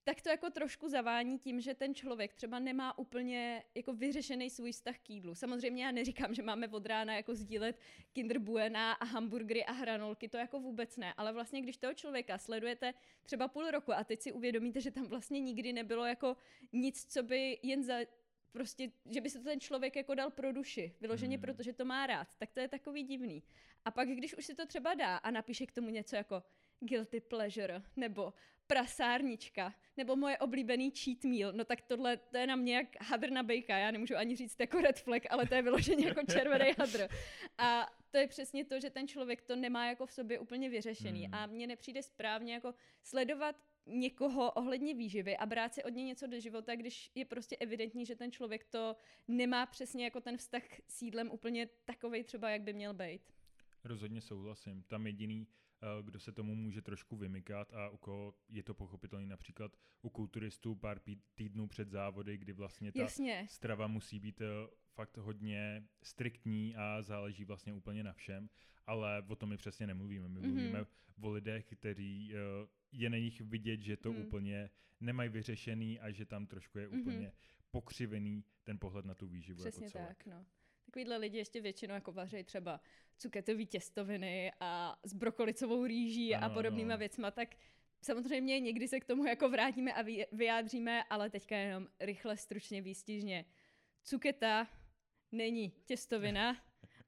Tak 0.04 0.22
to 0.22 0.28
jako 0.28 0.50
trošku 0.50 0.88
zavání 0.88 1.38
tím, 1.38 1.60
že 1.60 1.74
ten 1.74 1.94
člověk 1.94 2.34
třeba 2.34 2.58
nemá 2.58 2.98
úplně 2.98 3.62
jako 3.74 3.92
vyřešený 3.92 4.50
svůj 4.50 4.72
vztah 4.72 4.98
k 4.98 5.10
jídlu. 5.10 5.34
Samozřejmě 5.34 5.84
já 5.84 5.90
neříkám, 5.90 6.34
že 6.34 6.42
máme 6.42 6.68
od 6.68 6.86
rána 6.86 7.16
jako 7.16 7.34
sdílet 7.34 7.80
Kinder 8.12 8.38
Buena 8.38 8.92
a 8.92 9.04
hamburgery 9.04 9.64
a 9.64 9.72
hranolky, 9.72 10.28
to 10.28 10.36
jako 10.36 10.60
vůbec 10.60 10.96
ne, 10.96 11.14
ale 11.16 11.32
vlastně 11.32 11.62
když 11.62 11.76
toho 11.76 11.94
člověka 11.94 12.38
sledujete 12.38 12.94
třeba 13.22 13.48
půl 13.48 13.70
roku 13.70 13.92
a 13.92 14.04
teď 14.04 14.20
si 14.20 14.32
uvědomíte, 14.32 14.80
že 14.80 14.90
tam 14.90 15.06
vlastně 15.06 15.40
nikdy 15.40 15.72
nebylo 15.72 16.04
jako 16.04 16.36
nic, 16.72 17.04
co 17.04 17.22
by 17.22 17.58
jen 17.62 17.82
za 17.82 17.94
prostě, 18.52 18.90
že 19.10 19.20
by 19.20 19.30
se 19.30 19.38
to 19.38 19.44
ten 19.44 19.60
člověk 19.60 19.96
jako 19.96 20.14
dal 20.14 20.30
pro 20.30 20.52
duši, 20.52 20.94
vyloženě 21.00 21.36
Hmm. 21.36 21.42
protože 21.42 21.72
to 21.72 21.84
má 21.84 22.06
rád, 22.06 22.28
tak 22.38 22.52
to 22.52 22.60
je 22.60 22.68
takový 22.68 23.02
divný. 23.02 23.42
A 23.84 23.90
pak, 23.90 24.08
když 24.08 24.34
už 24.34 24.46
si 24.46 24.54
to 24.54 24.66
třeba 24.66 24.94
dá 24.94 25.16
a 25.16 25.30
napíše 25.30 25.66
k 25.66 25.72
tomu 25.72 25.90
něco 25.90 26.16
jako 26.16 26.42
guilty 26.80 27.20
pleasure, 27.20 27.82
nebo 27.96 28.34
prasárnička, 28.66 29.74
nebo 29.96 30.16
moje 30.16 30.38
oblíbený 30.38 30.90
cheat 30.90 31.24
meal, 31.24 31.52
no 31.52 31.64
tak 31.64 31.82
tohle, 31.82 32.16
to 32.16 32.36
je 32.36 32.46
na 32.46 32.56
mě 32.56 32.74
jak 32.76 32.86
hadr 33.00 33.30
na 33.30 33.42
bejka, 33.42 33.78
já 33.78 33.90
nemůžu 33.90 34.16
ani 34.16 34.36
říct 34.36 34.60
jako 34.60 34.80
red 34.80 35.00
flag, 35.00 35.22
ale 35.30 35.46
to 35.46 35.54
je 35.54 35.62
vyloženě 35.62 36.06
jako 36.06 36.20
červený 36.32 36.72
hadr. 36.78 37.08
A 37.58 37.92
to 38.10 38.18
je 38.18 38.26
přesně 38.26 38.64
to, 38.64 38.80
že 38.80 38.90
ten 38.90 39.08
člověk 39.08 39.42
to 39.42 39.56
nemá 39.56 39.86
jako 39.86 40.06
v 40.06 40.12
sobě 40.12 40.38
úplně 40.38 40.68
vyřešený 40.68 41.24
Hmm. 41.24 41.34
a 41.34 41.46
mně 41.46 41.66
nepřijde 41.66 42.02
správně 42.02 42.54
jako 42.54 42.74
sledovat 43.02 43.56
někoho 43.86 44.52
ohledně 44.52 44.94
výživy 44.94 45.36
a 45.36 45.46
brát 45.46 45.74
si 45.74 45.84
od 45.84 45.88
něj 45.88 46.04
něco 46.04 46.26
do 46.26 46.40
života, 46.40 46.76
když 46.76 47.10
je 47.14 47.24
prostě 47.24 47.56
evidentní, 47.56 48.06
že 48.06 48.16
ten 48.16 48.32
člověk 48.32 48.64
to 48.64 48.96
nemá 49.28 49.66
přesně 49.66 50.04
jako 50.04 50.20
ten 50.20 50.36
vztah 50.36 50.62
s 50.88 51.02
jídlem 51.02 51.30
úplně 51.30 51.68
takovej 51.84 52.24
třeba, 52.24 52.50
jak 52.50 52.62
by 52.62 52.72
měl 52.72 52.94
být. 52.94 53.22
Rozhodně 53.84 54.20
souhlasím. 54.20 54.82
Tam 54.82 55.06
jediný, 55.06 55.46
kdo 56.02 56.18
se 56.20 56.32
tomu 56.32 56.54
může 56.54 56.82
trošku 56.82 57.16
vymykat 57.16 57.72
a 57.74 57.88
u 57.88 57.96
koho 57.96 58.34
je 58.48 58.62
to 58.62 58.74
pochopitelný 58.74 59.26
například 59.26 59.76
u 60.02 60.10
kulturistů 60.10 60.74
pár 60.74 61.00
týdnů 61.34 61.68
před 61.68 61.90
závody, 61.90 62.38
kdy 62.38 62.52
vlastně 62.52 62.92
ta 62.92 63.02
Jasně. 63.02 63.46
strava 63.50 63.86
musí 63.86 64.20
být 64.20 64.40
eh, 64.40 64.46
fakt 64.94 65.16
hodně 65.16 65.88
striktní 66.02 66.76
a 66.76 67.02
záleží 67.02 67.44
vlastně 67.44 67.72
úplně 67.72 68.04
na 68.04 68.12
všem, 68.12 68.48
ale 68.86 69.24
o 69.28 69.36
tom 69.36 69.48
my 69.48 69.56
přesně 69.56 69.86
nemluvíme. 69.86 70.28
My 70.28 70.38
Mhm. 70.40 70.48
mluvíme 70.48 70.86
o 71.20 71.30
lidech, 71.30 71.66
kteří 71.66 72.32
eh, 72.34 72.38
je 72.92 73.10
na 73.10 73.16
nich 73.18 73.40
vidět, 73.40 73.80
že 73.80 73.96
to 73.96 74.12
Mhm. 74.12 74.22
úplně 74.22 74.70
nemají 75.00 75.28
vyřešený 75.30 76.00
a 76.00 76.10
že 76.10 76.24
tam 76.26 76.46
trošku 76.46 76.78
je 76.78 76.88
Mhm. 76.88 77.00
úplně 77.00 77.32
pokřivený 77.70 78.44
ten 78.64 78.78
pohled 78.78 79.04
na 79.04 79.14
tu 79.14 79.26
výživu 79.26 79.58
Přesně 79.60 79.84
jako 79.84 79.92
celek. 79.98 80.08
tak, 80.08 80.26
no. 80.26 80.46
Takovýhle 80.86 81.16
lidi 81.16 81.38
ještě 81.38 81.60
většinou 81.60 81.94
jako 81.94 82.12
vaří 82.12 82.44
třeba 82.44 82.80
cuketový 83.18 83.66
těstoviny 83.66 84.52
a 84.60 84.98
s 85.02 85.12
brokolicovou 85.14 85.84
rýží 85.86 86.34
Ano, 86.34 86.46
a 86.46 86.48
podobnýma 86.48 86.94
ano. 86.94 86.98
věcma, 86.98 87.30
tak 87.30 87.48
samozřejmě 88.02 88.60
někdy 88.60 88.88
se 88.88 89.00
k 89.00 89.04
tomu 89.04 89.24
jako 89.26 89.48
vrátíme 89.48 89.92
a 89.92 90.02
vy- 90.02 90.26
vyjádříme, 90.32 91.04
ale 91.10 91.30
teďka 91.30 91.56
jenom 91.56 91.88
rychle, 92.00 92.36
stručně, 92.36 92.82
výstižně. 92.82 93.44
Cuketa 94.04 94.68
není 95.32 95.70
těstovina 95.84 96.50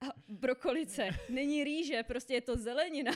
a 0.01 0.07
brokolice 0.29 1.09
není 1.29 1.65
rýže, 1.65 2.03
prostě 2.03 2.35
je 2.35 2.41
to 2.41 2.57
zelenina. 2.57 3.13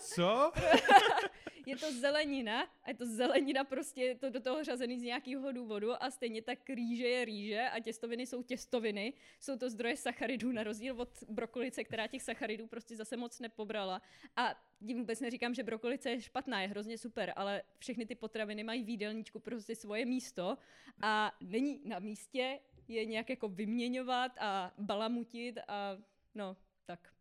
Co? 0.00 0.52
Je 1.66 1.76
to 1.76 1.92
zelenina 1.92 2.62
a 2.82 2.90
je 2.90 2.94
to 2.94 3.06
zelenina, 3.06 3.64
prostě 3.64 4.02
je 4.02 4.14
to 4.14 4.30
do 4.30 4.40
toho 4.40 4.64
řazený 4.64 5.00
z 5.00 5.02
nějakého 5.02 5.52
důvodu 5.52 6.02
a 6.02 6.10
stejně 6.10 6.42
tak 6.42 6.70
rýže 6.70 7.08
je 7.08 7.24
rýže 7.24 7.68
a 7.68 7.80
těstoviny 7.80 8.26
jsou 8.26 8.42
těstoviny. 8.42 9.12
Jsou 9.40 9.58
to 9.58 9.70
zdroje 9.70 9.96
sacharidů 9.96 10.52
na 10.52 10.62
rozdíl 10.62 11.00
od 11.00 11.22
brokolice, 11.28 11.84
která 11.84 12.06
těch 12.06 12.22
sacharidů 12.22 12.66
prostě 12.66 12.96
zase 12.96 13.16
moc 13.16 13.40
nepobrala. 13.40 14.02
A 14.36 14.54
tím 14.86 14.98
vůbec 14.98 15.20
neříkám, 15.20 15.54
že 15.54 15.62
brokolice 15.62 16.10
je 16.10 16.20
špatná, 16.20 16.62
je 16.62 16.68
hrozně 16.68 16.98
super, 16.98 17.32
ale 17.36 17.62
všechny 17.78 18.06
ty 18.06 18.14
potraviny 18.14 18.64
mají 18.64 18.84
v 18.84 18.88
jídelníčku 18.88 19.38
prostě 19.38 19.76
svoje 19.76 20.04
místo 20.04 20.58
a 21.02 21.32
není 21.40 21.80
na 21.84 21.98
místě 21.98 22.60
je 22.88 23.04
nějak 23.04 23.30
jako 23.30 23.48
vyměňovat 23.48 24.32
a 24.40 24.74
balamutit 24.78 25.58
a 25.68 25.98
no, 26.34 26.56
tak. 26.84 27.12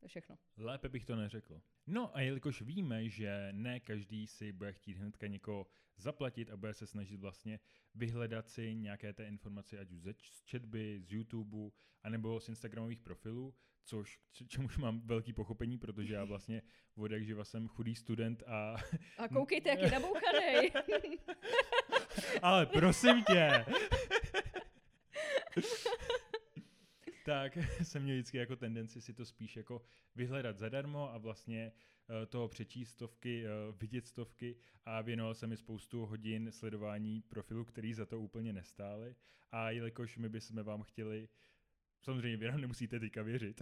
To 0.00 0.04
je 0.04 0.08
všechno. 0.08 0.38
Lépe 0.56 0.88
bych 0.88 1.04
to 1.04 1.16
neřekl. 1.16 1.60
No 1.86 2.16
a 2.16 2.20
jelikož 2.20 2.62
víme, 2.62 3.08
že 3.08 3.48
ne 3.52 3.80
každý 3.80 4.26
si 4.26 4.52
bude 4.52 4.72
chtít 4.72 4.96
hnedka 4.96 5.26
někoho 5.26 5.66
zaplatit 5.96 6.50
a 6.50 6.56
bude 6.56 6.74
se 6.74 6.86
snažit 6.86 7.16
vlastně 7.16 7.60
vyhledat 7.94 8.48
si 8.48 8.74
nějaké 8.74 9.12
té 9.12 9.24
informace, 9.24 9.78
ať 9.78 9.90
už 9.90 10.00
z 10.30 10.44
četby, 10.44 11.00
z 11.00 11.12
YouTube, 11.12 11.70
anebo 12.02 12.40
z 12.40 12.48
Instagramových 12.48 13.00
profilů, 13.00 13.54
což 13.84 14.20
čemuž 14.48 14.78
mám 14.78 15.00
velký 15.00 15.32
pochopení, 15.32 15.78
protože 15.78 16.14
já 16.14 16.24
vlastně 16.24 16.62
od 16.96 17.10
jak 17.10 17.24
živa 17.24 17.44
jsem 17.44 17.68
chudý 17.68 17.94
student 17.94 18.42
a... 18.46 18.76
A 19.18 19.28
koukejte, 19.28 19.68
jak 19.68 19.80
je 19.80 19.90
nabouchanej. 19.90 20.72
Ale 22.42 22.66
prosím 22.66 23.24
tě! 23.24 23.64
tak 27.30 27.56
jsem 27.82 28.02
měl 28.02 28.16
vždycky 28.16 28.38
jako 28.38 28.56
tendenci 28.56 29.00
si 29.00 29.14
to 29.14 29.24
spíš 29.24 29.56
jako 29.56 29.82
vyhledat 30.16 30.58
zadarmo 30.58 31.14
a 31.14 31.18
vlastně 31.18 31.72
eh, 32.22 32.26
toho 32.26 32.48
přečíst 32.48 32.90
stovky, 32.90 33.44
eh, 33.46 33.48
vidět 33.80 34.06
stovky 34.06 34.56
a 34.84 35.00
věnoval 35.00 35.34
jsem 35.34 35.50
mi 35.50 35.56
spoustu 35.56 36.06
hodin 36.06 36.52
sledování 36.52 37.20
profilů, 37.20 37.64
který 37.64 37.94
za 37.94 38.06
to 38.06 38.20
úplně 38.20 38.52
nestály 38.52 39.14
a 39.52 39.70
jelikož 39.70 40.18
my 40.18 40.28
bychom 40.28 40.62
vám 40.62 40.82
chtěli 40.82 41.28
Samozřejmě 42.02 42.36
vy 42.36 42.46
nám 42.46 42.60
nemusíte 42.60 43.00
teďka 43.00 43.22
věřit, 43.22 43.60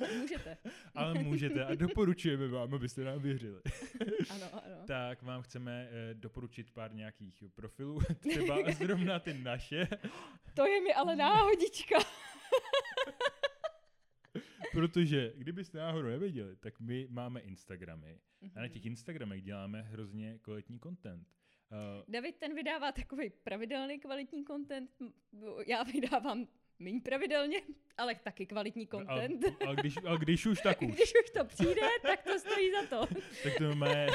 Ale 0.00 0.08
můžete. 0.18 0.58
ale 0.94 1.14
můžete 1.14 1.64
a 1.64 1.74
doporučujeme 1.74 2.48
vám, 2.48 2.74
abyste 2.74 3.04
nám 3.04 3.18
věřili. 3.18 3.60
Ano, 4.30 4.46
ano. 4.52 4.76
Tak 4.86 5.22
vám 5.22 5.42
chceme 5.42 5.88
eh, 5.90 6.14
doporučit 6.14 6.70
pár 6.70 6.94
nějakých 6.94 7.44
profilů, 7.54 8.00
třeba 8.28 8.56
zrovna 8.72 9.18
ty 9.18 9.34
naše, 9.34 9.88
To 10.54 10.66
je 10.66 10.80
mi 10.80 10.94
ale 10.94 11.16
náhodička. 11.16 11.98
Protože, 14.78 15.32
kdybyste 15.36 15.78
náhodou 15.78 16.08
nevěděli, 16.08 16.56
tak 16.56 16.80
my 16.80 17.06
máme 17.10 17.40
Instagramy 17.40 18.20
a 18.42 18.46
na 18.58 18.62
Mhm. 18.62 18.70
těch 18.70 18.86
Instagramech 18.86 19.42
děláme 19.42 19.82
hrozně 19.82 20.38
kvalitní 20.42 20.80
content. 20.80 21.28
Uh, 21.72 21.78
David 22.08 22.36
ten 22.36 22.54
vydává 22.54 22.92
takový 22.92 23.30
pravidelný 23.30 23.98
kvalitní 24.00 24.44
content, 24.44 24.90
já 25.66 25.82
vydávám 25.82 26.48
méně 26.78 27.00
pravidelně, 27.00 27.60
ale 27.96 28.14
taky 28.14 28.46
kvalitní 28.46 28.86
content. 28.86 29.44
a, 29.66 29.68
a, 29.70 29.74
když, 29.74 29.96
a 30.06 30.16
když 30.16 30.46
už, 30.46 30.60
tak 30.60 30.82
už. 30.82 30.94
Když 30.94 31.12
už 31.24 31.30
to 31.30 31.44
přijde, 31.44 31.80
tak 32.02 32.22
to 32.22 32.38
stojí 32.38 32.70
za 32.72 32.86
to. 32.86 33.14
Tak 33.42 33.52
to 33.58 33.74
máme 33.74 34.06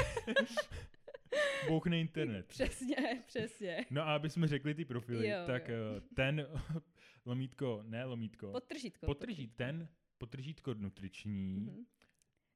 bouchne 1.68 2.00
internet. 2.00 2.46
Přesně, 2.46 3.22
přesně. 3.26 3.84
No 3.90 4.02
a 4.02 4.14
aby 4.14 4.30
jsme 4.30 4.46
řekli 4.48 4.74
ty 4.74 4.84
profily, 4.84 5.28
Jo, 5.28 5.38
tak 5.46 5.68
jo. 5.68 5.74
eh, 5.96 6.00
ten 6.14 6.46
lomítko, 7.26 7.82
ne 7.86 8.04
lomítko, 8.04 8.52
Podtržítko. 8.52 9.06
potržít 9.06 9.56
ten, 9.56 9.88
potržítko 10.18 10.74
nutriční, 10.74 11.54
Mhm. 11.60 11.86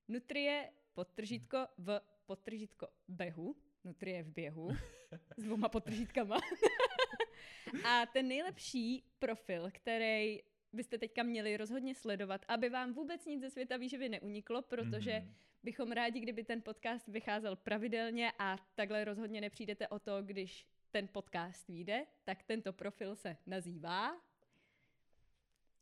Nutrie, 0.09 0.73
podtržítko 0.95 1.67
v 1.79 2.01
podtržítko 2.27 2.89
behu. 3.09 3.57
Nutrie 3.85 4.23
v 4.23 4.31
běhu. 4.33 4.69
S 5.39 5.43
dvouma 5.43 5.69
podtržítkama. 5.69 6.37
A 7.85 8.07
ten 8.07 8.29
nejlepší 8.29 9.05
profil, 9.19 9.71
který 9.73 10.39
byste 10.73 10.99
teďka 10.99 11.23
měli 11.23 11.57
rozhodně 11.57 11.95
sledovat, 11.95 12.45
aby 12.49 12.69
vám 12.71 12.93
vůbec 12.93 13.27
nic 13.27 13.41
ze 13.41 13.51
světa 13.51 13.77
výživy 13.77 14.09
neuniklo, 14.09 14.63
protože 14.63 15.19
Mhm. 15.21 15.35
bychom 15.63 15.93
rádi, 15.93 16.21
kdyby 16.21 16.45
ten 16.45 16.63
podcast 16.63 17.09
vycházel 17.09 17.57
pravidelně 17.57 18.33
a 18.39 18.57
takhle 18.75 19.05
rozhodně 19.05 19.41
nepřijdete 19.41 19.89
o 19.89 19.99
to, 19.99 20.23
když 20.23 20.67
ten 20.91 21.09
podcast 21.09 21.69
vyjde, 21.69 22.07
tak 22.25 22.43
tento 22.43 22.73
profil 22.73 23.17
se 23.17 23.37
nazývá 23.47 24.21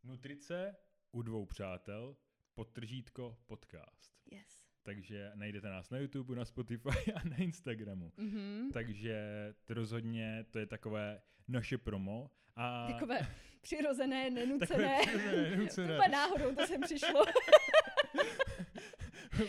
Nutrice 0.04 0.76
u 1.16 1.22
dvou 1.22 1.46
přátel, 1.46 2.16
podtržítko 2.54 3.36
podcast. 3.46 4.12
yes. 4.30 4.66
Takže 4.82 5.30
najdete 5.34 5.68
nás 5.68 5.90
na 5.90 5.98
YouTube, 5.98 6.36
na 6.36 6.44
Spotify 6.44 7.12
a 7.14 7.28
na 7.28 7.36
Instagramu. 7.36 8.12
Mhm. 8.16 8.70
Takže 8.72 9.18
to 9.64 9.74
rozhodně 9.74 10.44
to 10.50 10.58
je 10.58 10.66
takové 10.66 11.22
naše 11.48 11.78
promo. 11.78 12.30
A 12.56 12.86
Takové 12.92 13.18
přirozené, 13.60 14.30
nenucené. 14.30 14.66
takové 14.68 15.00
přirozené, 15.06 15.50
nenucené. 15.56 15.94
Úplně 15.94 16.08
náhodou 16.08 16.54
to 16.54 16.66
sem 16.66 16.80
přišlo. 16.80 17.24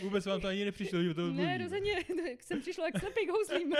Vůbec 0.02 0.26
vám 0.26 0.40
to 0.40 0.48
ani 0.48 0.64
nepřišlo, 0.64 1.02
že 1.02 1.14
to 1.14 1.32
ne, 1.32 1.58
rozhodně 1.58 1.92
jsem 2.40 2.60
přišlo 2.60 2.84
jak 2.84 2.98
slepý 3.00 3.28
houslím. 3.30 3.74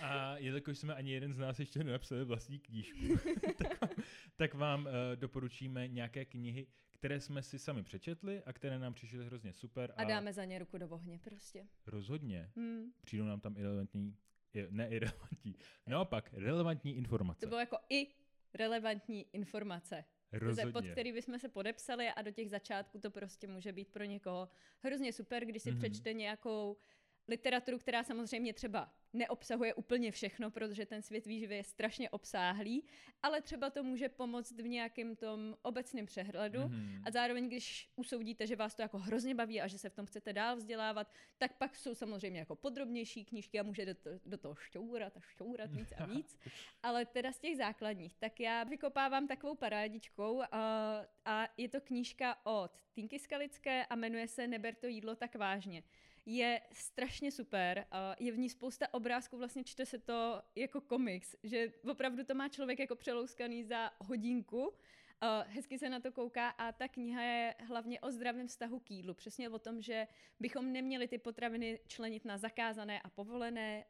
A 0.00 0.36
jelikož 0.38 0.78
jsme 0.78 0.94
ani 0.94 1.12
jeden 1.12 1.32
z 1.32 1.38
nás 1.38 1.58
ještě 1.58 1.84
nenapsali 1.84 2.24
vlastní 2.24 2.58
knížku, 2.58 2.98
tak, 3.58 3.80
vám- 3.80 3.90
tak 4.36 4.54
vám 4.54 4.84
uh, 4.86 4.90
doporučíme 5.16 5.88
nějaké 5.88 6.24
knihy, 6.24 6.66
které 6.92 7.20
jsme 7.20 7.42
si 7.42 7.58
sami 7.58 7.82
přečetli 7.82 8.42
a 8.42 8.52
které 8.52 8.78
nám 8.78 8.94
přišly 8.94 9.24
hrozně 9.26 9.52
super. 9.52 9.92
A 9.96 10.04
dáme 10.04 10.32
za 10.32 10.44
ně 10.44 10.58
ruku 10.58 10.78
do 10.78 10.88
ohně, 10.88 11.18
prostě. 11.18 11.66
Rozhodně. 11.86 12.50
Hmm. 12.56 12.92
Přijdou 13.04 13.24
nám 13.24 13.40
tam 13.40 13.56
irrelevantní, 13.56 14.16
ne 14.70 14.88
irrelevantní, 14.88 15.56
naopak 15.86 16.30
relevantní 16.32 16.96
informace. 16.96 17.40
To 17.40 17.46
bylo 17.46 17.60
jako 17.60 17.76
i 17.90 18.06
relevantní 18.54 19.26
informace, 19.32 20.04
Rozhodně. 20.32 20.72
pod 20.72 20.84
který 20.86 21.12
bychom 21.12 21.38
se 21.38 21.48
podepsali 21.48 22.08
a 22.08 22.22
do 22.22 22.30
těch 22.30 22.50
začátků 22.50 22.98
to 22.98 23.10
prostě 23.10 23.46
může 23.48 23.72
být 23.72 23.88
pro 23.88 24.04
někoho 24.04 24.48
hrozně 24.82 25.12
super, 25.12 25.44
když 25.44 25.62
si 25.62 25.70
Mhm. 25.70 25.78
mm-hmm. 25.80 25.82
přečte 25.90 26.12
nějakou 26.12 26.76
literaturu, 27.28 27.78
která 27.78 28.04
samozřejmě 28.04 28.52
třeba 28.52 28.92
neobsahuje 29.12 29.74
úplně 29.74 30.12
všechno, 30.12 30.50
protože 30.50 30.86
ten 30.86 31.02
svět 31.02 31.26
výživy 31.26 31.56
je 31.56 31.64
strašně 31.64 32.10
obsáhlý, 32.10 32.84
ale 33.22 33.40
třeba 33.40 33.70
to 33.70 33.82
může 33.82 34.08
pomoct 34.08 34.52
v 34.52 34.68
nějakém 34.68 35.16
tom 35.16 35.56
obecném 35.62 36.06
přehledu. 36.06 36.60
Mhm. 36.60 37.02
A 37.04 37.10
zároveň, 37.10 37.46
když 37.46 37.90
usoudíte, 37.96 38.46
že 38.46 38.56
vás 38.56 38.74
to 38.74 38.82
jako 38.82 38.98
hrozně 38.98 39.34
baví 39.34 39.60
a 39.60 39.66
že 39.66 39.78
se 39.78 39.88
v 39.88 39.94
tom 39.94 40.06
chcete 40.06 40.32
dál 40.32 40.56
vzdělávat, 40.56 41.12
tak 41.38 41.56
pak 41.56 41.76
jsou 41.76 41.94
samozřejmě 41.94 42.38
jako 42.38 42.56
podrobnější 42.56 43.24
knížky 43.24 43.60
a 43.60 43.62
můžete 43.62 43.94
to, 43.94 44.10
do 44.26 44.38
toho 44.38 44.54
šťourat 44.54 45.16
a 45.16 45.20
šťourat 45.20 45.72
víc 45.72 45.92
a 45.98 46.06
víc. 46.14 46.38
Ale 46.82 47.06
teda 47.06 47.32
z 47.32 47.38
těch 47.38 47.56
základních, 47.56 48.16
tak 48.16 48.40
já 48.40 48.64
vykopávám 48.64 49.26
takovou 49.26 49.54
parádičkou 49.54 50.42
a, 50.42 51.06
a 51.24 51.48
je 51.56 51.68
to 51.68 51.80
knížka 51.80 52.46
od 52.46 52.70
Tinky 52.92 53.18
Skalické 53.18 53.86
a 53.86 53.96
jmenuje 53.96 54.28
se 54.28 54.46
Neber 54.46 54.74
to 54.74 54.86
jídlo 54.86 55.16
tak 55.16 55.34
vážně. 55.34 55.82
Je 56.26 56.60
strašně 56.72 57.32
super, 57.32 57.86
je 58.18 58.32
v 58.32 58.38
ní 58.38 58.50
spousta 58.50 58.94
obrázků, 58.94 59.38
vlastně 59.38 59.64
čte 59.64 59.86
se 59.86 59.98
to 59.98 60.42
jako 60.54 60.80
komiks, 60.80 61.36
že 61.42 61.72
opravdu 61.90 62.24
to 62.24 62.34
má 62.34 62.48
člověk 62.48 62.78
jako 62.78 62.96
přelouskaný 62.96 63.64
za 63.64 63.90
hodinku, 63.98 64.72
hezky 65.46 65.78
se 65.78 65.88
na 65.88 66.00
to 66.00 66.12
kouká 66.12 66.48
a 66.48 66.72
ta 66.72 66.88
kniha 66.88 67.22
je 67.22 67.54
hlavně 67.58 68.00
o 68.00 68.10
zdravém 68.10 68.46
vztahu 68.46 68.80
k 68.80 68.90
jídlu. 68.90 69.14
Přesně 69.14 69.48
o 69.48 69.58
tom, 69.58 69.82
že 69.82 70.06
bychom 70.40 70.72
neměli 70.72 71.08
ty 71.08 71.18
potraviny 71.18 71.78
členit 71.86 72.24
na 72.24 72.38
zakázané 72.38 73.00
a 73.00 73.10
povolené, 73.10 73.84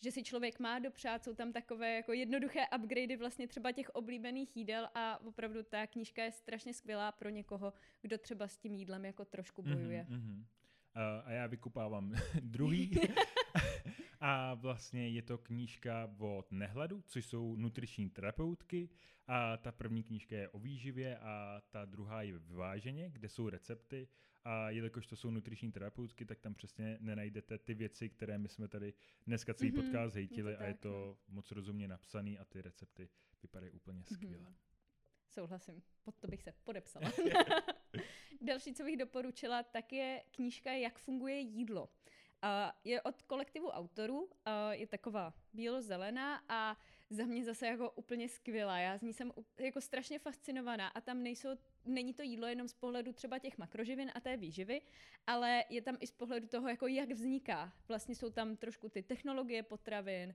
že 0.00 0.12
si 0.12 0.22
člověk 0.22 0.58
má 0.60 0.78
dopřát, 0.78 1.24
jsou 1.24 1.34
tam 1.34 1.52
takové 1.52 1.94
jako 1.94 2.12
jednoduché 2.12 2.60
upgradey 2.76 3.16
vlastně 3.16 3.48
třeba 3.48 3.72
těch 3.72 3.90
oblíbených 3.90 4.56
jídel 4.56 4.88
a 4.94 5.24
opravdu 5.26 5.62
ta 5.62 5.86
knížka 5.86 6.24
je 6.24 6.32
strašně 6.32 6.74
skvělá 6.74 7.12
pro 7.12 7.28
někoho, 7.28 7.72
kdo 8.02 8.18
třeba 8.18 8.48
s 8.48 8.56
tím 8.56 8.74
jídlem 8.74 9.04
jako 9.04 9.24
trošku 9.24 9.62
bojuje. 9.62 10.06
Mhm, 10.08 10.18
mhm. 10.20 10.46
Uh, 10.96 11.02
a 11.28 11.30
já 11.32 11.46
vykupávám 11.46 12.14
druhý. 12.40 12.90
a 14.20 14.54
vlastně 14.54 15.08
je 15.08 15.22
to 15.22 15.38
knížka 15.38 16.14
od 16.18 16.52
Nehladu, 16.52 17.02
což 17.06 17.26
jsou 17.26 17.56
nutriční 17.56 18.10
terapeutky. 18.10 18.88
A 19.26 19.56
ta 19.56 19.72
první 19.72 20.02
knížka 20.02 20.36
je 20.36 20.48
o 20.48 20.58
výživě 20.58 21.18
a 21.18 21.62
ta 21.70 21.84
druhá 21.84 22.22
je 22.22 22.38
vyváženě, 22.38 23.10
kde 23.10 23.28
jsou 23.28 23.48
recepty. 23.48 24.08
A 24.44 24.70
jelikož 24.70 25.06
to 25.06 25.16
jsou 25.16 25.30
nutriční 25.30 25.72
terapeutky, 25.72 26.24
tak 26.24 26.40
tam 26.40 26.54
přesně 26.54 26.98
nenajdete 27.00 27.58
ty 27.58 27.74
věci, 27.74 28.08
které 28.08 28.38
my 28.38 28.48
jsme 28.48 28.68
tady 28.68 28.94
dneska 29.26 29.54
celý 29.54 29.72
Mhm, 29.72 29.82
podcast 29.82 30.16
je 30.16 30.20
hejtili 30.20 30.54
to 30.56 30.60
a 30.62 30.64
je 30.64 30.74
to 30.74 30.88
no. 31.28 31.34
moc 31.34 31.50
rozumně 31.50 31.88
napsaný 31.88 32.38
a 32.38 32.44
ty 32.44 32.62
recepty 32.62 33.08
vypadají 33.42 33.72
úplně 33.72 34.04
skvěle. 34.04 34.44
Mhm. 34.44 34.54
Souhlasím, 35.30 35.82
pod 36.02 36.14
to 36.20 36.26
bych 36.26 36.42
se 36.42 36.52
podepsala. 36.64 37.12
Další, 38.44 38.74
co 38.74 38.84
bych 38.84 38.96
doporučila, 38.96 39.62
tak 39.62 39.92
je 39.92 40.22
knížka 40.30 40.72
Jak 40.72 40.98
funguje 40.98 41.38
jídlo. 41.38 41.88
A 42.42 42.78
je 42.84 43.02
od 43.02 43.22
kolektivu 43.22 43.68
autorů, 43.68 44.30
a 44.44 44.72
je 44.72 44.86
taková 44.86 45.34
bílo-zelená 45.52 46.40
a 46.48 46.76
za 47.10 47.24
mě 47.24 47.44
zase 47.44 47.66
jako 47.66 47.90
úplně 47.90 48.28
skvělá. 48.28 48.78
Já 48.78 48.98
z 48.98 49.02
ní 49.02 49.12
jsem 49.12 49.32
jako 49.58 49.80
strašně 49.80 50.18
fascinovaná 50.18 50.88
a 50.88 51.00
tam 51.00 51.22
nejsou, 51.22 51.48
není 51.84 52.14
to 52.14 52.22
jídlo 52.22 52.46
jenom 52.46 52.68
z 52.68 52.74
pohledu 52.74 53.12
třeba 53.12 53.38
těch 53.38 53.58
makroživin 53.58 54.10
a 54.14 54.20
té 54.20 54.36
výživy, 54.36 54.80
ale 55.26 55.64
je 55.68 55.82
tam 55.82 55.96
i 56.00 56.06
z 56.06 56.10
pohledu 56.10 56.46
toho, 56.46 56.68
jako 56.68 56.86
jak 56.86 57.10
vzniká. 57.10 57.72
Vlastně 57.88 58.14
jsou 58.14 58.30
tam 58.30 58.56
trošku 58.56 58.88
ty 58.88 59.02
technologie 59.02 59.62
potravin, 59.62 60.34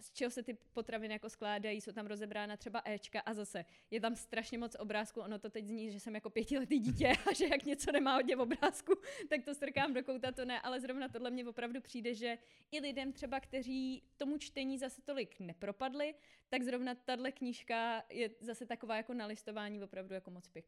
z 0.00 0.12
čeho 0.12 0.30
se 0.30 0.42
ty 0.42 0.54
potraviny 0.72 1.14
jako 1.14 1.30
skládají, 1.30 1.80
jsou 1.80 1.92
tam 1.92 2.06
rozebrána 2.06 2.56
třeba 2.56 2.82
Ečka 2.84 3.20
a 3.20 3.34
zase 3.34 3.64
je 3.90 4.00
tam 4.00 4.16
strašně 4.16 4.58
moc 4.58 4.76
obrázků, 4.78 5.20
ono 5.20 5.38
to 5.38 5.50
teď 5.50 5.66
zní, 5.66 5.90
že 5.90 6.00
jsem 6.00 6.14
jako 6.14 6.30
pětiletý 6.30 6.78
dítě 6.78 7.12
a 7.30 7.34
že 7.34 7.46
jak 7.46 7.64
něco 7.64 7.92
nemá 7.92 8.14
hodně 8.14 8.36
obrázku, 8.36 8.92
tak 9.28 9.44
to 9.44 9.54
strkám 9.54 9.94
do 9.94 10.02
kouta, 10.02 10.32
to 10.32 10.44
ne, 10.44 10.60
ale 10.60 10.80
zrovna 10.80 11.08
tohle 11.08 11.30
mě 11.30 11.46
opravdu 11.46 11.80
přijde, 11.80 12.14
že 12.14 12.38
i 12.70 12.80
lidem 12.80 13.12
třeba, 13.12 13.40
kteří 13.40 14.02
tomu 14.16 14.38
čtení 14.38 14.78
zase 14.78 15.02
tolik 15.02 15.40
nepropadli, 15.40 16.14
tak 16.48 16.62
zrovna 16.62 16.94
tahle 16.94 17.32
knížka 17.32 18.02
je 18.10 18.30
zase 18.40 18.66
taková 18.66 18.96
jako 18.96 19.14
na 19.14 19.26
listování 19.26 19.82
opravdu 19.82 20.14
jako 20.14 20.30
moc 20.30 20.48
pěkná. 20.48 20.59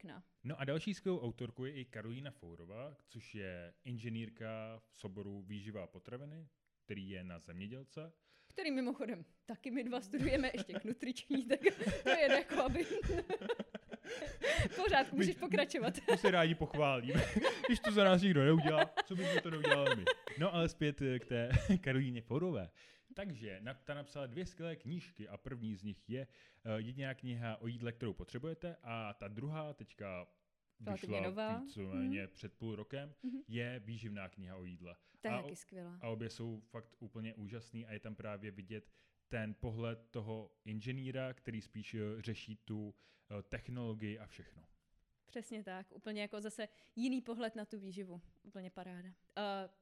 No 0.45 0.61
a 0.61 0.65
další 0.65 0.95
skvělou 0.95 1.21
autorkou 1.21 1.65
je 1.65 1.73
i 1.73 1.85
Karolína 1.85 2.31
Fourová, 2.31 2.97
což 3.09 3.35
je 3.35 3.75
inženýrka 3.85 4.81
v 4.91 4.99
soboru 4.99 5.43
výživa 5.43 5.83
a 5.83 5.87
potraviny, 5.87 6.49
který 6.85 7.11
je 7.11 7.25
na 7.25 7.39
zemědělce. 7.39 8.13
Který 8.47 8.71
mimochodem 8.71 9.25
taky 9.47 9.71
my 9.71 9.85
dva 9.85 10.01
studujeme 10.01 10.51
ještě 10.55 10.73
k 10.73 10.85
nutriční, 10.85 11.45
tak 11.49 11.61
to 12.03 12.09
je 12.09 12.33
jako 12.33 12.63
aby... 12.63 12.87
Pořád 14.77 15.13
můžeš 15.13 15.37
pokračovat. 15.37 15.95
My 16.11 16.19
se 16.19 16.31
rádi 16.31 16.55
pochválíme, 16.55 17.25
když 17.67 17.81
to 17.81 17.93
za 17.93 18.05
nás 18.05 18.23
nikdo 18.23 18.45
neudělá, 18.45 18.91
co 19.05 19.15
bychom 19.15 19.41
to 19.41 19.51
neudělali 19.51 19.97
my. 19.97 20.05
No 20.39 20.55
ale 20.55 20.69
zpět 20.69 21.03
eh, 21.03 21.19
k 21.19 21.27
té 21.27 21.51
Karolíně 21.81 22.23
Fourové. 22.23 22.71
Takže 23.15 23.63
ta 23.85 23.95
napsala 23.95 24.27
dvě 24.27 24.47
skvělé 24.47 24.77
knížky 24.77 25.29
a 25.29 25.37
první 25.37 25.75
z 25.77 25.83
nich 25.83 26.09
je 26.11 26.27
uh, 26.27 26.73
jediná 26.75 27.15
kniha 27.15 27.57
o 27.57 27.67
jídle, 27.67 27.93
kterou 27.93 28.13
potřebujete 28.13 28.77
a 28.83 29.13
ta 29.13 29.29
druhá 29.29 29.73
teďka 29.75 30.27
vyšla 30.81 31.21
nová. 31.21 31.59
víceméně 31.59 32.27
před 32.27 32.53
půl 32.53 32.77
rokem, 32.77 33.15
Mhm. 33.23 33.39
je 33.49 33.81
výživná 33.85 34.29
kniha 34.29 34.57
o 34.57 34.65
jídle. 34.65 34.97
To 35.21 35.29
je 35.29 35.35
taky 35.43 35.57
skvělá. 35.57 35.99
A 36.01 36.09
obě 36.09 36.31
jsou 36.31 36.61
fakt 36.61 36.97
úplně 36.99 37.35
úžasný 37.35 37.87
a 37.87 37.93
je 37.93 38.01
tam 38.01 38.15
právě 38.15 38.51
vidět 38.51 38.91
ten 39.29 39.55
pohled 39.55 40.09
toho 40.11 40.51
inženýra, 40.65 41.33
který 41.33 41.61
spíš 41.61 41.95
eh, 41.95 42.23
řeší 42.23 42.57
tu 42.57 42.95
eh, 43.39 43.43
technologii 43.43 44.19
a 44.19 44.27
všechno. 44.27 44.63
Přesně 45.33 45.65
tak, 45.65 45.87
úplně 45.93 46.23
jako 46.23 46.41
zase 46.41 46.69
jiný 46.97 47.21
pohled 47.21 47.57
na 47.57 47.65
tu 47.65 47.79
výživu. 47.79 48.21
Úplně 48.43 48.71
paráda. 48.71 49.09
Uh, 49.09 49.15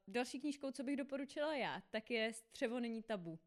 další 0.08 0.40
knížkou, 0.40 0.70
co 0.70 0.82
bych 0.82 0.96
doporučila 0.96 1.54
já, 1.54 1.82
tak 1.90 2.10
je 2.10 2.32
Střevo 2.32 2.80
není 2.80 3.02
tabu. 3.02 3.38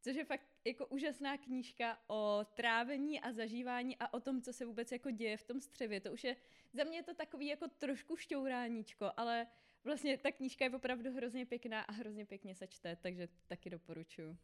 což 0.00 0.16
je 0.16 0.24
fakt 0.24 0.46
jako 0.64 0.86
úžasná 0.86 1.38
knížka 1.38 1.98
o 2.06 2.40
trávení 2.54 3.20
a 3.20 3.32
zažívání 3.32 3.96
a 3.96 4.14
o 4.14 4.20
tom, 4.20 4.42
co 4.42 4.52
se 4.52 4.66
vůbec 4.66 4.92
jako 4.92 5.10
děje 5.10 5.36
v 5.36 5.44
tom 5.44 5.60
střevě. 5.60 6.00
To 6.00 6.12
už 6.12 6.24
je, 6.24 6.36
za 6.72 6.84
mě 6.84 6.98
je 6.98 7.02
to 7.02 7.14
takový 7.14 7.46
jako 7.46 7.68
trošku 7.68 8.16
šťouráníčko, 8.16 9.12
ale 9.16 9.46
vlastně 9.84 10.18
ta 10.18 10.32
knížka 10.32 10.64
je 10.64 10.70
opravdu 10.70 11.12
hrozně 11.12 11.46
pěkná 11.46 11.82
a 11.82 11.92
hrozně 11.92 12.26
pěkně 12.26 12.54
se 12.54 12.66
čte, 12.66 12.96
takže 12.96 13.28
taky 13.46 13.70
doporučuji. 13.70 14.38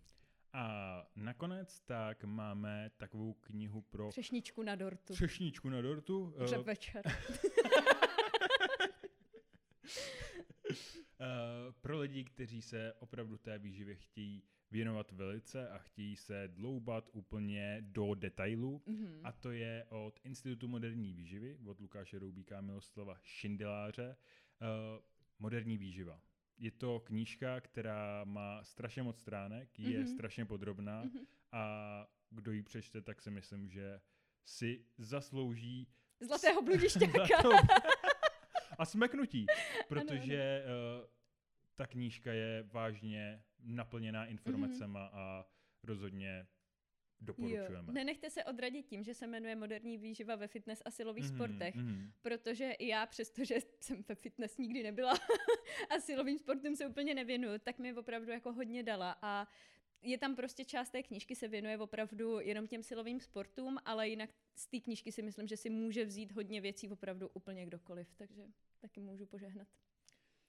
A 0.52 1.06
nakonec 1.16 1.80
tak 1.80 2.24
máme 2.24 2.90
takovou 2.96 3.32
knihu 3.32 3.82
pro... 3.82 4.08
Třešničku 4.08 4.62
na 4.62 4.76
dortu. 4.76 5.12
Třešničku 5.12 5.68
na 5.68 5.82
dortu. 5.82 6.34
Řep 6.44 6.66
večer. 6.66 7.02
Uh, 7.06 7.12
pro 11.80 11.98
lidi, 11.98 12.24
kteří 12.24 12.62
se 12.62 12.92
opravdu 12.98 13.38
té 13.38 13.58
výživě 13.58 13.94
chtějí 13.94 14.42
věnovat 14.70 15.12
velice 15.12 15.68
a 15.68 15.78
chtějí 15.78 16.16
se 16.16 16.48
dloubat 16.48 17.08
úplně 17.12 17.78
do 17.80 18.14
detailu. 18.14 18.82
Mm-hmm. 18.86 19.20
A 19.24 19.32
to 19.32 19.50
je 19.50 19.84
od 19.88 20.20
Institutu 20.24 20.68
moderní 20.68 21.12
výživy, 21.12 21.58
od 21.66 21.80
Lukáše 21.80 22.18
Roubíka 22.18 22.58
a 22.58 22.60
Miloslava 22.60 23.18
Šindeláře, 23.22 24.16
uh, 24.60 24.66
Moderní 25.38 25.78
výživa. 25.78 26.20
Je 26.60 26.70
to 26.70 27.00
knížka, 27.00 27.60
která 27.60 28.24
má 28.24 28.64
strašně 28.64 29.02
moc 29.02 29.18
stránek, 29.18 29.78
je 29.78 30.00
mm-hmm. 30.00 30.14
strašně 30.14 30.44
podrobná 30.44 31.04
mm-hmm. 31.04 31.26
a 31.52 32.06
kdo 32.30 32.52
ji 32.52 32.62
přečte, 32.62 33.02
tak 33.02 33.22
si 33.22 33.30
myslím, 33.30 33.68
že 33.68 34.00
si 34.44 34.84
zaslouží 34.98 35.88
Zlatého 36.20 36.62
bludišťáka. 36.62 37.26
Zlatou... 37.26 37.52
a 38.78 38.84
smeknutí, 38.84 39.46
protože 39.88 40.64
ano, 40.64 40.74
ano. 40.74 41.02
Uh, 41.02 41.06
ta 41.74 41.86
knížka 41.86 42.32
je 42.32 42.62
vážně 42.62 43.44
naplněná 43.58 44.26
informacemi 44.26 44.98
mm-hmm. 44.98 45.10
a 45.12 45.46
rozhodně 45.82 46.46
doporučujeme. 47.20 47.76
Jo. 47.76 47.92
Nenechte 47.92 48.30
se 48.30 48.44
odradit 48.44 48.86
tím, 48.86 49.04
že 49.04 49.14
se 49.14 49.26
jmenuje 49.26 49.56
moderní 49.56 49.98
výživa 49.98 50.36
ve 50.36 50.48
fitness 50.48 50.82
a 50.84 50.90
silových 50.90 51.24
mm-hmm, 51.24 51.34
sportech, 51.34 51.76
mm-hmm. 51.76 52.10
protože 52.22 52.70
i 52.70 52.86
já, 52.86 53.06
přestože 53.06 53.54
jsem 53.80 54.04
ve 54.08 54.14
fitness 54.14 54.58
nikdy 54.58 54.82
nebyla 54.82 55.12
a 55.90 56.00
silovým 56.00 56.38
sportem 56.38 56.76
se 56.76 56.86
úplně 56.86 57.14
nevěnuju, 57.14 57.58
tak 57.58 57.78
mi 57.78 57.94
opravdu 57.94 58.30
jako 58.30 58.52
hodně 58.52 58.82
dala 58.82 59.16
a 59.22 59.48
je 60.02 60.18
tam 60.18 60.36
prostě 60.36 60.64
část 60.64 60.90
té 60.90 61.02
knížky 61.02 61.36
se 61.36 61.48
věnuje 61.48 61.78
opravdu 61.78 62.40
jenom 62.40 62.66
těm 62.66 62.82
silovým 62.82 63.20
sportům, 63.20 63.78
ale 63.84 64.08
jinak 64.08 64.30
z 64.54 64.66
té 64.66 64.80
knížky 64.80 65.12
si 65.12 65.22
myslím, 65.22 65.46
že 65.46 65.56
si 65.56 65.70
může 65.70 66.04
vzít 66.04 66.32
hodně 66.32 66.60
věcí 66.60 66.90
opravdu 66.90 67.28
úplně 67.28 67.66
kdokoliv, 67.66 68.14
takže 68.16 68.42
taky 68.80 69.00
můžu 69.00 69.26
požehnat. 69.26 69.68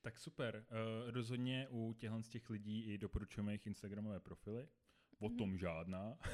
Tak 0.02 0.20
super. 0.20 0.66
Uh, 0.72 1.12
rozhodně 1.12 1.68
u 1.70 1.94
těchto 1.94 2.24
z 2.24 2.30
těch 2.30 2.50
lidí 2.50 2.84
i 2.84 2.98
doporučujeme 2.98 3.52
jejich 3.52 3.68
Instagramové 3.68 4.20
profily. 4.20 4.68
O 5.22 5.30
mm. 5.30 5.38
tom 5.38 5.58
žádná. 5.58 6.18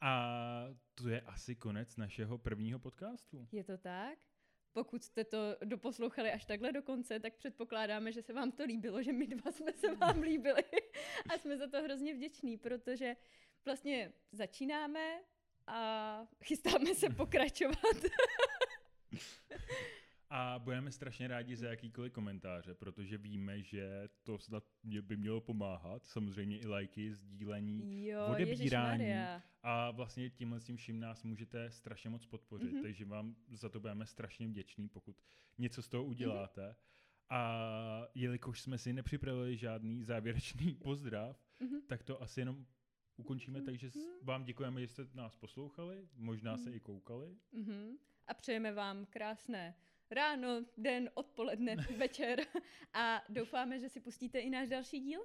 A 0.00 0.68
to 0.94 1.08
je 1.08 1.20
asi 1.20 1.56
konec 1.56 1.96
našeho 1.96 2.38
prvního 2.38 2.78
podcastu. 2.78 3.48
Je 3.52 3.64
to 3.64 3.78
tak? 3.78 4.18
Pokud 4.72 5.04
jste 5.04 5.24
to 5.24 5.56
doposlouchali 5.64 6.32
až 6.32 6.44
takhle 6.44 6.72
do 6.72 6.82
konce, 6.82 7.20
tak 7.20 7.34
předpokládáme, 7.34 8.12
že 8.12 8.22
se 8.22 8.32
vám 8.32 8.52
to 8.52 8.64
líbilo, 8.64 9.02
že 9.02 9.12
my 9.12 9.26
dva 9.26 9.52
jsme 9.52 9.72
se 9.72 9.94
vám 10.00 10.22
líbili 10.22 10.62
a 11.28 11.38
jsme 11.38 11.56
za 11.58 11.66
to 11.66 11.82
hrozně 11.82 12.14
vděční, 12.14 12.56
protože 12.56 13.16
vlastně 13.64 14.12
začínáme 14.32 15.20
a 15.66 16.20
chystáme 16.44 16.94
se 16.94 17.10
pokračovat. 17.16 17.96
A 20.30 20.58
budeme 20.58 20.92
strašně 20.92 21.28
rádi 21.28 21.56
za 21.56 21.68
jakýkoliv 21.68 22.12
komentáře, 22.12 22.74
protože 22.74 23.18
víme, 23.18 23.62
že 23.62 24.08
to 24.22 24.38
snad 24.38 24.64
by 25.00 25.16
mělo 25.16 25.40
pomáhat. 25.40 26.06
Samozřejmě 26.06 26.58
i 26.58 26.66
lajky, 26.66 27.14
sdílení, 27.14 28.06
jo, 28.06 28.26
odebírání. 28.26 29.12
A 29.62 29.90
vlastně 29.90 30.30
tímhle 30.30 30.60
tím 30.60 30.76
vším 30.76 31.00
nás 31.00 31.22
můžete 31.22 31.70
strašně 31.70 32.10
moc 32.10 32.26
podpořit, 32.26 32.72
mm-hmm. 32.72 32.82
takže 32.82 33.04
vám 33.04 33.36
za 33.50 33.68
to 33.68 33.80
budeme 33.80 34.06
strašně 34.06 34.48
vděční, 34.48 34.88
pokud 34.88 35.16
něco 35.58 35.82
z 35.82 35.88
toho 35.88 36.04
uděláte. 36.04 36.70
Mm-hmm. 36.70 36.96
A 37.30 38.08
jelikož 38.14 38.60
jsme 38.60 38.78
si 38.78 38.92
nepřipravili 38.92 39.56
žádný 39.56 40.04
závěrečný 40.04 40.74
pozdrav, 40.84 41.40
mm-hmm. 41.60 41.80
tak 41.86 42.02
to 42.02 42.22
asi 42.22 42.40
jenom 42.40 42.66
ukončíme, 43.16 43.60
mm-hmm. 43.60 43.64
takže 43.64 43.90
vám 44.22 44.44
děkujeme, 44.44 44.80
že 44.80 44.88
jste 44.88 45.06
nás 45.14 45.36
poslouchali, 45.36 46.08
možná 46.14 46.56
se 46.56 46.70
i 46.70 46.80
koukali. 46.80 47.36
Mm-hmm. 47.54 47.96
A 48.26 48.34
přejeme 48.34 48.72
vám 48.72 49.06
krásné 49.06 49.74
ráno, 50.10 50.64
den, 50.76 51.10
odpoledne, 51.14 51.76
večer 51.98 52.40
a 52.92 53.22
doufáme, 53.28 53.80
že 53.80 53.88
si 53.88 54.00
pustíte 54.00 54.38
i 54.38 54.50
náš 54.50 54.68
další 54.68 55.00
díl. 55.00 55.20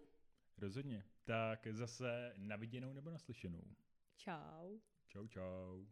Rozhodně. 0.57 1.03
Tak 1.23 1.67
zase 1.71 2.33
na 2.37 2.55
viděnou 2.55 2.93
nebo 2.93 3.11
naslyšenou. 3.11 3.75
Čau. 4.15 4.79
Čau, 5.07 5.27
čau. 5.27 5.85